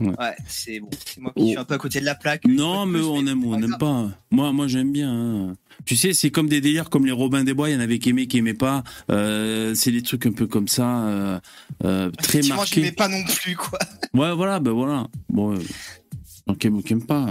[0.00, 1.46] Ouais, c'est bon, c'est moi qui Oh.
[1.48, 2.44] suis un peu à côté de la plaque.
[2.46, 4.10] Non, mais on aime on n'aime pas.
[4.30, 5.12] Moi, moi j'aime bien.
[5.12, 5.54] hein.
[5.84, 7.70] Tu sais, c'est comme des délires comme les Robins des Bois.
[7.70, 8.82] Il y en avait qui aimaient, qui aimaient pas.
[9.10, 11.38] Euh, c'est des trucs un peu comme ça, euh,
[11.84, 12.96] euh, très Effectivement, je l'aimais marqués.
[12.96, 13.78] pas non plus, quoi.
[14.14, 15.06] Ouais, voilà, ben voilà.
[15.28, 15.56] Bon,
[16.46, 17.26] donc aime ou aime pas.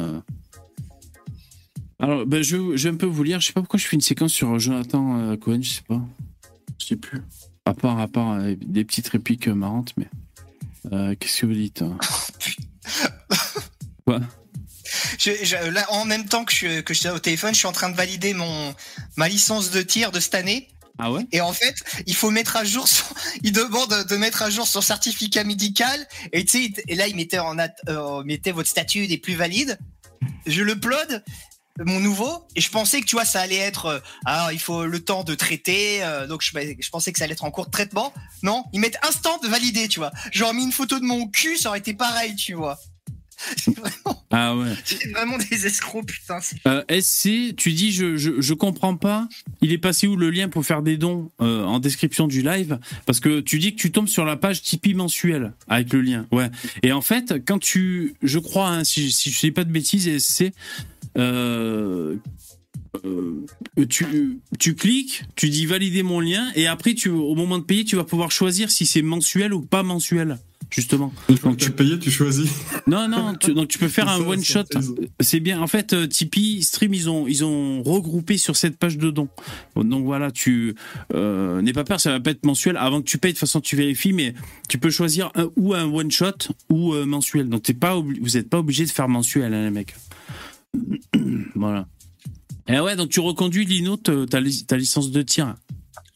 [1.99, 3.39] Alors, ben, je, je vais un peu vous lire.
[3.39, 5.61] Je sais pas pourquoi je fais une séquence sur Jonathan Cohen.
[5.61, 6.01] Je sais pas.
[6.79, 7.21] Je sais plus.
[7.65, 10.07] À part, à part des petites répliques marrantes, mais
[10.91, 11.97] euh, qu'est-ce que vous dites hein
[14.05, 14.19] Quoi
[15.17, 17.67] Je- je- là, en même temps que je, que je suis au téléphone, je suis
[17.67, 18.75] en train de valider mon
[19.15, 20.69] ma licence de tir de cette année.
[20.99, 23.03] Ah ouais Et en fait, il faut mettre à jour son,
[23.43, 26.07] il demande de mettre à jour son certificat médical.
[26.33, 29.17] Et tu sais, il- et là, il mettait en, at- euh, mettait votre statut des
[29.17, 29.77] plus valides.
[30.45, 31.23] Je le plode,
[31.85, 34.85] mon nouveau, et je pensais que tu vois, ça allait être, euh, alors il faut
[34.85, 37.65] le temps de traiter, euh, donc je, je pensais que ça allait être en cours
[37.65, 38.13] de traitement.
[38.43, 40.11] Non, ils mettent instant de valider, tu vois.
[40.31, 42.77] J'aurais mis une photo de mon cul, ça aurait été pareil, tu vois.
[43.57, 44.73] C'est vraiment, Ah ouais.
[44.85, 46.39] c'est vraiment des escrocs, putain.
[46.67, 49.27] Euh, SC, tu dis je, je je comprends pas.
[49.61, 52.79] Il est passé où le lien pour faire des dons euh, en description du live?
[53.05, 56.25] Parce que tu dis que tu tombes sur la page Tipeee mensuelle avec le lien.
[56.31, 56.49] Ouais.
[56.83, 60.07] Et en fait, quand tu, je crois, hein, si si je dis pas de bêtises,
[60.19, 60.53] SC,
[61.17, 62.15] euh,
[63.89, 67.85] tu, tu cliques, tu dis valider mon lien, et après, tu, au moment de payer,
[67.85, 70.37] tu vas pouvoir choisir si c'est mensuel ou pas mensuel
[70.73, 71.13] justement.
[71.43, 72.49] donc tu payes, tu choisis.
[72.87, 74.63] Non, non, donc tu peux faire un one shot.
[75.19, 75.61] C'est bien.
[75.61, 79.29] En fait, euh, Tipeee, Stream, ils ont, ils ont regroupé sur cette page de dons.
[79.75, 80.75] Donc voilà, tu
[81.13, 82.77] euh, n'aie pas peur, ça va pas être mensuel.
[82.77, 84.33] Avant que tu payes, de toute façon, tu vérifies, mais
[84.67, 87.49] tu peux choisir un, ou un one shot ou euh, mensuel.
[87.49, 89.95] Donc t'es pas, vous n'êtes pas obligé de faire mensuel, hein, les mecs.
[91.55, 91.85] voilà.
[92.67, 95.55] Et ouais, donc tu reconduis Lino ta, ta licence de tir.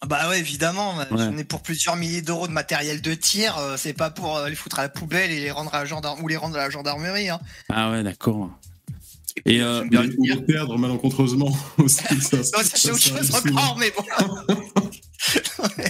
[0.02, 0.94] Ah bah ouais, évidemment.
[1.10, 3.58] J'en ai pour plusieurs milliers d'euros de matériel de tir.
[3.58, 5.86] Euh, c'est pas pour euh, les foutre à la poubelle et les rendre à la
[5.86, 7.30] gendarme ou les rendre à la gendarmerie.
[7.30, 7.40] Hein.
[7.70, 8.52] Ah ouais, d'accord.
[9.46, 9.84] Et, euh,
[10.18, 12.04] ou perdre malencontreusement aussi.
[12.22, 14.04] Ça, c'est autre chose encore, mais bon.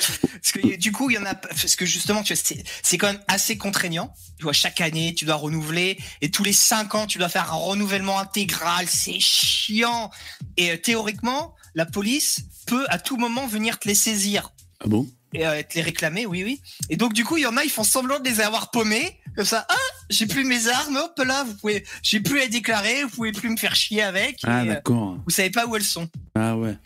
[0.52, 1.34] Parce que du coup, il y en a.
[1.34, 4.12] Parce que justement, tu c'est quand même assez contraignant.
[4.38, 7.52] Tu vois, chaque année, tu dois renouveler, et tous les cinq ans, tu dois faire
[7.52, 8.86] un renouvellement intégral.
[8.88, 10.10] C'est chiant.
[10.56, 14.52] Et théoriquement, la police peut à tout moment venir te les saisir.
[14.80, 15.08] Ah bon?
[15.32, 16.60] Et euh, te les réclamer, oui, oui.
[16.88, 19.20] Et donc, du coup, il y en a, ils font semblant de les avoir paumés.
[19.36, 19.74] Comme ça, ah,
[20.08, 23.48] j'ai plus mes armes, hop là, vous pouvez, j'ai plus à déclarer, vous pouvez plus
[23.48, 24.40] me faire chier avec.
[24.42, 25.18] Ah, euh, d'accord.
[25.24, 26.08] vous savez pas où elles sont.
[26.34, 26.76] Ah ouais.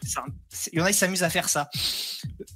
[0.72, 1.70] Il y en a, ils s'amusent à faire ça.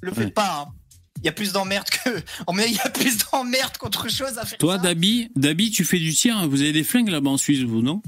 [0.01, 0.73] Le faites pas, hein.
[1.21, 2.09] Il y a plus d'emmerde que.
[2.47, 4.57] Oh, mais il y a plus d'emmerde qu'autre chose à faire.
[4.57, 6.37] Toi, Dabi, Dabi, tu fais du tir.
[6.37, 6.47] Hein.
[6.47, 8.01] Vous avez des flingues là-bas en Suisse, vous, non?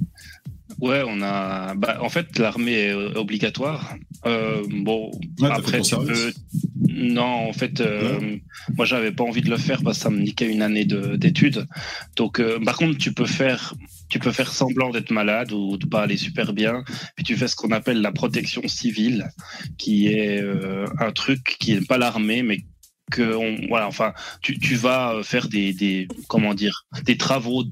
[0.80, 1.76] Ouais, on a.
[1.76, 3.96] Bah, en fait, l'armée est obligatoire.
[4.26, 5.12] Euh, bon,
[5.44, 6.34] après, tu peux...
[6.94, 8.38] Non, en fait, euh,
[8.76, 11.68] moi, j'avais pas envie de le faire parce que ça me niquait une année d'études.
[12.16, 13.74] Donc, euh, par contre, tu peux faire,
[14.10, 16.84] tu peux faire semblant d'être malade ou de pas aller super bien.
[17.16, 19.30] Puis tu fais ce qu'on appelle la protection civile,
[19.78, 22.60] qui est euh, un truc qui n'est pas l'armée, mais
[23.12, 27.66] que voilà, enfin, tu, tu vas faire des, des, comment dire, des travaux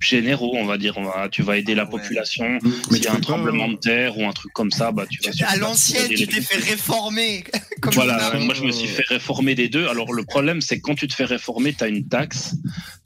[0.00, 0.96] généraux, on va dire.
[1.30, 2.58] tu vas aider la population.
[2.90, 5.32] S'il y a un tremblement de terre ou un truc comme ça, bah, tu vas.
[5.46, 7.44] À l'ancienne, tu t'es fait réformer.
[7.92, 9.86] voilà, moi je me suis fait réformer des deux.
[9.88, 12.54] Alors le problème, c'est que quand tu te fais réformer, tu as une taxe.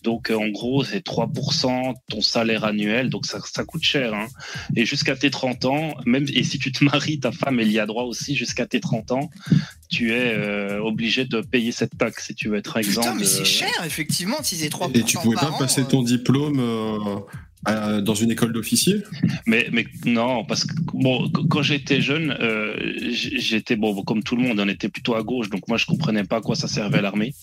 [0.03, 3.11] Donc euh, en gros, c'est 3% ton salaire annuel.
[3.11, 4.15] Donc ça, ça coûte cher.
[4.15, 4.27] Hein.
[4.75, 7.79] Et jusqu'à tes 30 ans, même et si tu te maries, ta femme, elle y
[7.79, 9.31] a droit aussi jusqu'à tes 30 ans
[9.89, 13.03] tu es euh, obligé de payer cette taxe si tu veux être exempt.
[13.03, 16.07] Putain, mais c'est cher, effectivement, si c'est 3% Et tu pouvais pas passer ton euh.
[16.51, 17.27] Diplôme
[17.69, 19.03] euh, dans une école d'officier
[19.47, 22.75] mais, mais non, parce que bon, quand j'étais jeune, euh,
[23.11, 26.25] j'étais bon, comme tout le monde, on était plutôt à gauche, donc moi je comprenais
[26.25, 27.35] pas à quoi ça servait l'armée.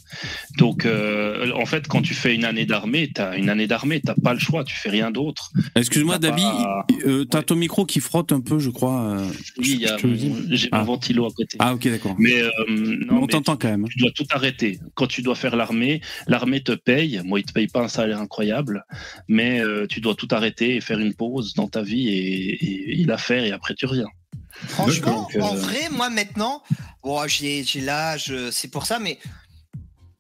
[0.58, 4.16] Donc euh, en fait, quand tu fais une année d'armée, t'as une année d'armée, t'as
[4.16, 5.52] pas le choix, tu fais rien d'autre.
[5.76, 6.44] Excuse-moi, Dabi,
[7.06, 9.18] euh, t'as ton micro qui frotte un peu, je crois.
[9.58, 9.86] oui,
[10.50, 10.84] j'ai un ah.
[10.84, 11.58] ventilo à côté.
[11.60, 12.16] Ah ok, d'accord.
[12.20, 13.88] Mais non, on t'entend quand même.
[13.90, 14.80] Tu dois tout arrêter.
[14.96, 17.22] Quand tu dois faire l'armée, l'armée te paye.
[17.24, 18.86] Moi, il te paye pas un salaire incroyable,
[19.28, 23.18] mais tu dois tout arrêter et faire une pause dans ta vie et, et, la
[23.18, 24.08] faire et après tu reviens.
[24.68, 26.64] Franchement, en euh, vrai, moi maintenant,
[27.02, 29.20] bon, j'ai l'âge, c'est pour ça, mais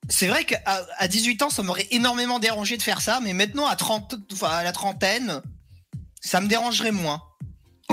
[0.09, 0.61] c'est vrai qu'à
[0.97, 4.63] à 18 ans, ça m'aurait énormément dérangé de faire ça, mais maintenant à 30, à
[4.63, 5.41] la trentaine,
[6.21, 7.21] ça me dérangerait moins.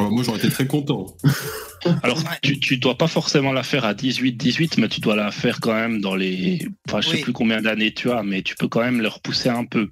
[0.01, 1.07] Alors moi, j'aurais été très content.
[2.03, 5.31] Alors, tu, tu dois pas forcément la faire à 18, 18, mais tu dois la
[5.31, 6.67] faire quand même dans les.
[6.87, 9.49] Enfin, je sais plus combien d'années tu as, mais tu peux quand même le repousser
[9.49, 9.91] un peu.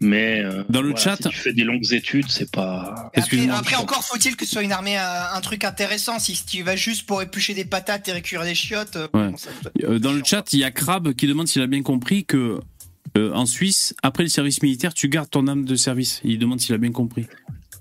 [0.00, 0.42] Mais.
[0.42, 1.16] Euh, dans le chat.
[1.16, 3.10] Si tu fais des longues études, c'est pas.
[3.14, 6.18] Après, encore faut-il que ce soit une armée euh, un, truc intéressant.
[6.18, 8.96] Si tu vas juste pour éplucher des patates et récupérer des chiottes.
[8.96, 12.60] Euh, dans le chat, il y a Crab qui demande s'il a bien compris que.
[13.16, 16.20] en Suisse, après le service militaire, tu gardes ton âme de service.
[16.24, 17.26] Il demande s'il a bien compris.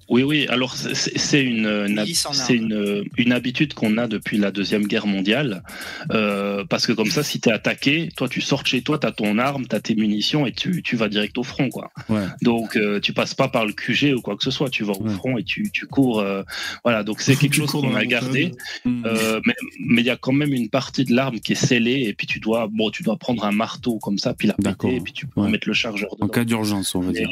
[0.09, 0.45] Oui, oui.
[0.49, 5.63] Alors c'est une, c'est une, une, habitude qu'on a depuis la deuxième guerre mondiale,
[6.11, 9.11] euh, parce que comme ça, si t'es attaqué, toi tu sors de chez toi, t'as
[9.11, 11.91] ton arme, t'as tes munitions et tu, tu vas direct au front, quoi.
[12.07, 12.25] Ouais.
[12.41, 14.93] Donc euh, tu passes pas par le QG ou quoi que ce soit, tu vas
[14.93, 16.19] au front et tu, tu cours.
[16.19, 16.43] Euh,
[16.83, 18.53] voilà, donc c'est quelque chose qu'on a gardé,
[18.85, 19.03] hmm.
[19.05, 22.05] euh, mais mais il y a quand même une partie de l'arme qui est scellée
[22.07, 24.95] et puis tu dois, bon, tu dois prendre un marteau comme ça, puis la péter
[24.95, 26.15] et puis tu peux mettre le chargeur.
[26.15, 26.27] Dedans.
[26.27, 27.29] En cas d'urgence, on va dire.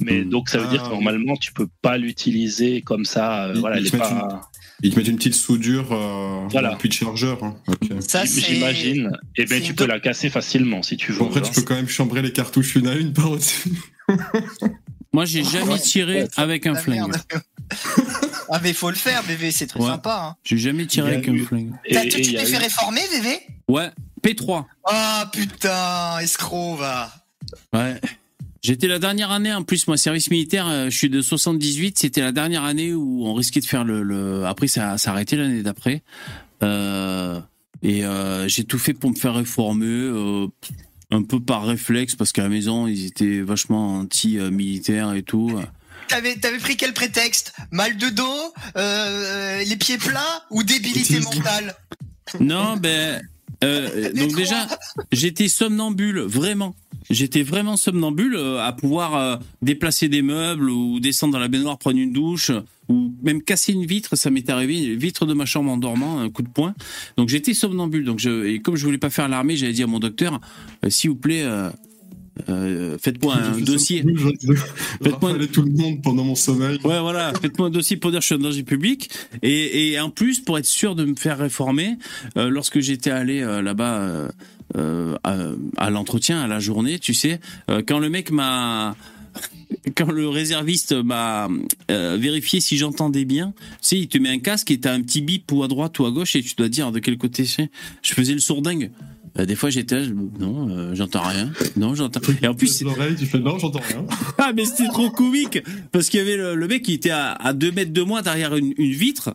[0.00, 0.30] Mais hmm.
[0.30, 3.46] donc ça veut dire que ah, normalement tu peux pas l'utiliser comme ça.
[3.46, 4.50] Euh, voilà, ils, te pas...
[4.82, 6.76] une, te mettent une petite soudure, euh, voilà.
[6.78, 7.42] puis de chargeur.
[7.42, 7.56] Hein.
[8.24, 9.10] J'imagine.
[9.36, 11.22] Et eh ben tu peux la casser facilement si tu veux.
[11.22, 13.72] après, tu peux quand même chambrer les cartouches une à une par au-dessus.
[15.12, 17.14] Moi, j'ai jamais tiré avec un flingue.
[18.50, 20.28] ah mais faut le faire, bébé, c'est très sympa.
[20.30, 20.36] Hein.
[20.44, 21.72] J'ai jamais tiré avec un flingue.
[21.84, 23.38] tu t'es fait réformer, bébé
[23.68, 23.90] Ouais,
[24.22, 24.64] P3.
[24.84, 27.12] Ah putain, escroc va.
[27.72, 28.00] Ouais.
[28.64, 32.22] J'étais la dernière année en plus moi service militaire, euh, je suis de 78, c'était
[32.22, 34.46] la dernière année où on risquait de faire le, le...
[34.46, 36.02] après ça, ça a arrêté l'année d'après.
[36.62, 37.38] Euh,
[37.82, 40.46] et euh, j'ai tout fait pour me faire réformer euh,
[41.10, 45.60] un peu par réflexe parce qu'à la maison, ils étaient vachement anti militaires et tout.
[46.08, 47.52] T'avais, t'avais pris quel prétexte?
[47.70, 51.76] Mal de dos, les pieds plats ou débilité mentale?
[52.40, 53.20] Non, ben
[53.62, 54.66] euh, donc déjà,
[55.12, 56.74] j'étais somnambule, vraiment.
[57.10, 61.78] J'étais vraiment somnambule euh, à pouvoir euh, déplacer des meubles ou descendre dans la baignoire
[61.78, 62.50] prendre une douche
[62.88, 66.20] ou même casser une vitre, ça m'est arrivé, une vitre de ma chambre en dormant,
[66.20, 66.74] un coup de poing.
[67.16, 68.04] Donc j'étais somnambule.
[68.04, 70.40] Donc je, et comme je voulais pas faire l'armée, j'allais dire à mon docteur,
[70.88, 71.46] s'il vous plaît,
[72.46, 74.04] faites-moi un dossier.
[75.02, 76.78] Faites-moi tout le monde pendant mon sommeil.
[76.84, 77.32] Ouais, voilà.
[77.40, 79.10] Faites-moi un dossier pour dire que je suis un danger public.
[79.42, 81.96] Et, et en plus, pour être sûr de me faire réformer,
[82.36, 84.30] lorsque j'étais allé là-bas
[84.76, 87.38] euh, à, l'entretien, à la journée, tu sais,
[87.70, 88.96] euh, quand le mec m'a
[89.96, 91.48] quand le réserviste m'a
[91.90, 95.02] euh, vérifié si j'entendais bien, tu sais, il te met un casque et t'as un
[95.02, 97.44] petit bip ou à droite ou à gauche et tu dois dire de quel côté
[97.44, 97.70] c'est.
[98.02, 98.90] Je faisais le sourdingue.
[99.36, 101.50] Des fois j'étais non, j'entends rien.
[101.76, 102.20] Non, j'entends.
[102.42, 104.04] Et en plus, tu fais non, j'entends rien.
[104.38, 105.58] ah mais c'était trop comique
[105.92, 108.74] parce qu'il y avait le, mec qui était à, deux mètres de moi derrière une,
[108.76, 109.34] une vitre.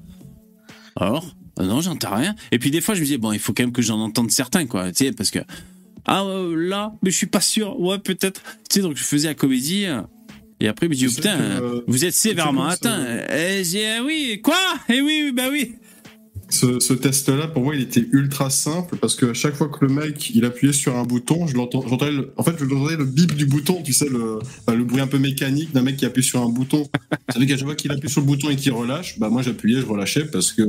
[0.95, 2.35] Alors, euh, non, j'entends rien.
[2.51, 4.31] Et puis des fois, je me disais, bon, il faut quand même que j'en entende
[4.31, 4.91] certains, quoi.
[4.91, 5.39] Tu sais, parce que.
[6.05, 7.79] Ah, euh, là, mais je suis pas sûr.
[7.79, 8.41] Ouais, peut-être.
[8.69, 9.85] Tu sais, donc je faisais la comédie.
[9.85, 10.01] Euh,
[10.59, 11.37] et après, je me dis, oh, putain,
[11.87, 13.01] vous êtes sévèrement atteint.
[13.29, 14.59] Et j'ai ah oui, quoi?
[14.89, 15.75] Eh oui, bah oui.
[16.49, 19.93] Ce, test-là, pour moi, il était ultra simple parce que à chaque fois que le
[19.93, 22.27] mec il appuyait sur un bouton, je l'entendais.
[22.37, 25.19] En fait, je l'entendais le bip du bouton, tu sais, le, le bruit un peu
[25.19, 26.89] mécanique d'un mec qui appuie sur un bouton.
[27.35, 29.41] Veut dire qu'à chaque fois qu'il appuie sur le bouton et qu'il relâche, bah moi
[29.41, 30.63] j'appuyais, je relâchais parce que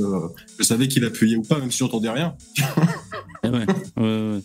[0.59, 2.35] je savais qu'il appuyait ou pas, même si j'entendais rien.
[3.43, 3.63] Ouais, ouais,
[3.97, 4.39] ouais.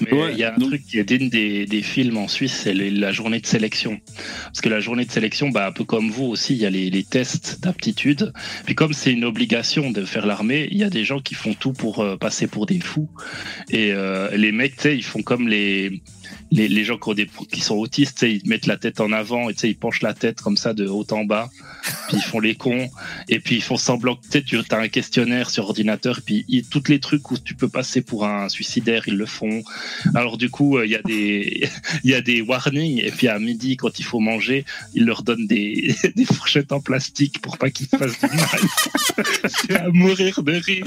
[0.00, 2.74] Mais il y a un truc qui est digne des, des films en Suisse, c'est
[2.74, 4.00] la journée de sélection.
[4.44, 6.70] Parce que la journée de sélection, bah, un peu comme vous aussi, il y a
[6.70, 8.32] les, les tests d'aptitude.
[8.64, 11.54] Puis comme c'est une obligation de faire l'armée, il y a des gens qui font
[11.54, 13.08] tout pour euh, passer pour des fous.
[13.70, 16.02] Et euh, les mecs, tu sais, ils font comme les
[16.50, 16.98] les, gens
[17.50, 20.56] qui, sont autistes, ils mettent la tête en avant et ils penchent la tête comme
[20.56, 21.50] ça de haut en bas,
[22.08, 22.88] puis ils font les cons,
[23.28, 26.88] et puis ils font semblant que tu as un questionnaire sur ordinateur, puis ils, tous
[26.88, 29.62] les trucs où tu peux passer pour un suicidaire, ils le font.
[30.14, 30.92] Alors du coup, euh, il
[32.04, 34.64] y a des warnings, et puis à midi, quand il faut manger,
[34.94, 38.60] ils leur donnent des, des fourchettes en plastique pour pas qu'ils fassent du mal.
[39.48, 40.86] C'est à mourir de rire.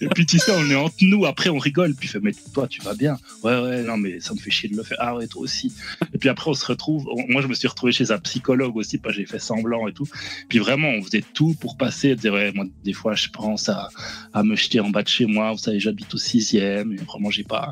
[0.00, 2.66] Et puis tu sais, on est entre nous, après on rigole, puis fait, mais toi,
[2.66, 3.18] tu vas bien.
[3.42, 5.72] Ouais, ouais, non, mais ça me fait chier de le fait ah ouais toi aussi.
[6.14, 8.98] Et puis après on se retrouve moi je me suis retrouvé chez un psychologue aussi
[8.98, 10.08] pas j'ai fait semblant et tout.
[10.48, 12.16] Puis vraiment on faisait tout pour passer
[12.54, 13.88] moi des fois je pense à,
[14.32, 15.52] à me jeter en bas de chez moi.
[15.52, 17.70] Vous savez j'habite au sixième et vraiment j'ai pas.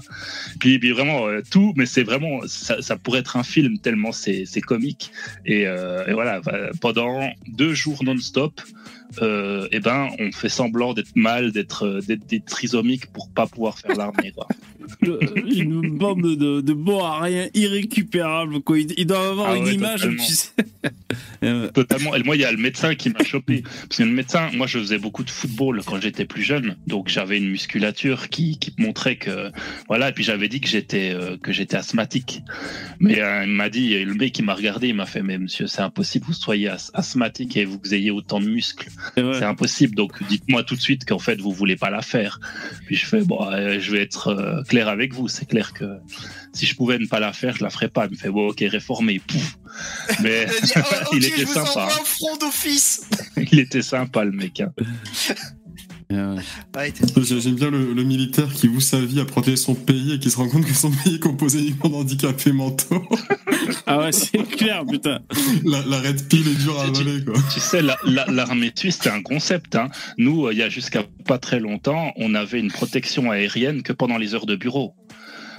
[0.61, 4.61] Puis, puis vraiment euh, tout mais c'est vraiment ça, pourrait être un film tellement c'est
[4.61, 5.11] comique.
[5.47, 6.41] Et, euh, et voilà
[6.81, 8.61] pendant deux jours non-stop
[9.23, 13.79] euh, eh ben, on fait semblant d'être mal, d'être euh, d'être trisomiques pour pas pouvoir
[13.79, 14.33] faire l'armée.
[15.03, 18.61] une bande de, de bons à rien irrécupérables.
[18.61, 18.79] Quoi.
[18.79, 20.03] Ils, doivent avoir ah une image.
[20.03, 20.51] Tu sais.
[21.73, 22.15] totalement.
[22.15, 23.63] Et moi, il y a le médecin qui m'a chopé.
[23.63, 27.09] Parce que le médecin, moi, je faisais beaucoup de football quand j'étais plus jeune, donc
[27.09, 29.51] j'avais une musculature qui, qui montrait que
[29.89, 30.09] voilà.
[30.09, 32.43] Et puis j'avais dit que j'étais euh, que j'étais asthmatique.
[33.01, 35.67] Mais euh, il m'a dit, le mec qui m'a regardé, il m'a fait, mais monsieur,
[35.67, 38.89] c'est impossible, vous soyez asthmatique et vous ayez autant de muscles.
[39.17, 39.95] C'est impossible.
[39.95, 42.41] Donc dites-moi tout de suite qu'en fait vous voulez pas la faire.
[42.87, 45.29] Puis je fais bon, euh, je vais être euh, clair avec vous.
[45.29, 45.99] C'est clair que
[46.53, 48.07] si je pouvais ne pas la faire, je la ferais pas.
[48.07, 49.21] Il me fait bon, ok, réformé.
[49.21, 49.59] Pouf.
[50.23, 50.47] Mais
[51.13, 51.89] il était sympa.
[53.53, 54.61] il était sympa le mec.
[54.61, 54.73] Hein.
[56.11, 60.39] J'aime bien le, militaire qui voue sa vie à protéger son pays et qui se
[60.39, 63.07] rend compte que son pays est composé uniquement d'handicapés mentaux.
[63.87, 65.21] ah ouais, c'est clair, putain.
[65.65, 67.35] La, la red pill est dure à voler, quoi.
[67.53, 69.77] Tu sais, l'armée suisse, c'est un concept.
[69.77, 69.91] Hein.
[70.17, 73.93] Nous, euh, il y a jusqu'à pas très longtemps, on avait une protection aérienne que
[73.93, 74.95] pendant les heures de bureau.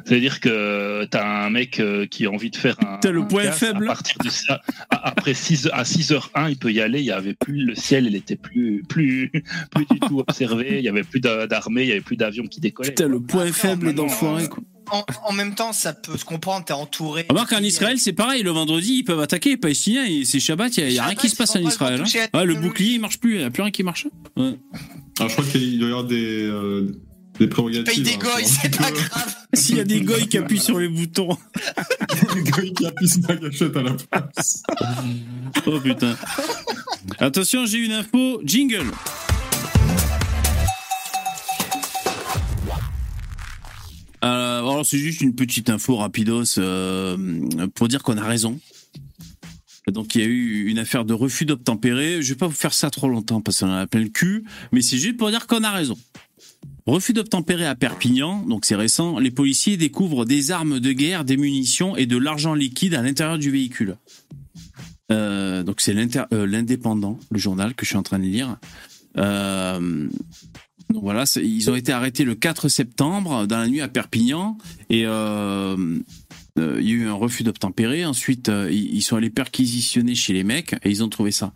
[0.06, 2.98] C'est-à-dire que t'as un mec euh, qui a envie de faire un.
[2.98, 3.86] T'as le point faible.
[3.86, 7.00] À partir de ça, après 6 à 6h01, il peut y aller.
[7.00, 9.32] Il y avait plus le ciel, il était plus plus
[9.72, 10.80] plus du tout observé.
[10.80, 12.94] Il y avait plus d'armée, il y avait plus d'avions qui décollaient.
[12.94, 14.48] T'as le point faible d'enfoiré.
[14.92, 17.26] En, en, même temps, ça peut se comprendre, t'es entouré.
[17.30, 20.88] Remarque, en Israël, c'est pareil, le vendredi, ils peuvent attaquer les Palestiniens, c'est Shabbat, il
[20.88, 22.04] n'y a, rien qui se passe en Israël.
[22.34, 22.44] Hein.
[22.44, 24.08] le bouclier, il marche plus, il n'y a plus rien qui marche.
[24.36, 24.56] Ouais.
[25.20, 26.92] Alors, je crois qu'il doit y avoir des, euh,
[27.40, 28.04] des prérogatives.
[28.04, 29.36] des hein, goy, c'est pas grave.
[29.54, 31.38] S'il y a des goy qui appuient sur les boutons.
[32.36, 34.64] des goy qui appuient sur la gâchette à la place.
[35.66, 36.16] oh putain.
[37.18, 38.42] Attention, j'ai une info.
[38.44, 38.92] Jingle.
[44.26, 47.18] Euh, alors c'est juste une petite info rapidos euh,
[47.74, 48.60] pour dire qu'on a raison.
[49.88, 52.22] Donc il y a eu une affaire de refus d'obtempérer.
[52.22, 54.44] Je vais pas vous faire ça trop longtemps parce qu'on en a plein le cul,
[54.72, 55.98] mais c'est juste pour dire qu'on a raison.
[56.90, 61.38] Refus d'obtempérer à Perpignan, donc c'est récent, les policiers découvrent des armes de guerre, des
[61.38, 63.96] munitions et de l'argent liquide à l'intérieur du véhicule.
[65.08, 68.58] donc c'est l'indépendant, le journal que je suis en train de lire.
[69.16, 70.10] donc
[70.90, 74.58] voilà, ils ont été arrêtés le 4 septembre dans la nuit à Perpignan
[74.90, 75.76] et il y a
[76.58, 78.04] eu un refus d'obtempérer.
[78.04, 81.54] Ensuite, ils sont allés perquisitionner chez les mecs et ils ont trouvé ça.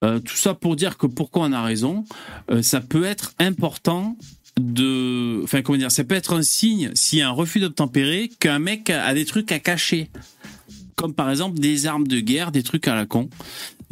[0.00, 2.04] tout ça pour dire que pourquoi on a raison,
[2.62, 4.16] ça peut être important
[4.58, 8.30] de, enfin comment dire, ça peut être un signe s'il y a un refus d'obtempérer
[8.40, 10.10] qu'un mec a des trucs à cacher,
[10.96, 13.28] comme par exemple des armes de guerre, des trucs à la con.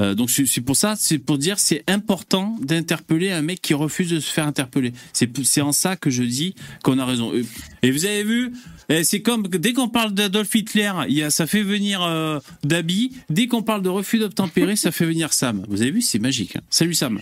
[0.00, 4.10] Euh, donc c'est pour ça, c'est pour dire c'est important d'interpeller un mec qui refuse
[4.10, 4.92] de se faire interpeller.
[5.12, 7.32] C'est en ça que je dis qu'on a raison.
[7.34, 7.44] Euh,
[7.82, 8.52] et vous avez vu,
[8.88, 10.92] eh, c'est comme dès qu'on parle d'Adolf Hitler,
[11.30, 13.12] ça fait venir euh, Dabi.
[13.28, 15.64] Dès qu'on parle de refus d'obtempérer, ça fait venir Sam.
[15.68, 16.56] Vous avez vu, c'est magique.
[16.56, 16.62] Hein.
[16.70, 17.20] Salut Sam.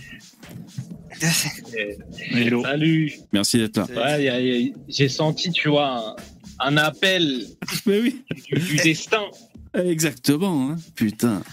[2.31, 2.63] Hello.
[2.63, 3.13] Salut.
[3.31, 4.17] Merci d'être là.
[4.17, 6.15] Ouais, J'ai senti, tu vois,
[6.59, 7.45] un, appel
[7.85, 8.23] oui.
[8.51, 9.23] du, destin.
[9.73, 10.77] Exactement, hein.
[10.95, 11.43] putain.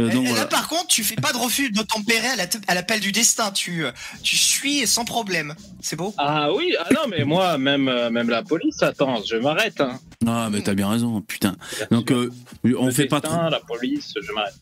[0.00, 2.28] Euh, donc, là, par contre, tu fais pas de refus de tempérer
[2.66, 3.52] à l'appel du destin.
[3.52, 3.84] Tu,
[4.22, 5.54] tu suis sans problème.
[5.80, 6.14] C'est beau.
[6.18, 9.80] Ah oui, ah non, mais moi, même, euh, même la police, attends, je m'arrête.
[9.80, 10.00] Hein.
[10.26, 11.56] Ah, mais t'as bien raison, putain.
[11.90, 12.30] Donc, euh,
[12.76, 13.34] on fait pas trop.
[13.50, 14.54] La police, je m'arrête.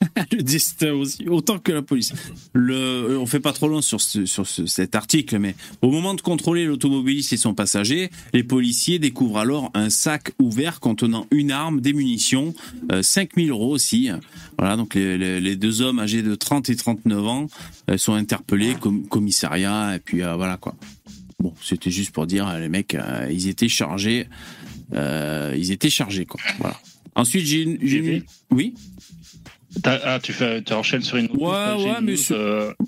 [0.32, 2.12] le destin aussi, autant que la police.
[2.54, 6.64] Le, on fait pas trop long sur, sur cet article, mais au moment de contrôler
[6.64, 11.92] l'automobiliste et son passager, les policiers découvrent alors un sac ouvert contenant une arme, des
[11.92, 12.54] munitions,
[13.00, 14.10] 5000 euros aussi.
[14.58, 17.46] Voilà, donc les, deux hommes âgés de 30 et 39 ans
[17.90, 20.74] euh, sont interpellés, comme commissariat, et puis euh, voilà quoi.
[21.38, 24.26] Bon, c'était juste pour dire, les mecs, euh, ils étaient chargés,
[24.92, 26.40] ils étaient chargés quoi.
[26.58, 26.76] Voilà.
[27.14, 28.74] Ensuite, j'ai une, oui.
[29.84, 32.14] Ah, tu, fais, tu enchaînes sur une Ouais, ouais, mais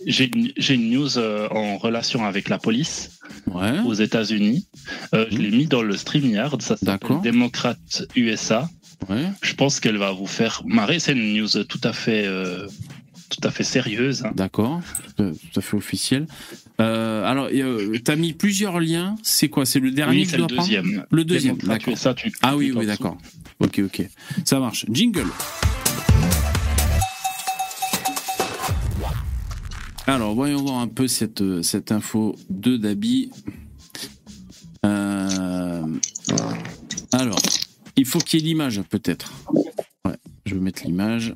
[0.06, 3.20] j'ai une, news en relation avec la police
[3.84, 4.66] aux États-Unis.
[5.12, 5.38] je mmh.
[5.38, 6.60] l'ai mis dans le StreamYard.
[6.62, 8.68] Ça s'appelle Démocrate USA.
[9.42, 10.98] Je pense qu'elle va vous faire marrer.
[10.98, 12.66] C'est une news tout à fait, euh,
[13.28, 14.24] tout à fait sérieuse.
[14.24, 14.32] Hein.
[14.34, 14.80] D'accord,
[15.16, 16.26] tout à fait officiel.
[16.80, 19.16] Euh, alors, tu as mis plusieurs liens.
[19.22, 19.66] C'est quoi?
[19.66, 21.06] C'est le dernier oui, le deuxième.
[21.10, 21.94] Le deuxième, d'accord.
[22.42, 23.18] Ah oui, oui, d'accord.
[23.60, 24.08] Ok, ok.
[24.44, 24.86] Ça marche.
[24.90, 25.26] Jingle.
[30.06, 33.30] Alors, voyons voir un peu cette, cette info de Dabi.
[34.86, 35.86] Euh,
[37.12, 37.38] alors,
[37.96, 39.32] il faut qu'il y ait l'image, peut-être.
[40.06, 41.34] Ouais, je vais mettre l'image.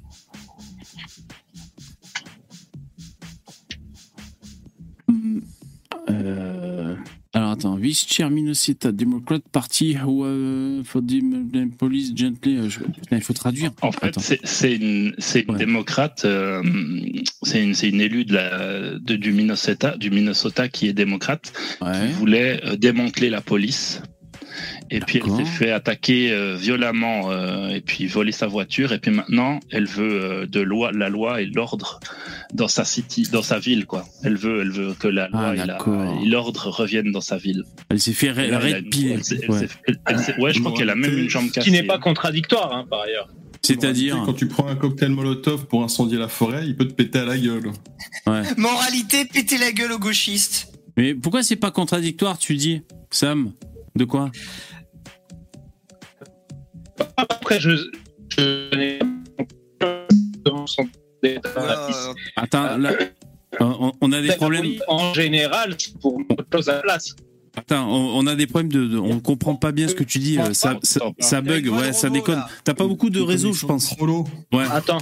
[7.82, 11.20] Vice Chair Minnesota Democrat Party uh, for the
[11.76, 12.59] Police Gently.
[12.59, 12.68] Euh,
[13.10, 13.72] il faut traduire.
[13.82, 16.62] En fait, c'est une, une démocrate, euh,
[17.42, 22.12] c'est une, une, élue de la, de, du, Minnesota, du Minnesota qui est démocrate, qui
[22.12, 24.00] voulait démanteler la police
[24.93, 28.93] et puis elle s'est fait attaquer euh, violemment euh, et puis voler sa voiture.
[28.93, 31.98] Et puis maintenant, elle veut euh, de loi, la loi et l'ordre
[32.52, 34.05] dans sa city, dans sa ville, quoi.
[34.23, 37.64] Elle veut, elle veut que la loi ah, et l'ordre reviennent dans sa ville.
[37.89, 39.16] Elle s'est fait répiler.
[39.48, 40.52] Ouais.
[40.52, 41.60] je crois qu'elle a même une jambe cassée.
[41.60, 43.28] Ce qui n'est pas contradictoire, hein, par ailleurs.
[43.62, 47.20] C'est-à-dire quand tu prends un cocktail Molotov pour incendier la forêt, il peut te péter
[47.20, 47.70] à la gueule.
[48.27, 48.43] Ouais.
[48.59, 50.69] Moralité, péter la gueule aux gauchistes.
[50.97, 53.52] Mais pourquoi c'est pas contradictoire, tu dis, Sam?
[53.94, 54.31] De quoi?
[57.16, 57.70] Après, je,
[58.36, 58.98] je n'ai
[62.36, 62.92] Attends, là,
[63.60, 64.66] on, a des problèmes.
[64.88, 66.20] En général, pour
[66.52, 67.14] chose à la place.
[67.56, 70.38] Attends, on, a des problèmes de, on comprend pas bien ce que tu dis.
[70.52, 70.78] Ça,
[71.18, 72.42] ça, bug, ouais, ça déconne.
[72.64, 73.94] T'as pas beaucoup de réseau, je pense.
[74.52, 74.64] Ouais.
[74.70, 74.98] Attends.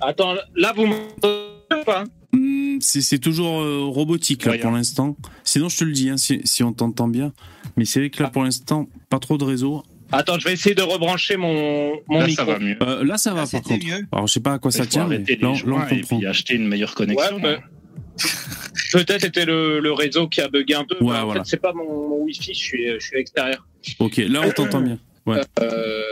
[0.00, 5.16] Attends, là vous m'entendez pas hmm, c'est toujours euh, robotique là, pour l'instant.
[5.44, 7.32] Sinon, je te le dis, hein, si, si, on t'entend bien.
[7.76, 9.82] Mais c'est vrai que là, pour l'instant, pas trop de réseau.
[10.18, 12.44] Attends, je vais essayer de rebrancher mon, mon là, micro.
[12.44, 12.76] Ça va mieux.
[12.82, 13.84] Euh, là, ça va par contre.
[14.12, 15.88] Alors, je sais pas à quoi ça tient, mais là, on comprend.
[15.88, 17.36] Et puis acheter une meilleure connexion.
[17.36, 17.58] Ouais,
[18.92, 20.96] Peut-être c'était le, le, réseau qui a bugué un peu.
[21.02, 23.66] Ouais, en fait, c'est pas mon, mon, Wi-Fi, je suis, je suis à l'extérieur.
[23.98, 24.98] Ok, là, on t'entend bien.
[25.26, 25.40] Ouais.
[25.60, 26.02] Euh,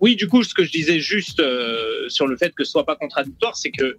[0.00, 2.86] oui, du coup, ce que je disais juste euh, sur le fait que ce soit
[2.86, 3.98] pas contradictoire, c'est que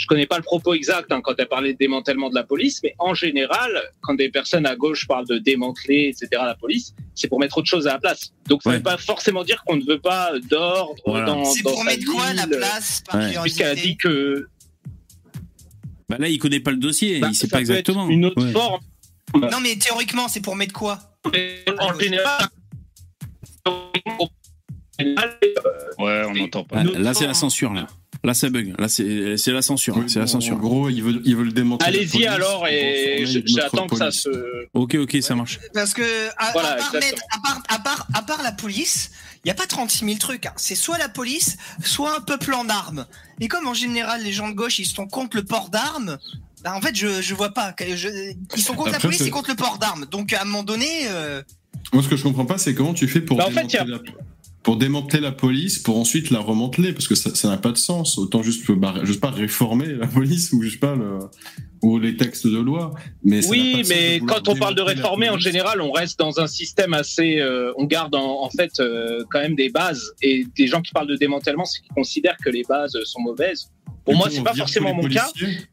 [0.00, 2.80] je connais pas le propos exact hein, quand elle parlait de démantèlement de la police,
[2.82, 3.70] mais en général,
[4.00, 7.68] quand des personnes à gauche parlent de démanteler, etc., la police, c'est pour mettre autre
[7.68, 8.32] chose à la place.
[8.48, 11.84] Donc, ça ne veut pas forcément dire qu'on ne veut pas d'ordre dans, C'est pour
[11.84, 13.02] mettre quoi à la place
[13.42, 14.48] Puisqu'elle a dit que.
[16.08, 18.08] Bah là, il connaît pas le dossier, il bah, sait pas exactement.
[18.08, 18.80] une autre forme.
[19.34, 20.98] Non, mais théoriquement, c'est pour mettre quoi?
[21.78, 22.48] En général.
[25.98, 26.84] Ouais, on n'entend pas.
[26.84, 27.86] là, c'est la censure, là.
[28.24, 28.74] Là ça bug.
[28.78, 29.96] Là c'est c'est la censure.
[29.96, 30.56] Oui, c'est la censure.
[30.56, 34.20] En gros, ils veulent, ils veulent Allez-y police alors et j'attends que ça police.
[34.22, 34.66] se.
[34.74, 35.58] Ok, ok, ça marche.
[35.74, 36.02] Parce que,
[36.36, 39.50] à, Voilà, à part, mettre- à, part, à, part, à part la police, il n'y
[39.50, 40.46] a pas 36 000 trucs.
[40.46, 40.52] hein.
[40.56, 43.06] C'est soit la police, soit un peuple en armes.
[43.40, 46.18] Et comme en général, les gens de gauche, ils sont contre le port d'armes,
[46.62, 47.74] bah, en fait, je, je vois pas.
[47.80, 50.04] je- ils sont contre la police et contre le port d'armes.
[50.10, 51.42] Donc, à un moment donné, euh,
[51.94, 53.76] Moi, ce que je comprends pas, c'est comment tu fais pour Bah, en fait, y
[53.78, 53.98] a- la...
[54.62, 58.18] pour démanteler la police, pour ensuite la remanteler, parce que ça n'a pas de sens.
[58.18, 61.18] Autant juste, bah, je sais pas, réformer la police ou je sais pas le...
[61.82, 62.92] ou les textes de loi.
[63.24, 66.92] Mais Oui, mais quand on parle de réformer, en général, on reste dans un système
[66.92, 67.38] assez.
[67.40, 70.12] euh, on garde en, en fait euh, quand même des bases.
[70.20, 73.70] Et des gens qui parlent de démantèlement, c'est qu'ils considèrent que les bases sont mauvaises.
[74.04, 75.26] Pour Du moi, c'est pas forcément mon cas.
[75.38, 75.66] policiers,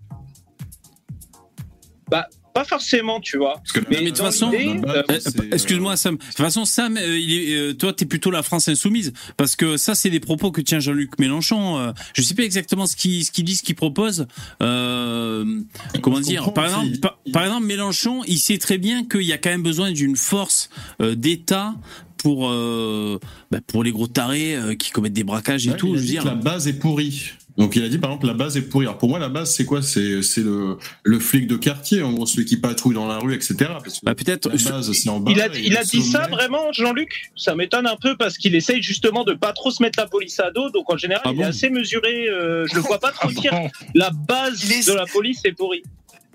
[2.58, 3.56] Pas forcément, tu vois.
[3.58, 6.16] Parce que Mais Mais de toute façon, euh, Euh, c'est, Excuse-moi Sam.
[6.16, 9.56] De toute façon Sam, euh, il est, euh, toi t'es plutôt la France insoumise parce
[9.56, 11.78] que ça c'est des propos que tient Jean-Luc Mélenchon.
[11.78, 14.28] Euh, je sais pas exactement ce qu'il ce qu'il dit, ce qu'il propose.
[14.64, 15.62] Euh,
[16.02, 16.54] comment dire?
[16.54, 19.64] Par exemple, par, par exemple Mélenchon, il sait très bien qu'il y a quand même
[19.64, 20.70] besoin d'une force
[21.02, 21.76] euh, d'État
[22.18, 23.20] pour euh,
[23.52, 25.88] bah, pour les gros tarés euh, qui commettent des braquages et Ouais, tout.
[25.88, 26.24] il a Je veux dit dire.
[26.24, 27.32] que la base est pourrie.
[27.58, 28.86] Donc il a dit par exemple la base est pourrie.
[28.86, 29.82] Alors pour moi la base c'est quoi?
[29.82, 33.34] C'est c'est le le flic de quartier en gros celui qui patrouille dans la rue
[33.34, 33.56] etc.
[33.84, 34.48] Parce que Bah, peut-être.
[34.48, 35.32] la base c'est en bas.
[35.32, 37.32] Il a, il a dit ça vraiment, Jean-Luc?
[37.36, 40.40] Ça m'étonne un peu parce qu'il essaye justement de pas trop se mettre la police
[40.40, 40.70] à dos.
[40.70, 41.44] Donc en général, Ah il bon?
[41.44, 42.28] est assez mesuré.
[42.30, 43.70] euh, je le vois pas trop Ah dire bon?
[43.96, 45.82] La base est- de la police est pourrie.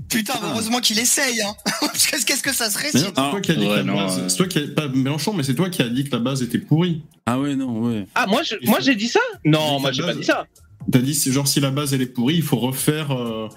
[0.08, 1.40] putain, heureusement qu'il essaye.
[1.40, 1.54] Hein.
[2.26, 2.98] Qu'est-ce que ça serait si...
[2.98, 4.26] c'est toi qui a dit Ouais, que la base.
[4.28, 6.42] C'est toi qui a, pas Mélenchon, mais c'est toi qui a dit que la base
[6.42, 7.02] était pourrie.
[7.26, 8.06] Ah ouais non ouais.
[8.16, 9.20] Ah, moi, je- moi j'ai dit ça?
[9.44, 10.46] Non, moi j'ai pas dit ça.
[10.90, 13.10] T'as dit c'est genre si la base elle est pourrie, il faut refaire.
[13.12, 13.48] euh,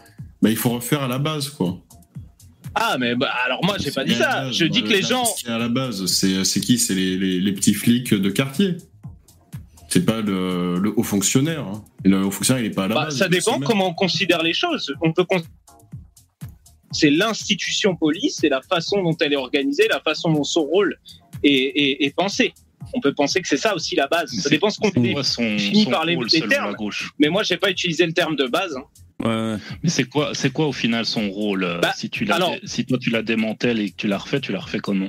[0.41, 1.77] Bah il faut refaire à la base quoi.
[2.75, 4.27] Ah, mais bah, alors moi j'ai pas dit ça.
[4.43, 5.23] base, Je dis bah, que les gens.
[5.37, 6.77] Qui est à la base, c'est qui?
[6.77, 8.75] C'est les, les, les petits flics de quartier.
[9.87, 11.65] C'est pas le, le haut fonctionnaire.
[11.65, 11.83] hein.
[12.03, 13.17] Et le haut fonctionnaire il est pas à la Bah, base.
[13.17, 14.93] ça dépend comment on considère les choses.
[15.01, 15.25] On peut
[16.91, 20.97] c'est l'institution police, c'est la façon dont elle est organisée, la façon dont son rôle
[21.43, 22.53] est, est- est pensé.
[22.93, 24.31] On peut penser que c'est ça aussi la base.
[24.31, 25.13] Ça dépend ce qu'on C'est dit.
[25.13, 26.67] quoi son, Fini son par les- rôle les selon termes.
[26.71, 28.75] la gauche Mais moi, j'ai pas utilisé le terme de base.
[28.77, 28.83] hein.
[29.23, 29.57] Ouais.
[29.81, 32.55] Mais c'est quoi, c'est quoi au final son rôle euh, Bah, si, tu la, alors-
[32.65, 35.07] si toi tu la démantèles et que tu la refais, tu la refais comment?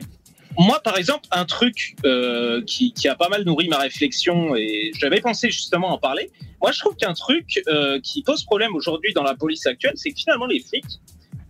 [0.58, 4.90] Moi, par exemple, un truc euh, qui, qui a pas mal nourri ma réflexion et
[4.98, 6.30] j'avais pensé justement en parler.
[6.62, 10.10] Moi, je trouve qu'un truc euh, qui pose problème aujourd'hui dans la police actuelle, c'est
[10.12, 10.84] que finalement les flics,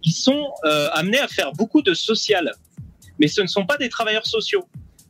[0.03, 2.51] ils sont euh, amenés à faire beaucoup de social,
[3.21, 4.65] mais ce ne sont pas des travailleurs sociaux.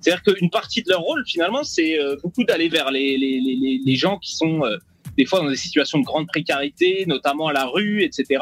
[0.06, 3.80] C'est-à-dire qu'une partie de leur rôle, finalement, c'est euh, beaucoup d'aller vers les, les, les,
[3.84, 4.76] les- gens qui sont euh,
[5.18, 8.40] des fois dans des situations de grande précarité, notamment à la rue, etc.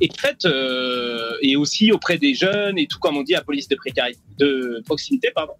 [0.00, 3.68] Et fait, euh, et aussi auprès des jeunes et tout comme on dit, la police
[3.68, 5.52] de précarité, de proximité, pardon.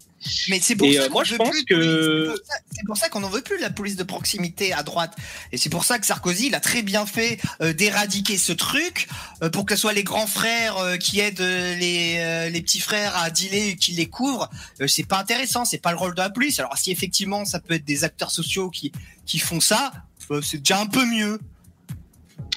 [0.48, 2.34] Mais c'est pour Et, ça euh, qu'on moi, je pense plus que-.
[2.72, 5.14] C'est pour ça- qu'on n'en veut plus de la police de proximité à droite.
[5.52, 9.06] Et c'est pour ça que Sarkozy, il a très bien fait euh, d'éradiquer ce truc
[9.42, 12.60] euh, pour que ce soit les grands frères euh, qui aident euh, les, euh, les
[12.60, 14.50] petits frères à dealer et qui les couvrent.
[14.80, 16.58] Euh, c'est pas intéressant, c'est pas le rôle de la police.
[16.58, 18.90] Alors si effectivement ça peut être des acteurs sociaux qui,
[19.26, 19.92] qui font ça,
[20.32, 21.38] euh, c'est déjà un peu mieux.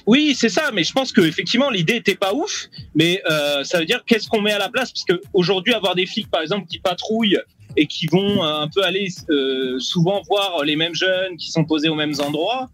[0.08, 3.78] Oui, c'est ça, mais je pense que effectivement l'idée était pas ouf, mais euh, ça
[3.78, 4.90] veut dire qu'est-ce qu'on met à la place?
[4.90, 7.42] Parce que aujourd'hui avoir des flics par exemple qui patrouillent
[7.76, 11.66] et qui vont euh, un peu aller euh, souvent voir les mêmes jeunes qui sont
[11.66, 12.70] posés aux mêmes endroits,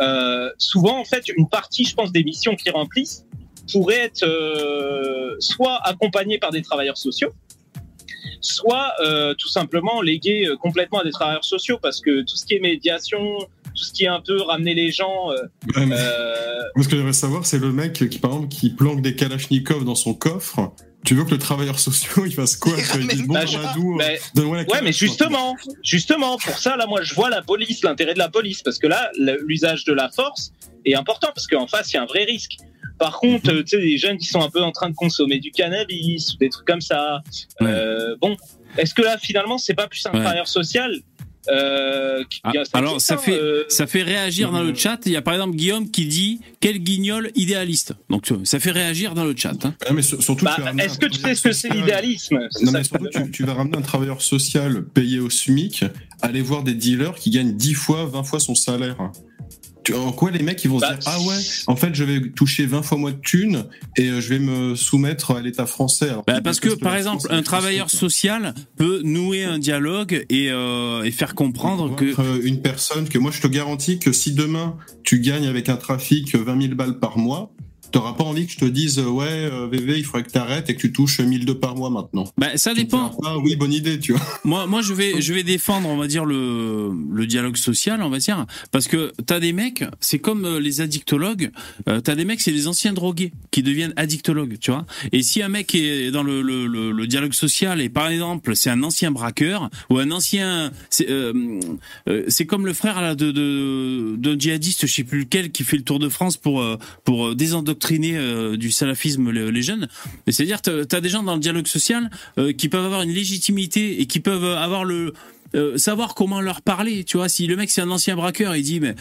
[0.00, 3.26] euh, souvent en fait une partie, je pense, des missions qu'ils remplissent
[3.72, 7.32] pourrait être euh, soit accompagnée par des travailleurs sociaux,
[8.40, 11.78] soit euh, tout simplement léguée complètement à des travailleurs sociaux.
[11.82, 13.38] Parce que tout ce qui est médiation,
[13.76, 15.36] tout ce qui est un peu ramener les gens euh,
[15.76, 16.34] Ouais, mais- euh,
[16.74, 19.84] Moi, ce que j'aimerais savoir, c'est le mec qui, par exemple, qui planque des kalachnikovs
[19.84, 20.72] dans son coffre.
[21.04, 22.72] Tu veux que le travailleur social, il fasse quoi?
[22.98, 25.54] Il dit, bon, Bah, je- Amadou, euh, mais- donne-moi la Ouais, mais justement,
[25.84, 28.86] justement, pour ça, là, moi, je vois la police, l'intérêt de la police, parce que
[28.88, 29.10] là,
[29.46, 30.50] l'usage de la force
[30.84, 32.56] est important, parce qu'en face, il y a un vrai risque.
[32.98, 33.58] Par contre, Mhm.
[33.58, 36.32] euh, tu sais, des jeunes qui sont un peu en train de consommer du cannabis,
[36.34, 37.22] ou des trucs comme ça.
[37.62, 38.36] euh, bon,
[38.78, 40.20] est-ce que là, finalement, c'est pas plus un Ouais.
[40.20, 40.92] travailleur social
[41.48, 44.98] euh, Ah, alors, ça hein, fait- euh, Ça fait réagir dans le chat.
[45.06, 47.94] Il y a par exemple Guillaume qui dit quel guignol idéaliste.
[48.10, 49.54] Donc ça fait réagir dans le chat.
[49.64, 49.74] hein.
[49.86, 52.38] Ah, mais sur- surtout, bah, est-ce que tu sais ce que c'est l'idéalisme?
[52.62, 55.84] Non, mais que surtout, tu, tu vas ramener un travailleur social payé au SMIC,
[56.22, 58.96] aller voir des dealers qui gagnent 10 fois, 20 fois son salaire.
[59.86, 61.36] Tu, en quoi les mecs ils vont Bah, se dire Ah ouais,
[61.68, 64.74] en fait je vais toucher 20 fois moins de thunes et euh, je vais me
[64.74, 66.08] soumettre à l'État français.
[66.10, 70.26] Alors, Bah, parce que par exemple France un travailleur Français, social peut nouer un dialogue
[70.28, 74.10] et, euh, et faire comprendre que euh, une personne que moi je te garantis que
[74.12, 77.52] si demain tu gagnes avec un trafic 20 000 balles par mois,
[77.92, 80.74] T'auras pas envie que je te dise ouais euh, VV il faudrait que t'arrêtes et
[80.74, 82.24] que tu touches 1002 par mois maintenant.
[82.36, 83.16] Bah ça dépend.
[83.24, 84.22] Ah oui bonne idée tu vois.
[84.44, 88.08] Moi moi je vais je vais défendre on va dire le le dialogue social on
[88.08, 91.50] va dire parce que t'as des mecs c'est comme euh, les addictologues
[91.88, 95.42] euh, t'as des mecs c'est les anciens drogués qui deviennent addictologues tu vois et si
[95.42, 99.10] un mec est dans le le, le, dialogue social et par exemple c'est un ancien
[99.10, 101.60] braqueur ou un ancien c'est euh,
[102.28, 105.76] c'est comme le frère là de de d'un djihadiste je sais plus lequel qui fait
[105.76, 106.64] le tour de France pour
[107.04, 109.88] pour désendoctriner euh, du salafisme les, jeunes.
[110.28, 114.00] C'est-à-dire, tu as des gens dans le dialogue social euh, qui peuvent avoir une légitimité
[114.00, 115.12] et qui peuvent avoir le
[115.54, 117.28] euh, savoir comment leur parler, tu vois.
[117.28, 118.94] Si le mec c'est un ancien braqueur, il dit mais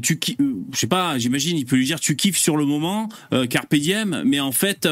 [0.00, 0.26] tu,
[0.72, 3.08] je sais pas, j'imagine, il peut lui dire tu kiffes sur le moment,
[3.50, 4.88] carpe diem, mais en fait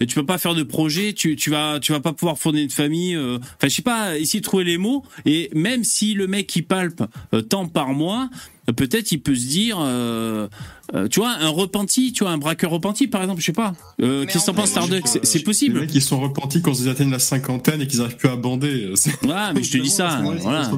[0.00, 2.70] tu peux pas faire de projet, tu, tu vas tu vas pas pouvoir fonder une
[2.70, 3.16] famille.
[3.16, 6.62] Enfin je sais pas, essayer de trouver les mots et même si le mec qui
[6.62, 7.04] palpe
[7.48, 8.28] tant par mois,
[8.72, 10.48] peut-être il peut se dire, euh,
[10.94, 13.74] euh, tu vois, un repenti, tu vois, un braqueur repenti, par exemple, je sais pas.
[14.00, 15.76] Euh, Qu'est-ce que t'en penses, Starduck C'est possible.
[15.76, 18.36] Les mecs, ils sont repentis quand ils atteignent la cinquantaine et qu'ils arrivent plus à
[18.36, 18.92] bander.
[19.24, 20.22] Ouais, mais je te dis ça.
[20.40, 20.70] Voilà.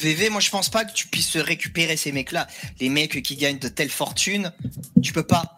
[0.00, 2.46] VV, moi je pense pas que tu puisses récupérer ces mecs-là.
[2.80, 4.52] Les mecs qui gagnent de telles fortunes,
[5.02, 5.56] tu peux pas.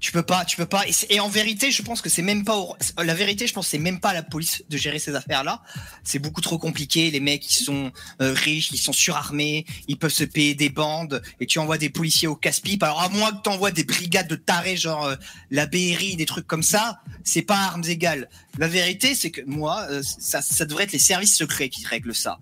[0.00, 0.84] Tu peux pas, tu peux pas.
[1.10, 2.56] Et, en vérité, je pense que c'est même pas
[2.98, 3.46] la vérité.
[3.46, 5.62] Je pense c'est même pas à la police de gérer ces affaires-là.
[6.04, 7.10] C'est beaucoup trop compliqué.
[7.10, 11.22] Les mecs, ils sont euh, riches, ils sont surarmés, ils peuvent se payer des bandes.
[11.38, 12.82] Et tu envoies des policiers au casse-pipe.
[12.82, 15.16] Alors à moins que t'envoies des brigades de tarés, genre euh,
[15.50, 18.30] la BRI, des trucs comme ça, c'est pas armes égales.
[18.56, 22.14] La vérité, c'est que moi, euh, ça, ça devrait être les services secrets qui règlent
[22.14, 22.38] ça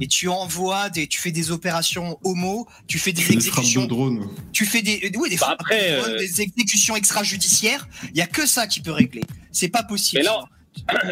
[0.00, 4.28] et tu envoies des, tu fais des opérations homo, tu fais des exécutions, de drone.
[4.52, 7.88] tu fais des, oui, des, bah après, euh, des exécutions extrajudiciaires.
[8.10, 9.22] Il y a que ça qui peut régler.
[9.52, 10.20] C'est pas possible.
[10.20, 10.44] Mais là,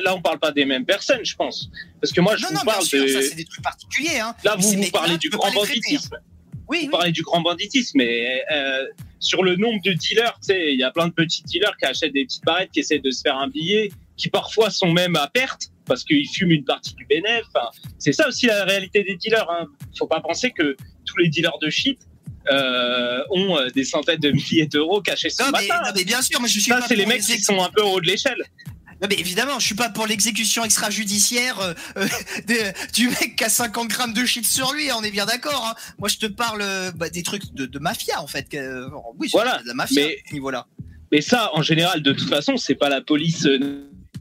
[0.05, 2.55] là, on parle pas des mêmes personnes, je pense, parce que moi, je non, vous
[2.55, 4.21] non, parle bien sûr, ça c'est des trucs particuliers.
[4.21, 4.35] Hein.
[4.45, 6.15] Là, vous, vous parlez du grand banditisme.
[6.15, 6.21] Hein.
[6.69, 8.85] Oui, vous parlez du grand banditisme, mais euh,
[9.21, 11.85] sur le nombre de dealers, tu sais, il y a plein de petits dealers qui
[11.85, 15.15] achètent des petites barrettes, qui essaient de se faire un billet, qui parfois sont même
[15.17, 17.47] à perte parce qu'ils fument une partie du bénéfice.
[17.99, 19.51] c'est ça aussi la réalité des dealers.
[19.51, 19.67] Hein.
[19.99, 22.01] Faut pas penser que tous les dealers de shit
[22.51, 26.23] euh, ont euh, des centaines de milliers d'euros cachés sur non, mais, non, mais bien
[26.23, 28.07] sûr, mais je suis ça, c'est les mecs qui sont un peu au haut de
[28.07, 28.43] l'échelle.
[29.03, 33.51] Non mais évidemment, je suis pas pour l'exécution extrajudiciaire euh, euh du mec qui a
[33.51, 35.67] 50 grammes de shit sur lui, on est bien d'accord.
[35.67, 35.75] Hein.
[35.99, 36.65] Moi je te parle
[36.95, 38.57] bah, des trucs de, de, mafia en fait.
[39.19, 39.61] oui, voilà.
[39.63, 40.67] de la mafia mais, niveau là.
[41.13, 43.47] Mais ça, en général, de toute façon, c'est pas la police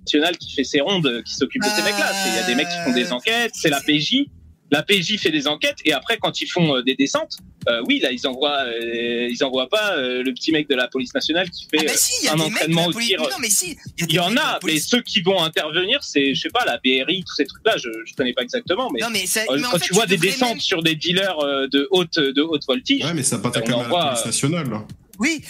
[0.05, 2.11] nationale qui fait ses rondes, qui s'occupe de ces mecs-là.
[2.27, 4.25] Il y a des mecs qui font des enquêtes, c'est la PJ.
[4.71, 7.37] La PJ fait des enquêtes et après, quand ils font euh, des descentes,
[7.69, 11.13] euh, oui, là, ils envoient, euh, ils envoient pas le petit mec de la police
[11.13, 11.91] nationale qui fait ah
[12.25, 13.21] bah un entraînement au tir.
[13.21, 16.49] Non, mais si, il y, en a, mais ceux qui vont intervenir, c'est, je sais
[16.49, 19.25] pas, la BRI, tous ces trucs-là, je, je connais pas exactement, mais, mais,
[19.71, 21.37] quand tu vois des descentes sur des dealers
[21.71, 24.69] de haute, de haute voltige, ouais, mais ça pas ta à la police nationale.
[24.69, 24.85] Là.
[25.19, 25.43] Oui,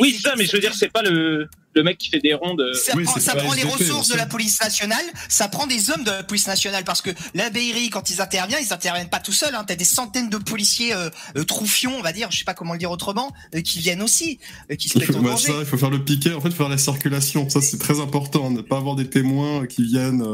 [0.00, 2.60] oui, ça, mais je veux dire, c'est pas le, le mec qui fait des rondes.
[2.60, 2.74] Euh.
[2.74, 6.10] Ça prend, ça prend les ressources de la police nationale, ça prend des hommes de
[6.10, 9.54] la police nationale parce que la BRI, quand ils interviennent, ils interviennent pas tout seuls.
[9.54, 9.64] Hein.
[9.66, 12.72] T'as des centaines de policiers euh, euh, troufions, on va dire, je sais pas comment
[12.72, 14.38] le dire autrement, euh, qui viennent aussi,
[14.78, 15.48] qui se mettent en danger.
[15.48, 16.32] Ça, il faut faire le piquet.
[16.34, 17.48] En fait, il faut faire la circulation.
[17.48, 18.50] Ça, c'est très important.
[18.50, 20.24] Ne pas avoir des témoins qui viennent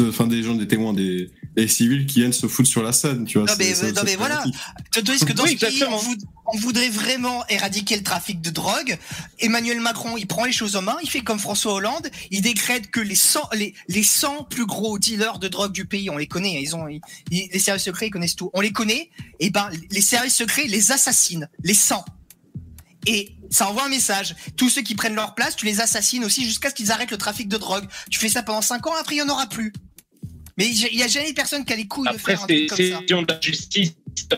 [0.00, 3.24] enfin des gens, des témoins, des, des, civils qui viennent se foutre sur la scène,
[3.24, 3.46] tu vois.
[3.46, 4.44] Non mais, non, mais voilà,
[4.92, 5.84] tu te dis que dans oui, ce pays,
[6.46, 8.98] on, voudrait vraiment éradiquer le trafic de drogue.
[9.38, 12.90] Emmanuel Macron, il prend les choses en main, il fait comme François Hollande, il décrète
[12.90, 16.26] que les 100, les, les 100 plus gros dealers de drogue du pays, on les
[16.26, 16.86] connaît, ils ont,
[17.30, 19.10] les services secrets, ils connaissent tout, on les connaît,
[19.40, 22.04] et ben les services secrets les assassinent, les 100
[23.06, 24.34] et ça envoie un message.
[24.56, 27.18] Tous ceux qui prennent leur place, tu les assassines aussi jusqu'à ce qu'ils arrêtent le
[27.18, 27.86] trafic de drogue.
[28.10, 29.72] Tu fais ça pendant 5 ans, après il n'y en aura plus.
[30.58, 32.78] Mais il n'y a jamais personne qui a les couilles de faire un truc comme
[32.78, 32.82] ça.
[32.82, 33.92] C'est une vision de la justice.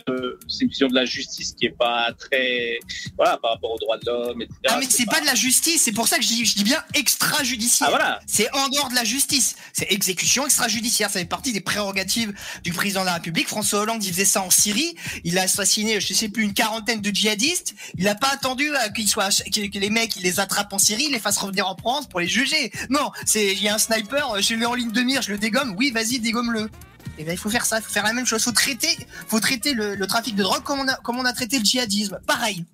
[0.09, 2.79] Euh, c'est une vision de la justice qui est pas très
[3.15, 4.57] voilà par rapport aux droits de l'homme etc.
[4.67, 5.21] Ah mais c'est pas...
[5.21, 7.87] de la justice c'est pour ça que je dis, je dis bien extrajudiciaire.
[7.87, 8.19] Ah, voilà.
[8.27, 9.55] c'est en dehors de la justice.
[9.73, 11.09] C'est exécution extrajudiciaire.
[11.09, 12.33] Ça fait partie des prérogatives
[12.63, 13.47] du président de la République.
[13.47, 14.95] François Hollande il faisait ça en Syrie.
[15.23, 17.75] Il a assassiné je sais plus une quarantaine de djihadistes.
[17.97, 21.05] Il a pas attendu euh, qu'ils soient que les mecs ils les attrapent en Syrie
[21.07, 22.71] ils les fassent revenir en France pour les juger.
[22.89, 25.31] Non c'est il y a un sniper euh, je l'ai en ligne de mire je
[25.31, 25.75] le dégomme.
[25.77, 26.69] Oui vas-y dégomme-le
[27.17, 28.43] et eh il faut faire ça, il faut faire la même chose.
[28.43, 28.95] Faut traiter,
[29.27, 32.19] faut traiter le, trafic de drogue comme on a, comme on a traité le djihadisme.
[32.25, 32.65] Pareil.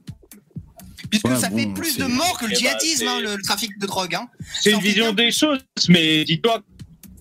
[1.10, 3.88] Puisque ça fait plus de morts que le eh ben, djihadisme, hein, le, trafic de
[3.88, 4.16] drogue.
[4.16, 4.28] Hein.
[4.62, 6.62] C'est une vision des choses, mais dis-toi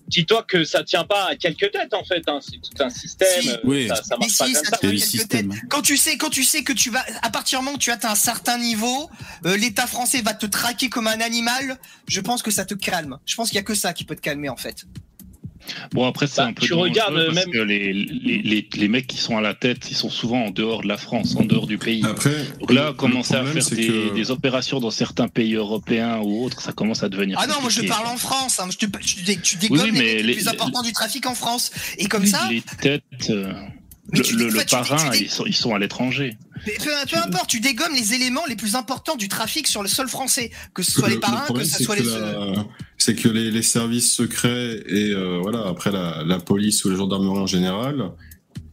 [0.07, 2.21] dis-toi que ça tient pas à quelques têtes en fait.
[2.27, 2.39] Hein.
[2.41, 3.59] C'est tout un système.
[3.63, 3.87] Oui.
[3.87, 4.77] Ça, ça marche pas comme ça.
[4.77, 5.45] quelques têtes.
[5.69, 7.91] Quand tu sais, quand tu sais que tu vas, à partir du moment où tu
[7.91, 9.09] atteins un certain niveau,
[9.45, 11.77] euh, l'État français va te traquer comme un animal.
[12.07, 13.17] Je pense que ça te calme.
[13.25, 14.85] Je pense qu'il y a que ça qui peut te calmer en fait.
[15.93, 18.87] Bon, après, c'est Bah, un peu tu regardes parce même- que les, les, les, les
[18.87, 21.43] mecs qui sont à la tête, ils sont souvent en dehors de la France, en
[21.45, 22.03] dehors du pays.
[22.05, 26.43] Après, Donc là, commencer à faire des, que- des opérations dans certains pays européens ou
[26.45, 27.37] autres, ça commence à devenir.
[27.41, 28.59] Ah non, moi je parle en France.
[28.59, 28.67] Hein.
[28.71, 31.35] Je te- tu, dé- tu dégommes Oui, les mais les- plus importants du trafic en
[31.35, 31.71] France.
[31.97, 33.03] Et comme ça, Les têtes.
[33.29, 33.53] euh,
[34.13, 36.37] Mais le, parrain, tu- tu- ils, sont, ils sont à l'étranger.
[36.65, 36.73] peu,
[37.09, 40.51] peu importe, tu dégommes les éléments les plus importants du trafic sur le sol français,
[40.73, 42.09] que ce soit Le- les le parrains, que problème, ce c'est soit que les.
[42.09, 42.65] la-
[42.97, 46.95] C'est que les, les services secrets et euh, voilà après la, la police ou la
[46.97, 48.11] gendarmerie en général,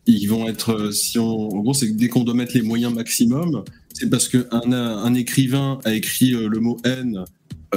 [0.07, 2.63] ils vont être euh, si on en gros c'est que dès qu'on doit mettre les
[2.63, 3.65] moyens maximum,
[3.95, 7.25] c'est parce que un, un écrivain a écrit euh, le mot haine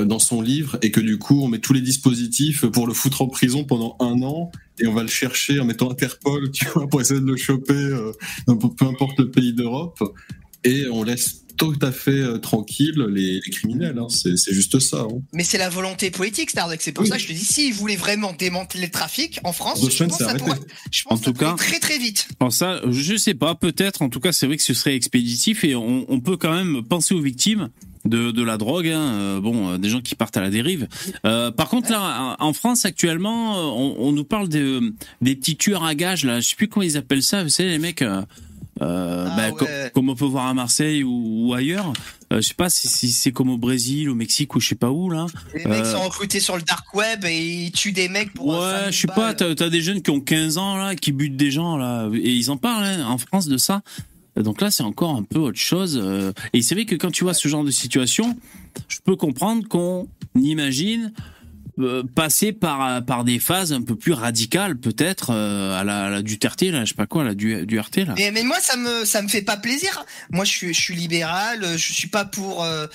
[0.04, 3.22] dans son livre et que du coup on met tous les dispositifs pour le foutre
[3.22, 6.88] en prison pendant un an et on va le chercher en mettant Interpol tu vois
[6.88, 8.12] pour essayer de le choper euh,
[8.48, 10.04] dans peu importe le pays d'Europe
[10.64, 14.08] et on laisse tout à fait euh, tranquille les, les criminels hein.
[14.10, 15.22] c'est c'est juste ça hein.
[15.32, 16.82] Mais c'est la volonté politique, Stardeck.
[16.82, 17.10] C'est pour Oui.
[17.10, 20.18] ça que je te dis, s'ils voulaient vraiment démanteler le trafic en France, je pense,
[20.18, 20.60] ça pourrait,
[20.92, 22.28] je pense En ça tout cas- très très vite.
[22.42, 24.02] Alors ça, je sais pas, peut-être.
[24.02, 26.84] En tout cas, c'est vrai que ce serait expéditif et on, on peut quand même
[26.84, 27.70] penser aux victimes
[28.06, 28.88] de, de la drogue.
[28.88, 29.02] hein.
[29.14, 30.88] Euh, bon, euh, des gens qui partent à la dérive.
[31.26, 35.84] Euh, par contre, là, en France actuellement, on, on nous parle de, des petits tueurs
[35.84, 36.24] à gages.
[36.26, 37.44] Là, je sais plus comment ils appellent ça.
[37.44, 38.02] Vous savez, les mecs.
[38.02, 38.22] euh,
[38.82, 39.92] Ah ouais.
[39.94, 41.94] comme on peut voir à Marseille ou, ou ailleurs.
[42.34, 44.76] Euh, je sais pas si, si c'est comme au Brésil, au Mexique ou je sais
[44.76, 45.28] pas où là.
[45.54, 48.48] Les mecs sont recrutés sur le dark web et ils tuent des mecs pour.
[48.48, 51.12] Ouais, 5000 je sais pas, t'as t'as des jeunes qui ont 15 ans là, qui
[51.12, 53.82] butent des gens là, et ils en parlent hein, en France de ça.
[54.38, 56.00] Donc là, c'est encore un peu autre chose.
[56.02, 58.38] euh, Et c'est vrai que quand tu vois ce genre de situation,
[58.88, 61.14] je peux comprendre qu'on imagine
[61.80, 66.10] euh, passer par par des phases un peu plus radicales, peut-être euh, à la, à
[66.10, 68.14] la Duterte, là, je sais pas quoi, la du, du RT là.
[68.18, 70.06] Mais, mais moi, ça me ça me fait pas plaisir.
[70.32, 71.64] Moi, je suis je suis libéral.
[71.64, 72.64] euh, Je suis pas pour.
[72.64, 72.88] Euh,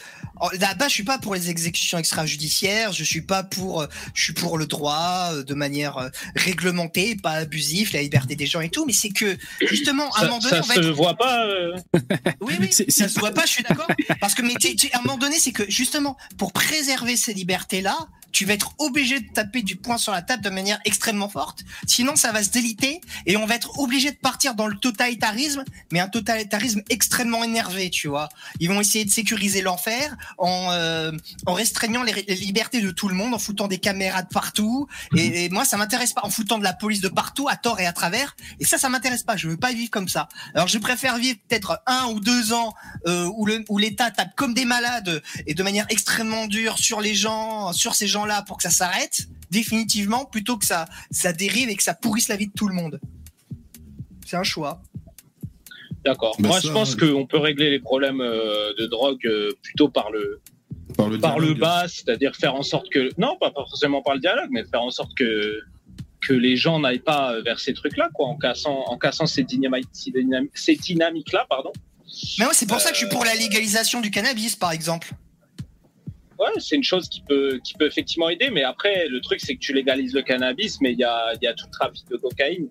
[0.59, 2.93] Là-bas, je suis pas pour les exécutions extrajudiciaires.
[2.93, 3.83] Je suis pas pour.
[3.83, 8.37] euh, Je suis pour le droit euh, de manière euh, réglementée, pas abusif, la liberté
[8.37, 8.87] des gens et tout.
[8.87, 9.37] Mais c'est que
[9.69, 11.45] justement, à un moment donné, ça on va se être voit pas.
[11.47, 11.77] euh,
[12.41, 13.87] Oui, oui, C'est- ça c'est- se voit pas, je suis d'accord.
[14.21, 14.55] Parce que, mais
[14.93, 17.99] à un moment donné, c'est que justement, pour préserver ces libertés-là,
[18.33, 21.65] tu vas être obligé de taper du poing sur la table de manière extrêmement forte.
[21.87, 25.65] Sinon, ça va se déliter et on va être obligé de partir dans le totalitarisme,
[25.93, 28.29] mais un totalitarisme extrêmement énervé, tu vois.
[28.61, 31.13] Ils vont essayer de sécuriser l'enfer en, euh,
[31.47, 34.87] en restreignant les, les libertés de tout le monde, en foutant des caméras de partout.
[35.17, 36.23] Et, et moi, ça m'intéresse pas.
[36.25, 38.37] En foutant de la police de partout, à tort et à travers.
[38.59, 39.37] Et ça, ça m'intéresse pas.
[39.37, 40.29] Je veux pas vivre comme ça.
[40.55, 42.75] Alors, je préfère vivre peut-être un ou deux ans
[43.07, 47.73] euh, où l'État tape comme des malades et de manière extrêmement dure sur les gens,
[47.73, 51.83] sur ces gens-là pour que ça s'arrête définitivement, plutôt que ça ça dérive et que
[51.83, 53.01] ça pourrisse la vie de tout le monde.
[54.27, 54.81] C'est un choix.
[56.05, 56.37] D'accord.
[56.39, 57.11] Bah, Moi, ça, je pense ouais.
[57.11, 60.41] qu'on peut régler les problèmes euh, de drogue euh, plutôt par le
[60.97, 61.61] par le par le dialogue.
[61.61, 64.91] bas, c'est-à-dire faire en sorte que non, pas forcément par le dialogue, mais faire en
[64.91, 65.61] sorte que
[66.27, 69.89] que les gens n'aillent pas vers ces trucs-là, quoi, en cassant en cassant ces dynamiques
[69.93, 71.73] ces dynam- ces dynamiques-là, pardon.
[72.39, 75.13] Mais moi, c'est pour ça que je suis pour la légalisation du cannabis, par exemple.
[76.41, 79.55] Ouais, c'est une chose qui peut qui peut effectivement aider, mais après le truc c'est
[79.55, 82.09] que tu légalises le cannabis, mais il y a il y a tout le trafic
[82.11, 82.69] de cocaïne.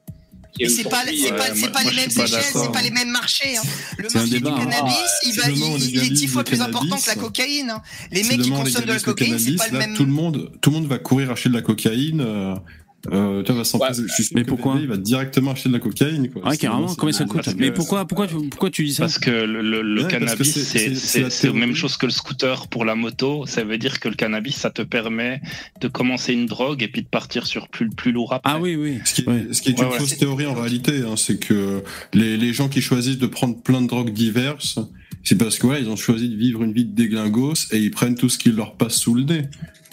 [0.59, 2.63] Mais c'est pas, c'est euh, pas, moi- c'est pas moi, les mêmes échelles, d'accord.
[2.65, 3.55] c'est pas les mêmes marchés.
[3.55, 3.61] hein.
[3.99, 4.57] Le marché du débat, hein.
[4.65, 4.95] cannabis,
[5.43, 7.69] Ah, il, est dix fois plus important que la cannabis, cocaïne.
[7.69, 7.81] hein.
[8.11, 9.93] Les mecs qui consomment de la cocaïne, c'est pas le même.
[9.93, 12.21] tout le monde, tout le monde va courir acheter de la cocaïne.
[13.11, 13.87] Euh, tu vois, va s'en Ouais.
[14.35, 16.29] Mais pourquoi Il va directement acheter de la cocaïne.
[16.29, 16.43] Quoi.
[16.43, 16.93] Ouais, C'est- carrément.
[16.95, 20.07] Combien ça coûte Mais pourquoi, pourquoi, pourquoi tu dis ça Parce que le, le- Ouais,
[20.09, 23.45] cannabis, c'est- c'est c'est- c'est la même chose que le scooter pour la moto.
[23.45, 25.41] Ça veut dire que le cannabis, ça te permet
[25.79, 28.51] de commencer une drogue et puis de partir sur plus, plus lourd après.
[28.53, 28.99] Ah oui, oui.
[29.05, 29.47] Ce qui Ouais.
[29.51, 29.97] ce qui est une ouais.
[29.97, 31.81] fausse théorie en réalité, hein, c'est que
[32.13, 34.77] les, les gens qui choisissent de prendre plein de drogues diverses,
[35.23, 37.91] c'est parce que ouais, ils ont choisi de vivre une vie de déglingos et ils
[37.91, 39.43] prennent tout ce qui leur passe sous le nez.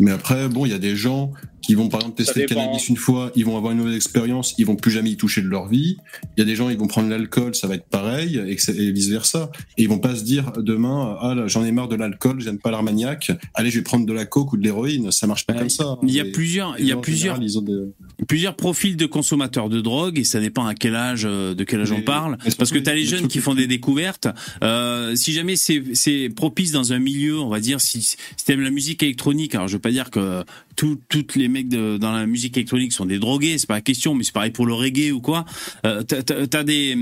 [0.01, 1.33] Mais après, bon, il y a des gens
[1.67, 4.55] qui vont par exemple tester le cannabis une fois, ils vont avoir une mauvaise expérience,
[4.59, 5.97] ils vont plus jamais y toucher de leur vie.
[6.37, 9.09] Il y a des gens, ils vont prendre l'alcool, ça va être pareil, et, vice
[9.09, 9.51] versa.
[9.77, 12.59] Et ils vont pas se dire demain, ah là, j'en ai marre de l'alcool, j'aime
[12.59, 15.11] pas l'armagnac, allez, je vais prendre de la coke ou de l'héroïne.
[15.11, 15.61] Ça marche pas Ouais.
[15.61, 15.97] comme ça.
[16.03, 18.97] Il y a Les- plusieurs, il y a plusieurs, général, ils ont des- plusieurs profils
[18.97, 22.03] de consommateurs de drogue et ça dépend à quel âge, euh, de quel âge on
[22.03, 22.37] parle.
[22.59, 24.29] Parce que tu as les jeunes qui font des découvertes.
[24.63, 28.61] Euh, si jamais c'est c'est propice dans un milieu, on va dire, si, si t'aimes
[28.63, 30.45] la musique électronique, alors je veux pas dire que
[30.77, 33.81] tout, toutes les mecs de, dans la musique électronique sont des drogués, c'est pas la
[33.81, 35.45] question, mais c'est pareil pour le reggae ou quoi.
[35.85, 36.97] Euh, t'as, des,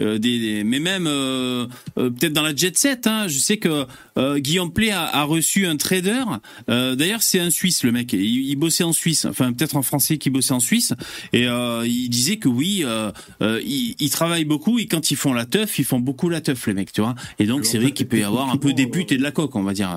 [0.00, 1.66] euh, des, des- mais même euh,
[1.98, 3.06] euh, peut-être dans la jet set.
[3.06, 3.86] Hein, je sais que
[4.38, 6.24] Guillaume Play a, a reçu un trader.
[6.66, 8.12] D'ailleurs, c'est un Suisse le mec.
[8.12, 9.26] Il, il bossait en Suisse.
[9.26, 10.92] Enfin, peut-être en français qui bossait en Suisse
[11.32, 12.84] et il disait que oui,
[13.40, 16.74] ils, travaillent beaucoup et quand ils font la teuf, ils font beaucoup la teuf les
[16.74, 17.14] mecs, tu vois.
[17.38, 19.30] Et donc c'est vrai qu'il peut y avoir un peu des buts et de la
[19.30, 19.90] coque, on va dire.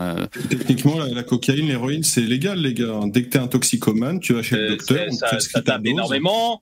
[0.49, 2.99] Techniquement, la, cocaïne, l'héroïne, c'est légal, les gars.
[3.07, 5.37] Dès que t'es un toxicomane, tu vas chez le docteur, on ça,
[5.85, 6.61] énormément.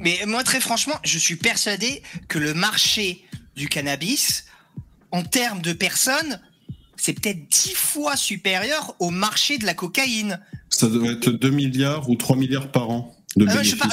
[0.00, 3.24] Mais moi, très franchement, je suis persuadé que le marché
[3.56, 4.46] du cannabis,
[5.10, 6.40] en termes de personnes,
[6.96, 10.40] c'est peut-être dix fois supérieur au marché de la cocaïne.
[10.68, 13.17] Ça doit être 2 milliards ou 3 milliards par an.
[13.36, 13.92] De euh, je parle,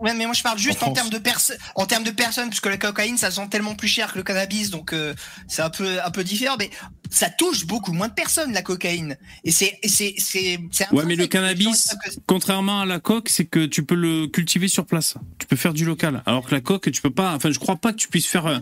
[0.00, 2.66] ouais, mais moi je parle juste en, termes de personnes, en termes de personnes, puisque
[2.66, 5.14] la cocaïne ça sent tellement plus cher que le cannabis, donc euh,
[5.48, 6.56] c'est un peu un peu différent.
[6.58, 6.70] Mais
[7.10, 9.16] ça touche beaucoup moins de personnes la cocaïne.
[9.44, 10.58] Et c'est c'est c'est
[10.92, 11.96] Ouais, mais le cannabis,
[12.26, 15.14] contrairement à la coque, c'est que tu peux le cultiver sur place.
[15.38, 16.22] Tu peux faire du local.
[16.26, 17.34] Alors que la coque, tu peux pas.
[17.34, 18.60] Enfin, je crois pas que tu puisses faire euh,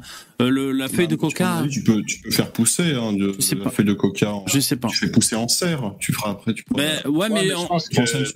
[0.51, 1.65] le, la feuille de coca.
[1.70, 4.32] Tu peux tu peux faire pousser hein, de, la feuille de coca.
[4.47, 4.89] je sais pas.
[4.89, 5.95] Tu fais pousser en serre.
[5.99, 6.55] Tu feras après.
[6.55, 7.51] Tu ben, ouais, mais,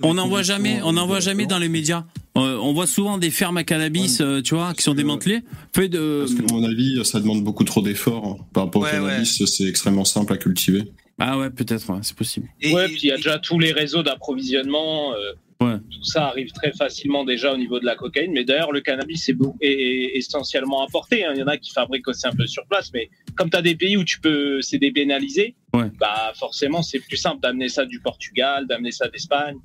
[0.03, 0.81] on n'en voit jamais.
[0.83, 2.05] On n'en voit jamais dans les médias.
[2.37, 5.41] Euh, on voit souvent des fermes à cannabis, euh, tu vois, qui sont démantelées.
[5.73, 6.25] Fait de...
[6.25, 8.25] Parce que, à mon avis, ça demande beaucoup trop d'efforts.
[8.25, 8.45] Hein.
[8.53, 10.83] Par rapport au cannabis, c'est extrêmement simple à cultiver.
[11.19, 12.47] Ah ouais, peut-être, c'est possible.
[12.61, 15.13] Et, ouais, puis il y a déjà tous les réseaux d'approvisionnement.
[15.13, 18.31] Euh, tout ça arrive très facilement déjà au niveau de la cocaïne.
[18.31, 19.29] Mais d'ailleurs, le cannabis
[19.59, 21.25] est, essentiellement importé.
[21.25, 21.33] Hein.
[21.35, 22.91] Il y en a qui fabriquent aussi un peu sur place.
[22.93, 27.17] Mais comme tu as des pays où tu peux, c'est débénalisé, bah forcément, c'est plus
[27.17, 29.57] simple d'amener ça du Portugal, d'amener ça d'Espagne.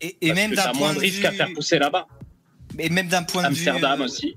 [0.00, 2.06] Et, même d'un point de risque à faire pousser là-bas.
[2.78, 3.68] Et même d'un point de vue.
[3.68, 4.36] Amsterdam aussi.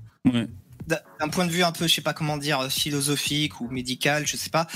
[0.86, 4.36] D'un point de vue un peu, je sais pas comment dire, philosophique ou médical, je
[4.36, 4.66] sais pas.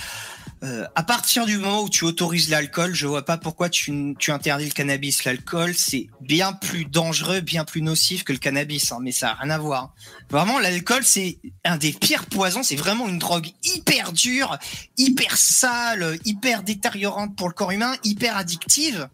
[0.62, 4.30] Euh, à partir du moment où tu autorises l'alcool, je vois pas pourquoi tu, tu
[4.30, 5.24] interdis le cannabis.
[5.24, 9.34] L'alcool, c'est bien plus dangereux, bien plus nocif que le cannabis, hein, mais ça a
[9.34, 9.92] rien à voir.
[10.30, 12.62] Vraiment, l'alcool, c'est un des pires poisons.
[12.62, 14.56] C'est vraiment une drogue hyper dure,
[14.96, 19.08] hyper sale, hyper détériorante pour le corps humain, hyper addictive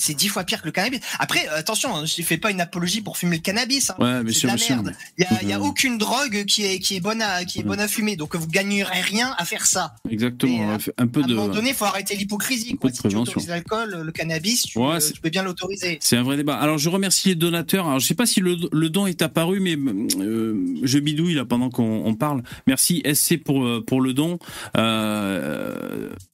[0.00, 1.00] c'est dix fois pire que le cannabis.
[1.18, 3.90] Après, euh, attention, hein, je ne fais pas une apologie pour fumer le cannabis.
[3.90, 3.96] Hein.
[3.98, 4.94] Ouais, mais c'est la merde.
[5.18, 7.88] Il n'y a, aucune drogue qui est, qui est bonne à, qui est bonne à
[7.88, 8.16] fumer.
[8.16, 9.94] Donc, vous gagnerez rien à faire ça.
[10.08, 10.78] Exactement.
[10.96, 11.32] un peu à de.
[11.32, 12.78] un moment donné, il faut arrêter l'hypocrisie.
[12.92, 14.78] Si tu autorises l'alcool, le cannabis, tu,
[15.22, 15.98] peux bien l'autoriser.
[16.00, 16.56] C'est un vrai débat.
[16.56, 17.86] Alors, je remercie les donateurs.
[17.86, 18.56] Alors, je sais pas si le,
[18.88, 22.42] don est apparu, mais euh, je bidouille là pendant qu'on parle.
[22.66, 24.38] Merci SC pour, euh, pour le don.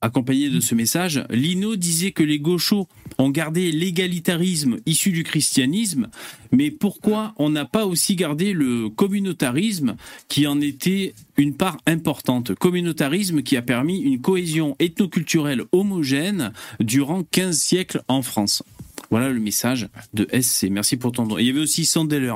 [0.01, 1.25] accompagné de ce message.
[1.31, 2.89] Lino disait que les gauchos
[3.19, 6.09] ont gardé l'égalitarisme issu du christianisme,
[6.53, 9.97] mais pourquoi on n'a pas aussi gardé le communautarisme
[10.29, 12.55] qui en était une part importante?
[12.55, 18.63] Communautarisme qui a permis une cohésion ethnoculturelle homogène durant 15 siècles en France.
[19.11, 20.69] Voilà le message de SC.
[20.71, 21.39] Merci pour ton don.
[21.39, 22.35] il y avait aussi Sandeller.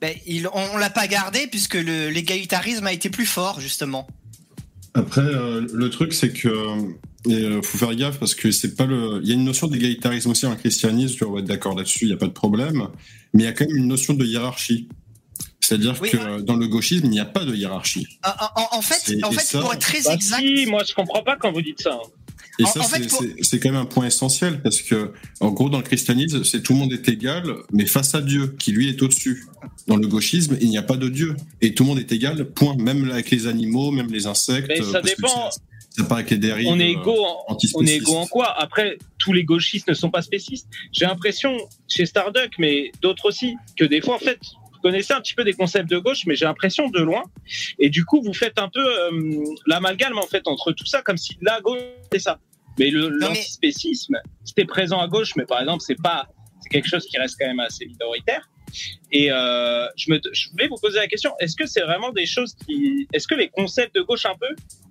[0.00, 0.14] Ben,
[0.54, 4.06] on l'a pas gardé puisque l'égalitarisme a été plus fort, justement.
[4.94, 6.48] Après, euh, le truc, c'est que
[7.26, 9.20] il euh, faut faire gaffe parce que c'est pas le.
[9.22, 12.08] Il y a une notion d'égalitarisme aussi en christianisme, tu vas être d'accord là-dessus, il
[12.08, 12.88] n'y a pas de problème.
[13.34, 14.88] Mais il y a quand même une notion de hiérarchie.
[15.60, 18.18] C'est-à-dire que dans le gauchisme, il n'y a pas de hiérarchie.
[18.24, 20.44] En, fait, en fait pour être très bah exact.
[20.66, 22.00] moi, je comprends pas quand vous dites ça.
[22.58, 22.80] Et ça,
[23.42, 26.74] c'est quand même un point essentiel parce que, en gros, dans le christianisme, c'est tout
[26.74, 29.46] le monde est égal, mais face à Dieu, qui lui est au-dessus.
[29.86, 31.36] Dans le gauchisme, il n'y a pas de Dieu.
[31.60, 32.76] Et tout le monde est égal, point.
[32.76, 34.68] Même avec les animaux, même les insectes.
[34.68, 35.50] Mais ça dépend.
[35.50, 36.68] Ça pas avec les dérives.
[36.68, 38.54] On est égaux en, on est égaux en quoi?
[38.60, 40.68] Après, tous les gauchistes ne sont pas spécistes.
[40.92, 41.56] J'ai l'impression,
[41.88, 44.38] chez Starduck, mais d'autres aussi, que des fois, en fait,
[44.82, 47.22] connaissez un petit peu des concepts de gauche, mais j'ai l'impression de loin.
[47.78, 51.16] Et du coup, vous faites un peu euh, l'amalgame en fait entre tout ça, comme
[51.16, 52.38] si la gauche c'était ça.
[52.78, 56.28] Mais l'antispécisme, c'était présent à gauche, mais par exemple, c'est pas,
[56.60, 58.48] c'est quelque chose qui reste quand même assez minoritaire.
[59.10, 62.26] Et euh, je, me, je voulais vous poser la question est-ce que c'est vraiment des
[62.26, 64.48] choses qui, est-ce que les concepts de gauche un peu,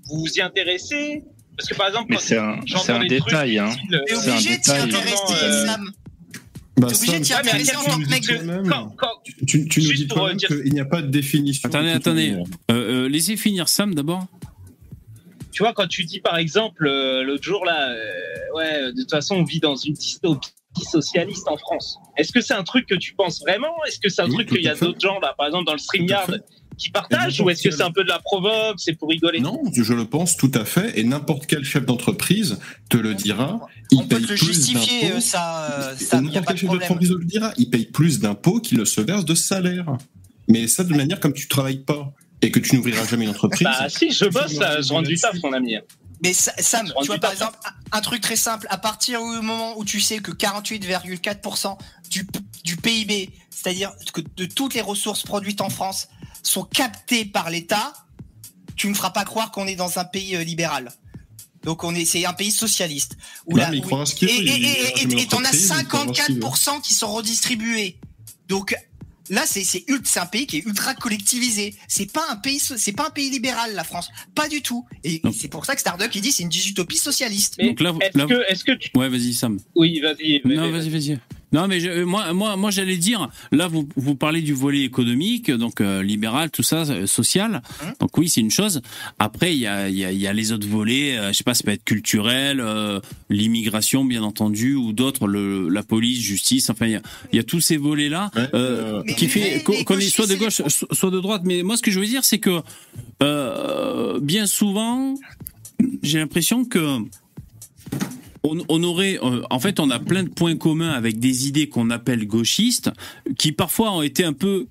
[0.10, 1.24] vous vous y intéressez?
[1.58, 3.70] Parce que par exemple, c'est un, c'est un détail, hein.
[3.90, 5.92] T'es obligé de t'y intéresser, euh, Sam.
[6.80, 8.24] Bah, T'es obligé intéresser en tant que mec.
[9.46, 11.68] Tu, tu nous dis quand qu'il n'y a pas de définition.
[11.68, 12.32] Attendez, attendez.
[12.72, 14.26] Euh, euh, laissez finir Sam d'abord
[15.52, 19.10] tu vois, quand tu dis par exemple euh, l'autre jour là, euh, ouais, de toute
[19.10, 20.52] façon, on vit dans une dystopie
[20.90, 22.00] socialiste en France.
[22.16, 23.74] Est-ce que c'est un truc que tu penses vraiment?
[23.86, 25.80] Est-ce que c'est un truc qu'il y a d'autres gens là, par exemple dans le
[25.80, 26.44] StreamYard,
[26.80, 29.40] qui partagent ou est-ce que c'est un peu de la provoque, c'est pour rigoler?
[29.40, 32.58] Non, je le pense tout à fait et n'importe quel chef d'entreprise
[32.90, 33.60] te le dira.
[33.92, 37.26] Il on paye peut te le justifier, euh, ça, ça N'importe quel chef d'entreprise le
[37.26, 37.52] dira.
[37.58, 39.98] Il paye plus d'impôts qu'il ne se verse de salaire.
[40.48, 42.12] Mais ça de manière comme tu travailles pas
[42.42, 43.68] et que tu n'ouvriras jamais une entreprise.
[43.68, 45.76] Bah si, je bosse, je rends du taf, mon ami.
[46.24, 47.58] Mais Sam, tu vois par exemple
[47.92, 51.78] un truc très simple, à partir du moment où tu sais que 48,4%
[52.10, 52.28] du,
[52.64, 56.10] du PIB, c'est-à-dire que de toutes les ressources produites en France
[56.44, 57.94] sont captées par l'État,
[58.76, 60.92] tu ne feras pas croire qu'on est dans un pays euh, libéral.
[61.64, 63.18] Donc on est, c'est un pays socialiste.
[63.46, 67.98] Où là, et t'en as 54% qui sont redistribués.
[68.48, 68.76] Donc
[69.30, 71.76] là, c'est c'est un pays qui est ultra collectivisé.
[71.88, 74.86] C'est pas un pays, c'est pas un pays libéral, la France, pas du tout.
[75.04, 77.60] Et c'est pour ça que Starduck il dit c'est une dystopie socialiste.
[77.60, 78.90] Donc là, est-ce que, est-ce que tu...
[78.96, 79.60] ouais, vas-y Sam.
[79.76, 80.42] Oui, vas-y.
[80.46, 81.20] Non, vas-y, vas-y.
[81.52, 85.50] Non, mais je, moi, moi, moi, j'allais dire, là, vous, vous parlez du volet économique,
[85.50, 87.62] donc euh, libéral, tout ça, euh, social.
[87.84, 88.82] Hein donc oui, c'est une chose.
[89.18, 91.18] Après, il y a, y, a, y a les autres volets.
[91.18, 92.64] Euh, je sais pas, ça peut être culturel,
[93.30, 96.70] l'immigration, bien entendu, ou d'autres, la police, justice.
[96.70, 97.02] Enfin, il y a,
[97.34, 98.30] y a tous ces volets-là
[99.18, 101.42] qui fait qu'on est soit de gauche, soit de droite.
[101.46, 102.62] Mais moi, ce que je veux dire, c'est que
[104.20, 105.16] bien souvent,
[106.04, 107.00] j'ai l'impression que
[108.44, 111.90] on, aurait, euh, en fait, on a plein de points communs avec des idées qu'on
[111.90, 112.92] appelle gauchistes,
[113.38, 114.68] qui parfois ont été un peu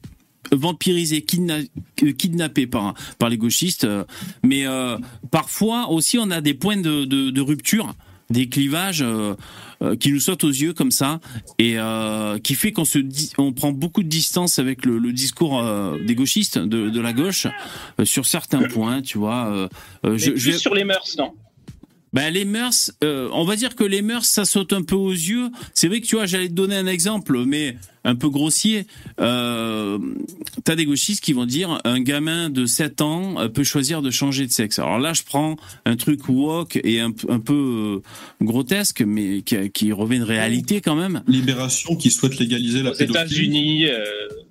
[0.51, 4.05] vampirisées, kidnappées par, par les gauchistes, euh,
[4.43, 4.97] mais euh,
[5.31, 7.95] parfois aussi on a des points de, rupture,
[8.31, 9.05] des clivages
[10.01, 11.21] qui nous sautent aux yeux comme ça,
[11.59, 11.77] et
[12.43, 12.99] qui fait qu'on se
[13.39, 15.63] on prend beaucoup de distance avec le, discours
[16.07, 17.47] des gauchistes, de, la gauche,
[18.05, 19.69] sur certains points, tu vois.
[20.05, 21.33] je, juste sur les mœurs, non?
[22.13, 25.13] Ben, les mœurs, euh, on va dire que les mœurs, ça saute un peu aux
[25.13, 25.51] yeux.
[25.75, 28.87] C'est vrai que tu vois, j'allais te donner un exemple, mais un peu grossier.
[29.21, 29.99] Euh,
[30.65, 34.11] T'as des gauchistes qui vont dire un gamin de 7 ans euh, peut choisir de
[34.11, 34.79] changer de sexe.
[34.79, 39.71] Alors là, je prends un truc woke et un, un peu euh, grotesque, mais qui,
[39.71, 41.23] qui, revêt une réalité quand même.
[41.27, 44.05] Libération qui souhaite légaliser la Aux États-Unis, euh,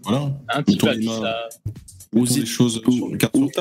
[0.03, 0.33] voilà.
[0.49, 1.49] un petit peu ça
[2.25, 2.81] des choses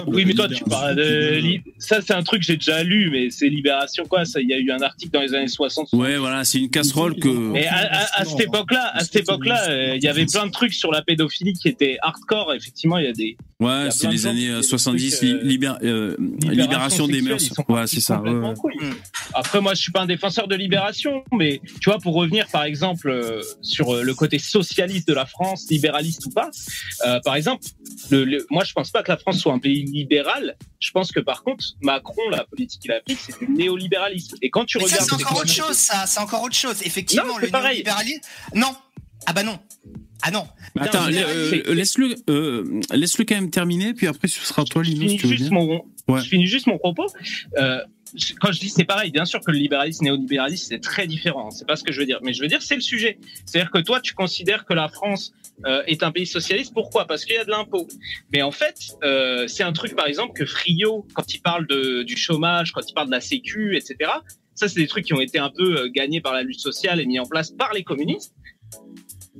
[0.06, 1.60] Oui, mais toi, tu parles de.
[1.78, 4.22] Ça, c'est un truc que j'ai déjà lu, mais c'est Libération, quoi.
[4.36, 5.88] Il y a eu un article dans les années 60.
[5.92, 7.28] Ouais, voilà, c'est une casserole que.
[7.28, 10.90] Mais à, cette époque-là, à cette époque-là, euh, il y avait plein de trucs sur
[10.90, 12.52] la pédophilie qui étaient hardcore.
[12.54, 13.36] Effectivement, il y a des.
[13.58, 15.40] Ouais, c'est les années 70, euh,
[15.82, 17.50] euh, libération, des mœurs.
[17.68, 18.22] Ouais, c'est ça.
[19.32, 22.64] Après, moi, je suis pas un défenseur de libération, mais tu vois, pour revenir, par
[22.64, 26.50] exemple, sur le côté socialiste de la France, libéraliste ou pas,
[27.24, 27.64] par exemple,
[28.10, 30.56] le moi, je pense pas que la France soit un pays libéral.
[30.78, 34.36] Je pense que par contre, Macron, la politique qu'il applique, c'est du néolibéralisme.
[34.42, 35.76] Et quand tu regardes, c'est encore autre chose.
[35.76, 36.82] Ça, c'est encore autre chose.
[36.84, 38.20] Effectivement, le néolibéralisme.
[38.54, 38.74] Non.
[39.26, 39.58] Ah bah non.
[40.22, 40.46] Ah non.
[40.78, 45.02] Attends, euh, laisse-le, euh, laisse-le quand même terminer, puis après ce sera toi, Lino.
[45.02, 47.06] Je finis, juste mon, je finis juste mon propos.
[47.58, 47.80] Euh,
[48.40, 51.50] quand je dis c'est pareil, bien sûr que le libéralisme néolibéralisme c'est très différent.
[51.50, 53.18] C'est pas ce que je veux dire, mais je veux dire c'est le sujet.
[53.44, 55.32] C'est-à-dire que toi tu considères que la France
[55.66, 56.72] euh, est un pays socialiste.
[56.74, 57.06] Pourquoi?
[57.06, 57.86] Parce qu'il y a de l'impôt.
[58.32, 62.02] Mais en fait, euh, c'est un truc, par exemple, que Frio, quand il parle de,
[62.02, 64.10] du chômage, quand il parle de la Sécu, etc.,
[64.56, 66.98] ça, c'est des trucs qui ont été un peu euh, gagnés par la lutte sociale
[67.00, 68.34] et mis en place par les communistes.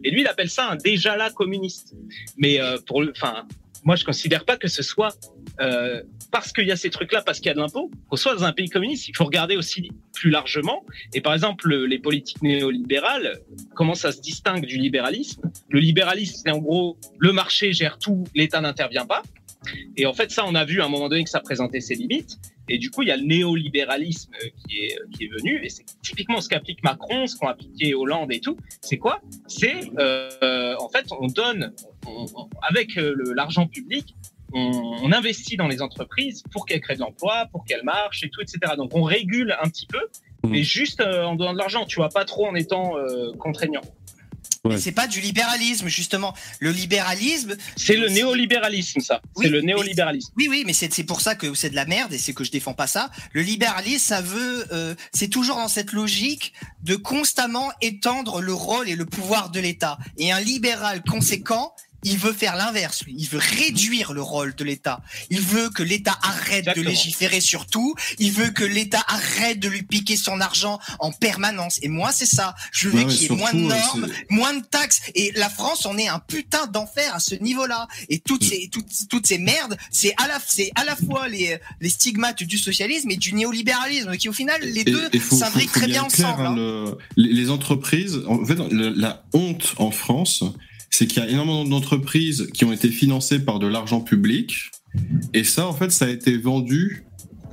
[0.04, 1.94] Et lui, il appelle ça un déjà là communiste.
[2.36, 3.48] Mais euh, pour, enfin,
[3.82, 5.16] moi, je considère pas que ce soit
[5.60, 8.34] euh, parce qu'il y a ces trucs-là, parce qu'il y a de l'impôt, qu'on soit
[8.34, 9.08] dans un pays communiste.
[9.08, 10.84] Il faut regarder aussi plus largement.
[11.14, 13.40] Et par exemple, les politiques néolibérales,
[13.74, 15.42] comment ça se distingue du libéralisme?
[15.68, 19.22] Le libéralisme, c'est en gros le marché gère tout, l'État n'intervient pas.
[19.96, 21.94] Et en fait, ça, on a vu à un moment donné que ça présentait ses
[21.94, 22.38] limites.
[22.68, 24.32] Et du coup, il y a le néolibéralisme
[24.68, 25.64] qui est, venu.
[25.64, 28.56] Et c'est typiquement ce qu'applique Macron, ce qu'ont appliqué Hollande et tout.
[28.80, 29.20] C'est quoi?
[29.46, 31.72] C'est, euh, en fait, on donne,
[32.62, 34.14] avec euh, l'argent public,
[34.56, 38.40] on, investit dans les entreprises pour qu'elles créent de l'emploi, pour qu'elles marchent et tout,
[38.40, 38.74] etc.
[38.76, 40.00] Donc on régule un petit peu,
[40.42, 40.50] mmh.
[40.50, 43.82] mais juste euh, en donnant de l'argent, tu vois, pas trop en étant euh, contraignant.
[44.78, 46.34] C'est pas du libéralisme justement.
[46.58, 49.20] Le libéralisme, c'est le néolibéralisme, ça.
[49.36, 50.32] c'est le néolibéralisme.
[50.36, 52.50] Oui, oui, mais c'est pour ça que c'est de la merde et c'est que je
[52.50, 53.10] défends pas ça.
[53.32, 56.52] Le libéralisme, ça veut, euh, c'est toujours dans cette logique
[56.82, 59.98] de constamment étendre le rôle et le pouvoir de l'État.
[60.18, 61.72] Et un libéral conséquent,
[62.05, 65.01] il veut faire l'inverse, Il veut réduire le rôle de l'État.
[65.31, 67.94] Il veut que l'État arrête de légiférer sur tout.
[68.18, 71.78] Il veut que l'État arrête de lui piquer son argent en permanence.
[71.82, 72.55] Et moi, c'est ça.
[72.70, 75.01] Je veux qu'il y ait moins de normes, moins de taxes.
[75.14, 77.89] Et la France, on est un putain d'enfer à ce niveau-là.
[78.09, 81.59] Et toutes ces, toutes, toutes ces merdes, c'est à la, c'est à la fois les,
[81.81, 86.05] les stigmates du socialisme et du néolibéralisme, qui au final, les deux s'imbriquent très bien,
[86.05, 86.47] ensemble.
[86.47, 86.97] Hein, hein.
[87.16, 90.44] les entreprises, en fait, la honte en France,
[90.90, 94.70] c'est qu'il y a énormément d'entreprises qui ont été financées par de l'argent public,
[95.34, 97.04] et ça, en fait, ça a été vendu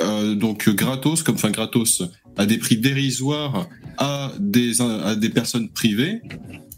[0.02, 2.04] euh, donc gratos, comme enfin gratos,
[2.38, 6.22] à des prix dérisoires à des à des personnes privées,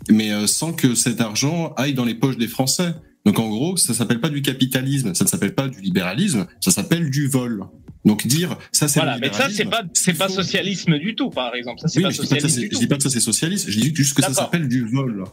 [0.09, 2.93] mais euh, sans que cet argent aille dans les poches des Français.
[3.25, 6.71] Donc en gros, ça s'appelle pas du capitalisme, ça ne s'appelle pas du libéralisme, ça
[6.71, 7.63] s'appelle du vol.
[8.03, 11.55] Donc dire ça c'est voilà, mais ça c'est pas c'est pas socialisme du tout par
[11.55, 11.79] exemple.
[11.79, 12.67] Ça c'est pas socialisme.
[12.71, 15.23] Je dis pas que ça c'est socialiste, je dis juste que ça s'appelle du vol.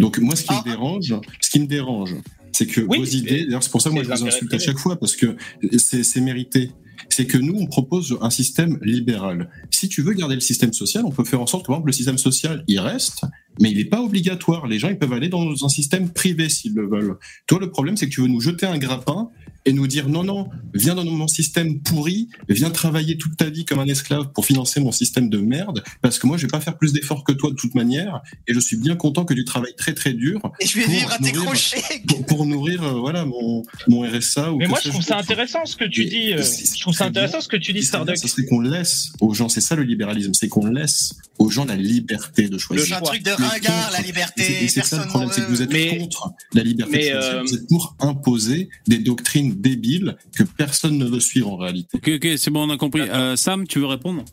[0.00, 0.62] Donc moi, ce qui me ah.
[0.64, 2.16] dérange, ce qui me dérange,
[2.52, 3.44] c'est que vos idées.
[3.44, 5.36] D'ailleurs, c'est pour ça que moi je vous insulte à chaque fois parce que
[5.76, 6.72] c'est mérité.
[7.10, 9.50] c'est que nous, on propose un système libéral.
[9.70, 11.88] Si tu veux garder le système social, on peut faire en sorte que, par exemple,
[11.88, 13.24] le système social, il reste,
[13.60, 14.66] mais il n'est pas obligatoire.
[14.66, 17.18] Les gens, ils peuvent aller dans un système privé s'ils le veulent.
[17.46, 19.28] Toi, le problème, c'est que tu veux nous jeter un grappin
[19.64, 23.64] et nous dire non, non, viens dans mon système pourri, viens travailler toute ta vie
[23.64, 26.60] comme un esclave pour financer mon système de merde, parce que moi, je vais pas
[26.60, 29.44] faire plus d'efforts que toi de toute manière, et je suis bien content que tu
[29.44, 30.40] travailles très très dur.
[30.60, 31.82] Et je vais vivre à tes crochets.
[32.26, 34.52] Pour, nourrir, euh, voilà, mon, mon RSA.
[34.52, 36.32] Ou Mais moi, je trouve ça intéressant ce que tu dis.
[36.32, 38.16] Euh, je trouve ça intéressant ce que tu dis, Starduck.
[38.16, 41.76] C'est qu'on laisse aux gens, c'est ça le libéralisme, c'est qu'on laisse aux gens la
[41.76, 42.86] liberté de choisir.
[42.86, 44.68] C'est un truc de ringard, la liberté.
[44.68, 47.34] C'est ça le problème, c'est que vous êtes contre la liberté de choisir.
[47.34, 51.96] Euh, vous êtes pour imposer des doctrines débile que personne ne veut suivre en réalité.
[51.96, 53.02] Ok, ok, c'est bon, on a compris.
[53.02, 54.24] Euh, Sam, tu veux répondre?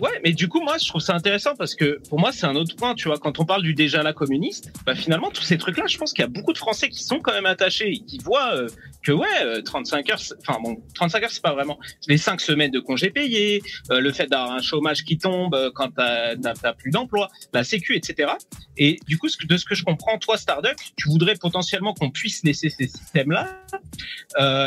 [0.00, 2.54] Ouais, mais du coup, moi, je trouve ça intéressant parce que pour moi, c'est un
[2.54, 3.18] autre point, tu vois.
[3.18, 6.22] Quand on parle du déjà la communiste, bah, finalement, tous ces trucs-là, je pense qu'il
[6.22, 8.68] y a beaucoup de Français qui sont quand même attachés et qui voient euh,
[9.02, 11.78] que, ouais, 35 euh, heures, enfin, bon, 35 heures, c'est pas vraiment.
[12.08, 16.72] Les 5 semaines de congés payés, le fait d'avoir un chômage qui tombe quand t'as
[16.74, 18.32] plus d'emploi, la sécu, etc.
[18.76, 22.44] Et du coup, de ce que je comprends, toi, Starduck, tu voudrais potentiellement qu'on puisse
[22.44, 23.48] laisser ces systèmes-là,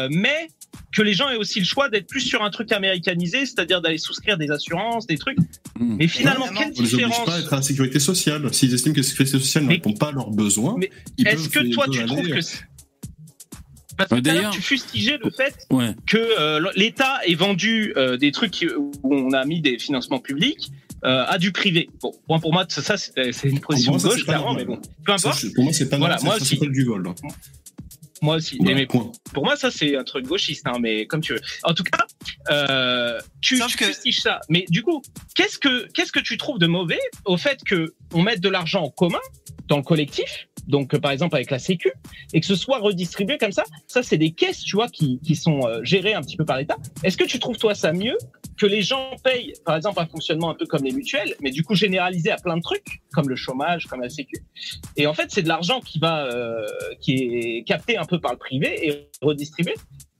[0.09, 0.47] mais
[0.91, 3.97] que les gens aient aussi le choix d'être plus sur un truc américanisé, c'est-à-dire d'aller
[3.97, 5.37] souscrire des assurances, des trucs.
[5.79, 5.95] Hmm.
[5.97, 8.53] Mais finalement, quelle différence On pas à être à la sécurité sociale.
[8.53, 10.75] S'ils estiment que la sécurité sociale ne répond pas à leurs besoins,
[11.25, 12.39] est-ce que toi tu trouves que
[13.99, 15.67] parce que d'ailleurs, tu fustigeais le fait
[16.07, 20.71] que euh, l'État ait vendu euh, des trucs où on a mis des financements publics
[21.03, 21.89] euh, à du privé.
[22.01, 25.45] Bon, pour moi, ça, c'est une position gauche, clairement, mais bon, peu importe.
[25.53, 27.13] pour moi, c'est pas voilà, moi, ça du vol.
[28.21, 28.59] Moi aussi.
[28.61, 31.41] mais pour moi, ça, c'est un truc gauchiste, hein, mais comme tu veux.
[31.63, 32.05] En tout cas,
[32.51, 34.11] euh, tu, tu que...
[34.11, 34.41] ça.
[34.49, 35.01] Mais du coup,
[35.35, 38.83] qu'est-ce que, qu'est-ce que tu trouves de mauvais au fait que on mette de l'argent
[38.83, 39.19] en commun
[39.67, 41.91] dans le collectif, donc par exemple avec la Sécu,
[42.33, 43.63] et que ce soit redistribué comme ça?
[43.87, 46.57] Ça, c'est des caisses, tu vois, qui, qui sont euh, gérées un petit peu par
[46.57, 46.77] l'État.
[47.03, 48.17] Est-ce que tu trouves, toi, ça mieux
[48.59, 51.63] que les gens payent, par exemple, un fonctionnement un peu comme les mutuelles, mais du
[51.63, 54.43] coup généralisé à plein de trucs, comme le chômage, comme la sécu.
[54.97, 56.67] Et en fait, c'est de l'argent qui va, euh,
[56.99, 59.73] qui est capté un peu par le privé et redistribué.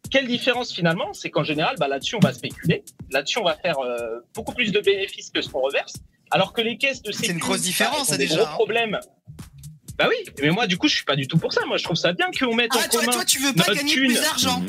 [0.10, 2.84] Quelle différence finalement C'est qu'en général, bah, là-dessus, on va spéculer.
[3.12, 5.94] Là-dessus, on va faire euh, beaucoup plus de bénéfices que ce qu'on reverse.
[6.32, 8.38] Alors que les caisses de sécu, c'est une grosse différence, bah, déjà.
[8.38, 8.52] Gros hein.
[8.54, 9.00] problème.
[9.98, 11.66] Bah oui, mais moi, du coup, je suis pas du tout pour ça.
[11.66, 13.12] Moi, je trouve ça bien qu'on mette ah, en toi, commun.
[13.12, 14.64] Toi, tu veux pas gagner plus d'argent.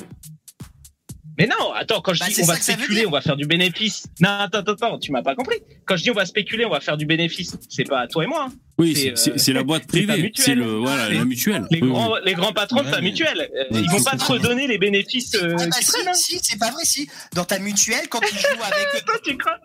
[1.40, 4.04] Mais non, attends, quand je bah, dis on va spéculer, on va faire du bénéfice.
[4.20, 5.56] Non, attends, attends, attends, tu m'as pas compris.
[5.86, 8.26] Quand je dis on va spéculer, on va faire du bénéfice, c'est pas toi et
[8.26, 8.48] moi.
[8.50, 8.52] Hein.
[8.76, 11.66] Oui, c'est la boîte privée, c'est le voilà la mutuelle.
[11.70, 14.76] Les, grands, les grands patrons de ta mutuelle, euh, ils vont pas te redonner les
[14.76, 15.34] bénéfices.
[15.34, 16.12] Euh, ah, bah, si, hein.
[16.12, 17.08] si, c'est pas vrai, si.
[17.34, 19.04] Dans ta mutuelle, quand tu joues avec.
[19.06, 19.58] Toi, tu crois,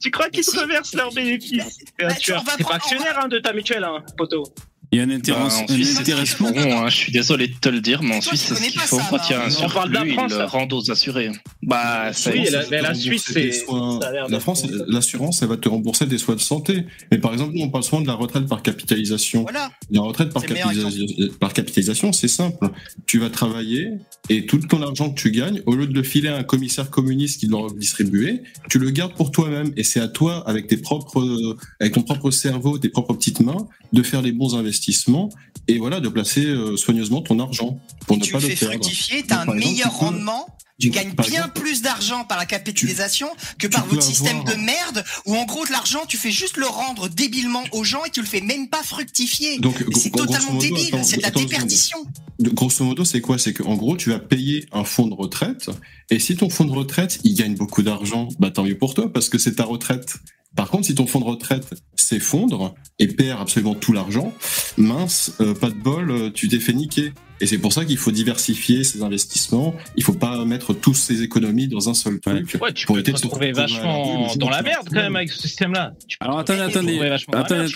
[0.00, 1.80] tu crois qu'ils te reversent leurs bénéfices?
[1.98, 4.44] Bah, Tu T'es pas actionnaire hein, de ta mutuelle, hein, poteau.
[4.90, 6.50] Il y a un, intéressement.
[6.50, 8.80] Bon, hein, je suis désolé de te le dire, mais en Suisse, c'est ce qu'il
[8.80, 8.98] faut.
[9.10, 11.30] Quand il y a un surplus, ils rendent aux assurés.
[11.62, 13.66] Bah, oui, la, la Suisse, c'est.
[14.28, 16.86] La France, l'assurance, elle va te rembourser des soins de santé.
[17.10, 19.42] Mais par exemple, nous, on parle souvent de la retraite par capitalisation.
[19.42, 19.70] Voilà.
[19.90, 20.42] La retraite par,
[21.38, 22.70] par capitalisation, c'est simple.
[23.06, 23.92] Tu vas travailler
[24.30, 26.90] et tout ton argent que tu gagnes, au lieu de le filer à un commissaire
[26.90, 29.72] communiste qui doit le distribuer, tu le gardes pour toi-même.
[29.76, 33.68] Et c'est à toi, avec tes propres, avec ton propre cerveau, tes propres petites mains,
[33.92, 34.77] de faire les bons investissements
[35.68, 39.22] et voilà, de placer euh, soigneusement ton argent pour ne tu pas le fais fructifier,
[39.22, 40.46] tu as un meilleur rendement.
[40.80, 43.28] Tu gagnes bien plus d'argent par la capitalisation
[43.58, 46.68] que par votre système de merde où en gros de l'argent tu fais juste le
[46.68, 49.58] rendre débilement aux gens et tu le fais même pas fructifier.
[49.58, 51.98] Donc c'est totalement débile, c'est de la déperdition.
[52.40, 53.38] Grosso modo, c'est quoi?
[53.38, 55.68] C'est qu'en gros, tu vas payer un fonds de retraite
[56.10, 59.12] et si ton fonds de retraite, il gagne beaucoup d'argent, bah tant mieux pour toi
[59.12, 60.18] parce que c'est ta retraite.
[60.56, 64.32] Par contre, si ton fonds de retraite s'effondre et perd absolument tout l'argent,
[64.76, 67.12] mince, euh, pas de bol, euh, tu t'es fait niquer.
[67.40, 69.74] Et c'est pour ça qu'il faut diversifier ses investissements.
[69.96, 72.58] Il faut pas mettre tous ses économies dans un seul truc.
[72.60, 75.94] Ouais, tu peux te retrouver vachement dans la merde quand même avec ce système-là.
[76.20, 77.00] Alors attendez, attendez,
[77.32, 77.66] attendez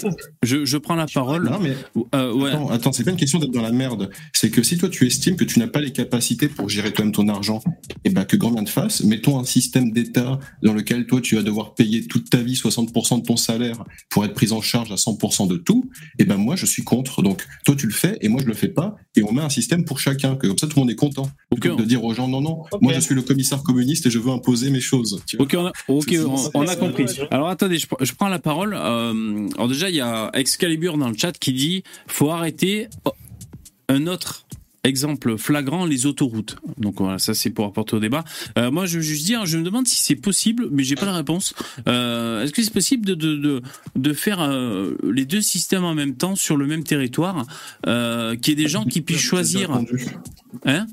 [0.42, 1.44] je, je, prends la parole.
[1.44, 1.76] Non mais
[2.14, 2.50] euh, ouais.
[2.50, 4.10] attends, attends c'est pas une question d'être dans la merde.
[4.32, 7.12] C'est que si toi tu estimes que tu n'as pas les capacités pour gérer toi-même
[7.12, 10.72] ton argent, et eh ben que grand bien te fasse, mettons un système d'État dans
[10.72, 14.34] lequel toi tu vas devoir payer toute ta vie 60% de ton salaire pour être
[14.34, 15.90] pris en charge à 100% de tout.
[16.18, 17.22] Et eh ben moi je suis contre.
[17.22, 18.96] Donc toi tu le fais et moi je le fais pas.
[19.16, 21.30] Et on met un système pour chacun, que comme ça tout le monde est content.
[21.50, 21.68] Okay.
[21.76, 24.30] de dire aux gens non, non, moi je suis le commissaire communiste et je veux
[24.30, 25.22] imposer mes choses.
[25.38, 25.72] ok, on a,
[26.54, 27.06] on, a compris.
[27.30, 28.74] Alors attendez, je, je, prends la parole.
[28.74, 32.88] Euh, alors déjà, il y a Excalibur dans le chat qui dit faut arrêter
[33.88, 34.46] un autre
[34.84, 36.56] exemple flagrant, les autoroutes.
[36.78, 38.24] Donc voilà, ça c'est pour apporter au débat.
[38.58, 41.06] Euh, moi, je veux juste dire, je me demande si c'est possible, mais j'ai pas
[41.06, 41.54] la réponse.
[41.88, 43.62] Euh, Est-ce que c'est possible de, de, de,
[43.96, 47.46] de faire euh, les deux systèmes en même temps sur le même territoire,
[47.86, 49.70] euh, qu'il y ait des gens qui puissent choisir
[50.66, 50.86] Hein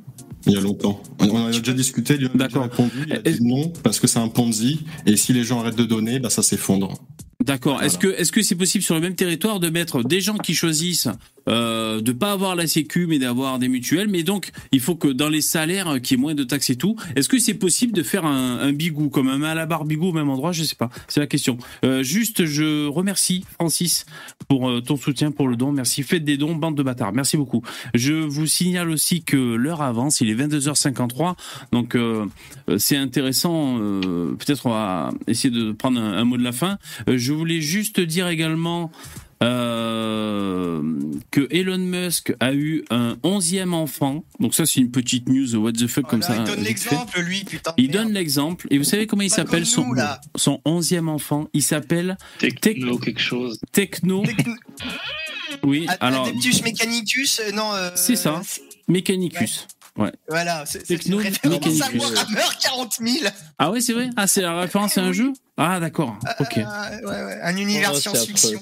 [0.46, 1.02] Il y a longtemps.
[1.20, 4.20] On en a déjà discuté, il a répondu, il a dit non, parce que c'est
[4.20, 6.94] un Ponzi, et si les gens arrêtent de donner, bah, ça s'effondre.
[7.44, 7.82] D'accord.
[7.82, 10.54] Est-ce que est-ce que c'est possible sur le même territoire de mettre des gens qui
[10.54, 11.08] choisissent
[11.50, 15.08] euh, de pas avoir la Sécu mais d'avoir des mutuelles, mais donc il faut que
[15.08, 16.96] dans les salaires euh, qu'il y ait moins de taxes et tout.
[17.16, 20.30] Est-ce que c'est possible de faire un, un bigou comme un malabar bigou au même
[20.30, 20.52] endroit?
[20.52, 20.90] Je sais pas.
[21.08, 21.58] C'est la question.
[21.86, 24.06] Euh, juste, je remercie Francis
[24.48, 25.72] pour euh, ton soutien pour le don.
[25.72, 26.04] Merci.
[26.04, 27.14] Faites des dons, bande de bâtards.
[27.14, 27.64] Merci beaucoup.
[27.94, 30.22] Je vous signale aussi que l'heure avance.
[30.22, 31.36] Il est 22h53,
[31.72, 32.26] donc euh,
[32.78, 33.78] c'est intéressant.
[33.80, 36.78] Peut-être on va essayer de prendre un, un mot de la fin.
[37.08, 38.92] je je voulais juste dire également
[39.42, 40.82] euh,
[41.32, 44.24] que Elon Musk a eu un onzième enfant.
[44.40, 46.36] Donc ça, c'est une petite news what the fuck comme ça.
[46.36, 47.74] Il donne l'exemple, lui, putain.
[47.78, 48.68] Il donne l'exemple.
[48.70, 49.86] Et vous savez comment il s'appelle son,
[50.36, 51.48] son onzième enfant?
[51.54, 53.60] Il s'appelle Techno quelque chose.
[53.72, 54.24] Techno.
[55.64, 56.28] Oui, alors.
[56.28, 57.74] Adeptus Mechanicus, euh, non.
[57.74, 58.42] Euh, c'est ça.
[58.88, 59.68] Mechanicus.
[59.98, 60.12] Ouais.
[60.30, 63.18] Voilà, c'est une référence à Warhammer 40 000.
[63.58, 64.10] Ah ouais, c'est vrai?
[64.16, 65.34] Ah, c'est la référence à un jeu?
[65.62, 66.18] Ah, d'accord.
[66.40, 66.56] Ok.
[66.56, 66.64] ouais,
[67.04, 67.40] ouais.
[67.44, 68.62] Un univers oh, science-fiction.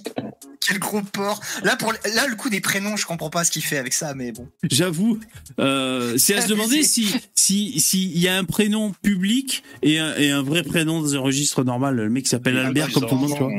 [0.67, 1.39] Quel gros porc.
[1.63, 4.15] Là, pour, là, le coup des prénoms, je comprends pas ce qu'il fait avec ça,
[4.15, 4.49] mais bon.
[4.69, 5.19] J'avoue.
[5.59, 10.15] Euh, c'est à se demander si s'il si, y a un prénom public et un,
[10.17, 11.95] et un vrai prénom dans un registre normal.
[11.95, 13.51] Le mec s'appelle Albert, comme tout le monde, tu vois.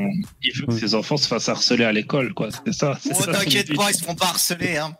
[0.43, 2.49] Il veut que ses enfants se fassent harceler à l'école, quoi.
[2.65, 2.99] C'est ça.
[3.09, 4.95] Oh, t'inquiète pas, ils se font pas harceler, hein.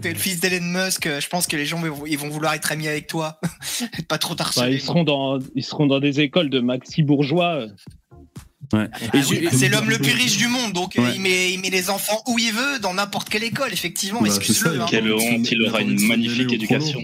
[0.00, 2.88] T'es le fils d'Elon Musk, je pense que les gens ils vont vouloir être amis
[2.88, 3.40] avec toi.
[4.08, 4.66] pas trop harceler.
[4.66, 7.63] Bah, ils, seront dans, ils seront dans des écoles de maxi bourgeois.
[8.72, 8.88] Ouais.
[9.12, 9.18] Ah
[9.52, 12.38] c'est l'homme le plus riche du monde, donc il, met, il, met, les enfants où
[12.38, 14.22] il veut, dans n'importe quelle école, effectivement.
[14.22, 14.80] Bah, Excuse-le.
[14.80, 14.86] Hein.
[14.88, 17.00] Quelle honte, il aura une magnifique éducation.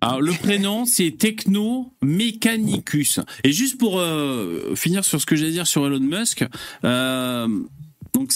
[0.00, 3.20] Alors le prénom c'est Techno Mechanicus.
[3.42, 6.44] Et juste pour euh, finir sur ce que j'allais dire sur Elon Musk,
[6.84, 7.48] euh,
[8.12, 8.32] donc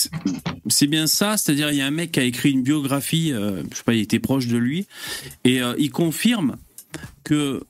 [0.69, 3.63] c'est bien ça, c'est-à-dire il y a un mec qui a écrit une biographie, euh,
[3.71, 4.87] je sais pas, il était proche de lui,
[5.45, 6.57] et euh, il confirme
[7.25, 7.63] que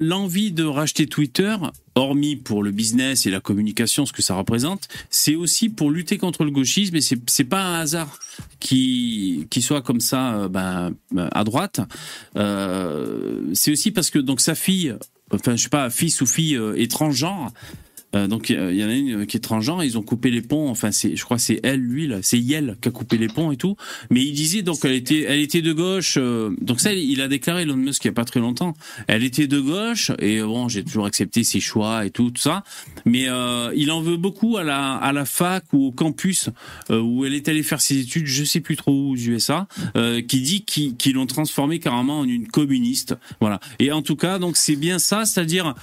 [0.00, 1.56] l'envie de racheter Twitter,
[1.94, 6.18] hormis pour le business et la communication, ce que ça représente, c'est aussi pour lutter
[6.18, 8.18] contre le gauchisme et c'est pas un hasard
[8.60, 11.80] qui qui soit comme ça euh, ben, à droite.
[12.36, 14.94] Euh, c'est aussi parce que donc sa fille,
[15.32, 17.52] enfin je sais pas, fils ou fille euh, est transgenre
[18.14, 20.68] euh, donc il y en a une qui est transgenre, ils ont coupé les ponts.
[20.68, 23.52] Enfin, c'est, je crois, c'est elle, lui là, c'est Yel qui a coupé les ponts
[23.52, 23.76] et tout.
[24.10, 26.16] Mais il disait donc elle était, elle était de gauche.
[26.18, 28.74] Euh, donc ça, il a déclaré Elon Musk il y a pas très longtemps.
[29.06, 32.62] Elle était de gauche et bon, j'ai toujours accepté ses choix et tout, tout ça.
[33.04, 36.50] Mais euh, il en veut beaucoup à la à la fac ou au campus
[36.90, 39.66] où elle est allée faire ses études, je sais plus trop où aux USA,
[40.28, 43.16] qui dit qu'ils l'ont transformé carrément en une communiste.
[43.40, 43.60] Voilà.
[43.78, 45.74] Et en tout cas, donc c'est bien ça, c'est-à-dire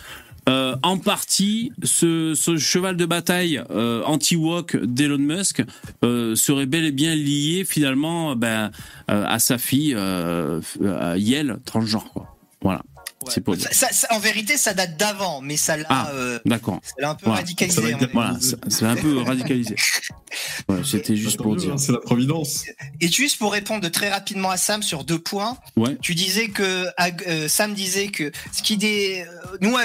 [0.52, 5.64] euh, en partie, ce, cheval de bataille euh, anti-walk d'Elon Musk
[6.04, 8.72] euh, serait bel et bien lié finalement ben,
[9.08, 11.16] à sa fille à
[11.66, 12.36] transgenre.
[12.62, 12.82] Voilà
[14.10, 16.80] en vérité, ça date d'avant, mais ça l'a, ah, euh, d'accord.
[17.02, 17.82] un peu radicalisé.
[18.14, 18.38] Voilà,
[18.68, 19.76] c'est un peu radicalisé.
[20.84, 21.80] C'était juste pour dire.
[21.80, 22.66] C'est la providence.
[23.00, 25.58] Et juste pour répondre très rapidement à Sam sur deux points.
[25.76, 25.98] Ouais.
[26.02, 26.88] Tu disais que
[27.28, 29.26] euh, Sam disait que ce qui est
[29.60, 29.76] nous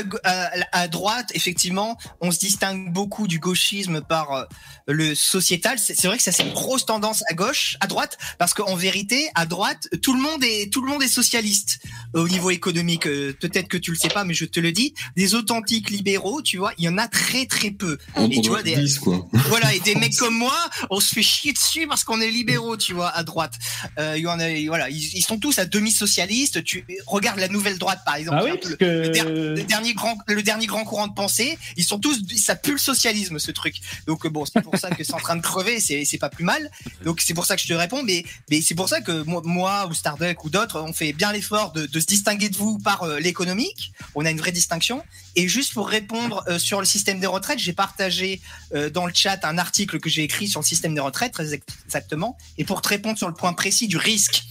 [0.72, 4.44] à, droite, effectivement, on se distingue beaucoup du gauchisme par euh,
[4.86, 5.78] le sociétal.
[5.78, 9.28] C'est vrai que ça c'est une grosse tendance à gauche, à droite, parce qu'en vérité,
[9.34, 11.80] à droite, tout le monde est tout le monde est socialiste
[12.14, 15.34] au niveau économique peut-être que tu le sais pas, mais je te le dis, des
[15.34, 17.98] authentiques libéraux, tu vois, il y en a très très peu.
[18.18, 18.76] et tu vois, des,
[19.48, 20.56] voilà, et des mecs comme moi,
[20.90, 23.54] on se fait chier dessus parce qu'on est libéraux, tu vois, à droite.
[23.98, 26.62] Euh, il y en a, voilà, ils, sont tous à demi-socialistes.
[26.64, 31.08] Tu regardes la nouvelle droite, par exemple, ah le, dernier grand, le dernier grand courant
[31.08, 33.80] de pensée, ils sont tous, ça pue le socialisme, ce truc.
[34.06, 36.44] Donc bon, c'est pour ça que c'est en train de crever, c'est c'est pas plus
[36.44, 36.70] mal.
[37.04, 39.42] Donc c'est pour ça que je te réponds, mais mais c'est pour ça que moi,
[39.44, 42.78] moi ou Starduck ou d'autres, on fait bien l'effort de, de se distinguer de vous
[42.78, 43.92] par euh, l'économique.
[44.14, 45.02] On a une vraie distinction.
[45.34, 48.40] Et juste pour répondre euh, sur le système des retraites, j'ai partagé
[48.74, 51.52] euh, dans le chat un article que j'ai écrit sur le système des retraites, très
[51.54, 52.36] exactement.
[52.58, 54.44] Et pour te répondre sur le point précis du risque,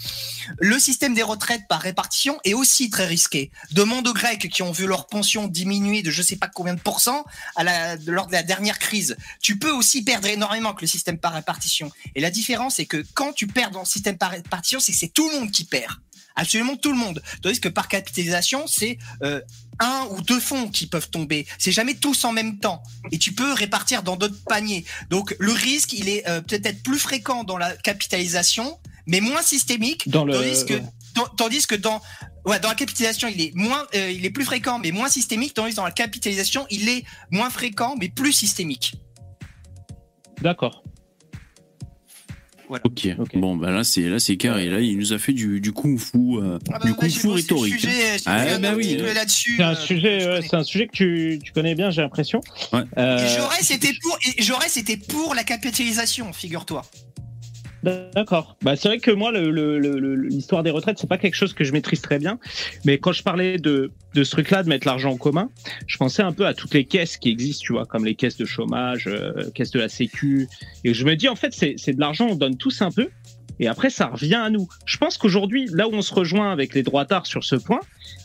[0.60, 3.52] le système des retraites par répartition est aussi très risqué.
[3.72, 6.80] Demande aux Grecs qui ont vu leur pension diminuer de je sais pas combien de
[6.80, 7.26] pourcents
[8.06, 9.18] lors de la dernière crise.
[9.42, 11.92] Tu peux aussi perdre énormément avec le système par répartition.
[12.16, 14.98] Et la différence, c'est que quand tu perds dans le système par répartition, c'est que
[14.98, 15.94] c'est tout le monde qui perd
[16.36, 17.22] absolument tout le monde.
[17.42, 19.42] Tandis que par capitalisation, c'est euh,
[19.80, 21.46] un ou deux fonds qui peuvent tomber.
[21.58, 22.84] C'est jamais tous en même temps.
[23.12, 24.86] Et tu peux répartir dans d'autres paniers.
[25.10, 30.10] Donc le risque, il est euh, peut-être plus fréquent dans la capitalisation, mais moins systémique.
[30.10, 30.34] Dans le...
[30.34, 30.82] tandis, que,
[31.38, 32.02] tandis que dans
[32.46, 35.56] Ouais, dans la capitalisation, il est moins, euh, il est plus fréquent, mais moins systémique.
[35.56, 38.94] Tandis que dans la capitalisation, il est moins fréquent, mais plus systémique.
[40.42, 40.84] D'accord.
[42.70, 43.08] Ok.
[43.36, 44.70] Bon, bah là c'est là c'est carré.
[44.70, 47.28] Là, il nous a fait du, du kung fu, euh, ah bah, du kung fu
[47.28, 47.88] rhétorique.
[48.26, 48.98] ah bah oui.
[49.36, 52.42] C'est un sujet, c'est un sujet que tu, tu connais bien, j'ai l'impression.
[52.74, 52.82] Ouais.
[52.98, 53.36] Euh...
[53.38, 56.84] J'aurais c'était pour, j'aurais c'était pour la capitalisation, figure-toi.
[58.14, 58.58] D'accord.
[58.64, 62.02] Bah, c'est vrai que moi, l'histoire des retraites, c'est pas quelque chose que je maîtrise
[62.02, 62.40] très bien.
[62.84, 65.50] Mais quand je parlais de, de ce truc-là, de mettre l'argent en commun,
[65.86, 68.38] je pensais un peu à toutes les caisses qui existent, tu vois, comme les caisses
[68.38, 70.48] de chômage, euh, caisses de la Sécu.
[70.84, 73.10] Et je me dis, en fait, c'est de l'argent, on donne tous un peu.
[73.60, 74.68] Et après, ça revient à nous.
[74.86, 77.80] Je pense qu'aujourd'hui, là où on se rejoint avec les droitards sur ce point,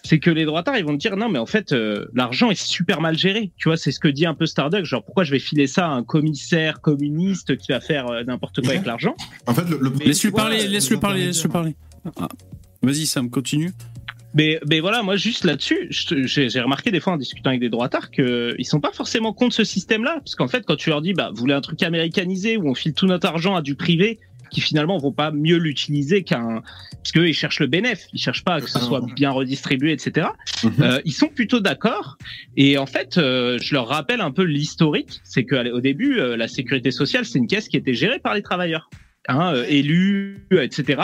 [0.04, 3.00] c'est que les droitards, ils vont dire non, mais en fait, euh, l'argent est super
[3.00, 3.52] mal géré.
[3.56, 4.84] Tu vois, c'est ce que dit un peu Starduck.
[4.84, 8.60] Genre, pourquoi je vais filer ça à un commissaire communiste qui va faire euh, n'importe
[8.60, 9.14] quoi avec l'argent?
[9.46, 11.76] En fait, le, laisse-le parler, laisse-le parler, laisse-le parler.
[12.16, 12.28] Ah.
[12.82, 13.72] Vas-y, Sam, continue.
[14.32, 18.10] Mais, mais voilà, moi juste là-dessus, j'ai remarqué des fois en discutant avec des droitards
[18.10, 21.30] qu'ils sont pas forcément contre ce système-là, parce qu'en fait, quand tu leur dis, bah,
[21.32, 24.20] vous voulez un truc américanisé où on file tout notre argent à du privé,
[24.50, 28.44] qui finalement vont pas mieux l'utiliser qu'un parce qu'eux ils cherchent le bénéfice, ils cherchent
[28.44, 30.28] pas que ce soit bien redistribué, etc.
[30.62, 30.72] Mhm.
[30.80, 32.18] euh, ils sont plutôt d'accord.
[32.56, 36.48] Et en fait, euh, je leur rappelle un peu l'historique, c'est qu'au début, euh, la
[36.48, 38.90] sécurité sociale c'est une caisse qui était gérée par les travailleurs,
[39.28, 41.02] hein, euh, élus, etc.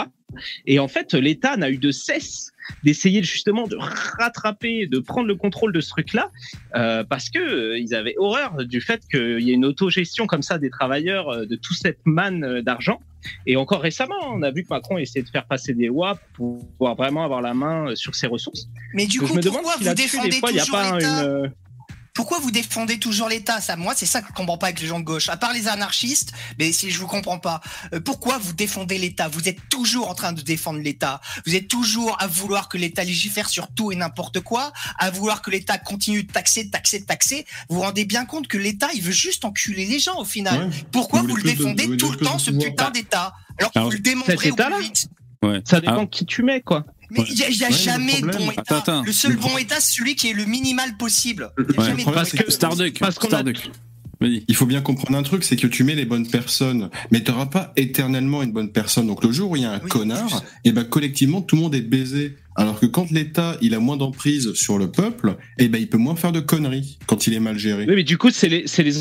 [0.65, 2.51] Et en fait, l'État n'a eu de cesse
[2.83, 6.31] d'essayer justement de rattraper, de prendre le contrôle de ce truc-là,
[6.75, 10.41] euh, parce que euh, ils avaient horreur du fait qu'il y ait une autogestion comme
[10.41, 12.99] ça des travailleurs euh, de toute cette manne d'argent.
[13.45, 16.65] Et encore récemment, on a vu que Macron essayait de faire passer des lois pour
[16.77, 18.69] pouvoir vraiment avoir la main sur ses ressources.
[18.93, 21.51] Mais du coup, je me demande si là-dessus, des fois, il n'y a pas une
[22.17, 23.61] pourquoi vous défendez toujours l'État?
[23.61, 25.29] Ça, moi, c'est ça que je comprends pas avec les gens de gauche.
[25.29, 27.61] À part les anarchistes, mais si je vous comprends pas,
[27.93, 29.27] euh, pourquoi vous défendez l'État?
[29.27, 31.21] Vous êtes toujours en train de défendre l'État.
[31.45, 35.43] Vous êtes toujours à vouloir que l'État légifère sur tout et n'importe quoi, à vouloir
[35.43, 37.45] que l'État continue de taxer, taxer, taxer.
[37.69, 40.71] Vous vous rendez bien compte que l'État, il veut juste enculer les gens au final.
[40.91, 43.35] Pourquoi vous, le défendez tout le temps, ce putain d'État?
[43.59, 45.07] Alors que vous le démontrez au plus vite.
[45.43, 45.61] Ouais.
[45.65, 46.07] Ça dépend ah.
[46.07, 46.83] qui tu mets, quoi.
[47.09, 49.01] Mais il n'y a, jamais de bon état.
[49.05, 51.51] Le seul bon état, c'est celui qui est le minimal possible.
[51.77, 53.69] jamais parce que Starduck, parce Starduck.
[54.21, 57.31] Il faut bien comprendre un truc, c'est que tu mets les bonnes personnes, mais tu
[57.31, 59.05] n'auras pas éternellement une bonne personne.
[59.05, 61.61] Donc le jour où il y a un connard, et eh ben collectivement tout le
[61.61, 62.35] monde est baisé.
[62.55, 65.87] Alors que quand l'État il a moins d'emprise sur le peuple, et eh ben il
[65.87, 67.85] peut moins faire de conneries quand il est mal géré.
[67.87, 68.95] Oui, mais du coup c'est les, les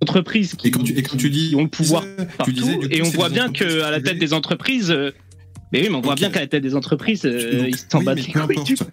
[0.00, 2.04] entreprises qui, et quand tu, et quand tu dis, ont le pouvoir
[2.38, 2.52] partout,
[2.90, 5.10] et on voit bien qu'à la tête des entreprises, euh,
[5.72, 8.18] mais oui, mais on voit bien qu'à la tête des entreprises, euh, ils s'en battent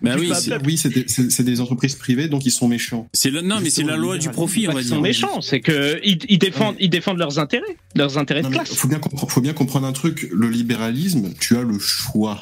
[0.02, 0.32] bah oui,
[0.66, 3.08] oui, c'est des, entreprises privées, donc ils sont méchants.
[3.14, 4.92] C'est non, mais c'est la loi du profit, on va dire.
[4.92, 8.74] Ils sont méchants, c'est que ils, défendent, ils défendent leurs intérêts, leurs intérêts de classe.
[8.74, 10.30] Faut bien, faut bien comprendre un truc.
[10.32, 12.40] Le libéralisme, tu as le choix.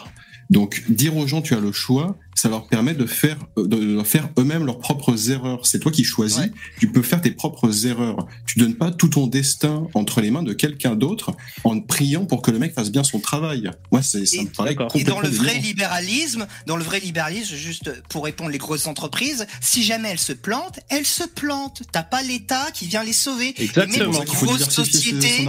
[0.52, 4.04] Donc, dire aux gens tu as le choix, ça leur permet de faire, euh, de
[4.04, 5.66] faire eux-mêmes leurs propres erreurs.
[5.66, 6.50] C'est toi qui choisis.
[6.78, 8.28] Tu peux faire tes propres erreurs.
[8.46, 11.32] Tu donnes pas tout ton destin entre les mains de quelqu'un d'autre
[11.64, 13.72] en priant pour que le mec fasse bien son travail.
[13.94, 17.56] Moi, c'est, ça me paraît complètement Et dans le vrai libéralisme, dans le vrai libéralisme,
[17.56, 21.84] juste pour répondre les grosses entreprises, si jamais elles se plantent, elles se plantent.
[21.94, 23.54] T'as pas l'État qui vient les sauver.
[23.58, 24.22] Exactement.
[24.22, 25.48] Et grosses sociétés,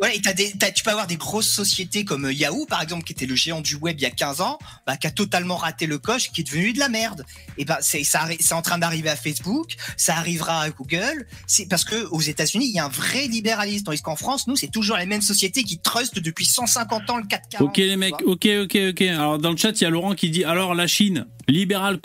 [0.00, 3.26] Ouais, et tu peux avoir des grosses sociétés comme euh, Yahoo, par exemple, qui était
[3.26, 5.98] le géant du web il y a 15 ans, bah, qui a totalement raté le
[5.98, 7.24] coche, qui est devenu de la merde.
[7.58, 11.26] Et ben, c'est, ça, c'est en train d'arriver à Facebook, ça arrivera à Google.
[11.46, 14.56] C'est parce que aux États-Unis, il y a un vrai libéralisme, tandis qu'en France, nous,
[14.56, 17.68] c'est toujours les mêmes sociétés qui trustent depuis 150 ans le 440.
[17.68, 19.02] Ok, les mecs, ok, ok, ok.
[19.02, 22.00] Alors, dans le chat, il y a Laurent qui dit, alors, la Chine, libéral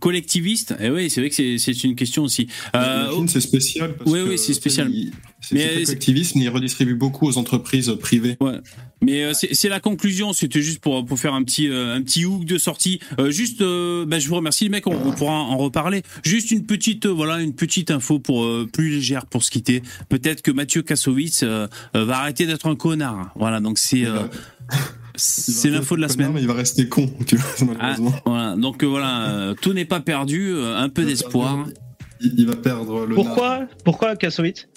[0.00, 0.72] collectiviste?
[0.72, 2.48] Et eh oui, c'est vrai que c'est une question aussi.
[2.74, 3.96] Euh, la Chine, c'est spécial.
[3.96, 4.92] Parce oui, oui, c'est spécial.
[5.50, 8.36] Mais collectivisme, il redistribue beaucoup aux entreprises privées.
[8.40, 8.60] Ouais.
[9.02, 10.32] Mais euh, c'est la conclusion.
[10.32, 13.00] C'était juste pour pour faire un petit euh, un petit hook de sortie.
[13.18, 14.86] Euh, juste, bah, je vous remercie les mecs.
[14.86, 16.02] On, pourra en reparler.
[16.24, 19.82] Juste une petite voilà une petite info pour plus légère pour se quitter.
[20.08, 23.32] Peut-être que Mathieu Kassovitz va arrêter d'être un connard.
[23.34, 23.60] Voilà.
[23.60, 24.04] Donc c'est
[25.16, 26.32] c'est l'info de la semaine.
[26.32, 28.56] Mais il va rester con, tu vois, ah, voilà.
[28.56, 30.54] Donc voilà, tout n'est pas perdu.
[30.56, 31.66] Un peu d'espoir.
[32.20, 33.16] Il, va perdre le.
[33.16, 34.68] Pourquoi Pourquoi Kassovitz?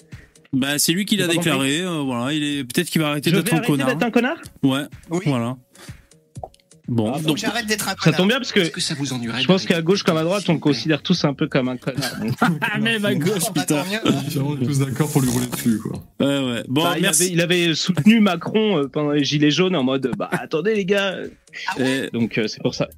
[0.56, 1.82] Bah, c'est lui qui l'a déclaré.
[1.82, 3.88] Euh, voilà, il est peut-être qu'il va arrêter d'être un connard.
[3.88, 4.84] d'être un connard Ouais.
[5.26, 5.56] Voilà.
[6.88, 8.04] Bon, ah, donc j'arrête d'être un connard.
[8.04, 10.22] Ça tombe bien parce que, que ça vous ennuierait je pense qu'à gauche comme à
[10.22, 12.12] droite, on le considère tous un peu comme un connard.
[12.40, 13.84] ah, même à gauche, putain.
[14.36, 16.02] On est tous d'accord pour lui rouler dessus, quoi.
[16.20, 16.62] Ouais, ouais.
[16.68, 20.12] Bon, bah, il, avait, il, avait, soutenu Macron euh, pendant les Gilets jaunes en mode,
[20.16, 21.16] bah, attendez, les gars.
[21.68, 22.88] Ah ouais donc, euh, c'est pour ça.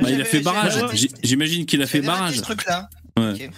[0.00, 0.74] Bah, il a fait barrage.
[1.22, 2.36] J'imagine qu'il a fait barrage.
[2.36, 2.88] Ce truc-là.
[3.18, 3.50] Ouais.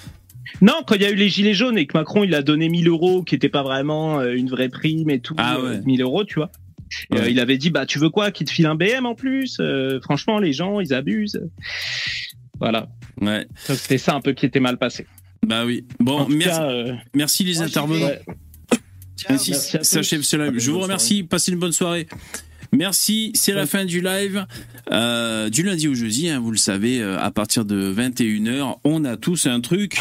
[0.61, 2.69] Non, quand il y a eu les gilets jaunes et que Macron il a donné
[2.69, 5.81] 1000 euros, qui n'était pas vraiment euh, une vraie prime et tout, ah ouais.
[5.85, 6.51] 1000 euros, tu vois.
[7.13, 9.57] Euh, il avait dit bah tu veux quoi, qu'il te file un BM en plus
[9.59, 11.43] euh, Franchement, les gens ils abusent.
[12.61, 12.89] Voilà.
[13.21, 13.47] Ouais.
[13.57, 15.07] C'était ça un peu qui était mal passé.
[15.45, 15.85] Bah oui.
[15.99, 16.61] Bon, merci,
[17.15, 18.11] merci les intervenants.
[19.17, 20.59] S'achève ce live.
[20.59, 21.25] Je vous remercie.
[21.25, 22.07] Passez une bonne soirée.
[22.75, 24.47] Merci, c'est la fin du live.
[24.91, 29.05] Euh, du lundi au jeudi, hein, vous le savez, euh, à partir de 21h, on
[29.05, 29.99] a tous un truc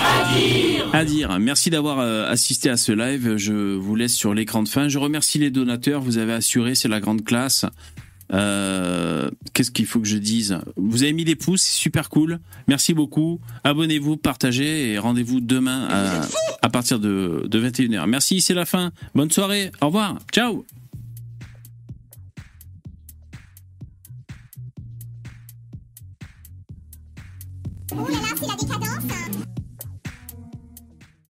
[0.91, 1.39] à dire.
[1.39, 3.37] Merci d'avoir euh, assisté à ce live.
[3.37, 4.89] Je vous laisse sur l'écran de fin.
[4.89, 6.01] Je remercie les donateurs.
[6.01, 7.65] Vous avez assuré, c'est la grande classe.
[8.31, 10.57] Qu'est-ce qu'il faut que je dise?
[10.75, 12.39] Vous avez mis des pouces, c'est super cool.
[12.67, 13.39] Merci beaucoup.
[13.63, 15.87] Abonnez-vous, partagez et rendez-vous demain
[16.63, 18.07] à, partir de, de 21h.
[18.07, 18.91] Merci, c'est la fin.
[19.13, 19.71] Bonne soirée.
[19.81, 20.17] Au revoir.
[20.31, 20.65] Ciao.
[27.95, 28.92] Oh là là, c'est la décadence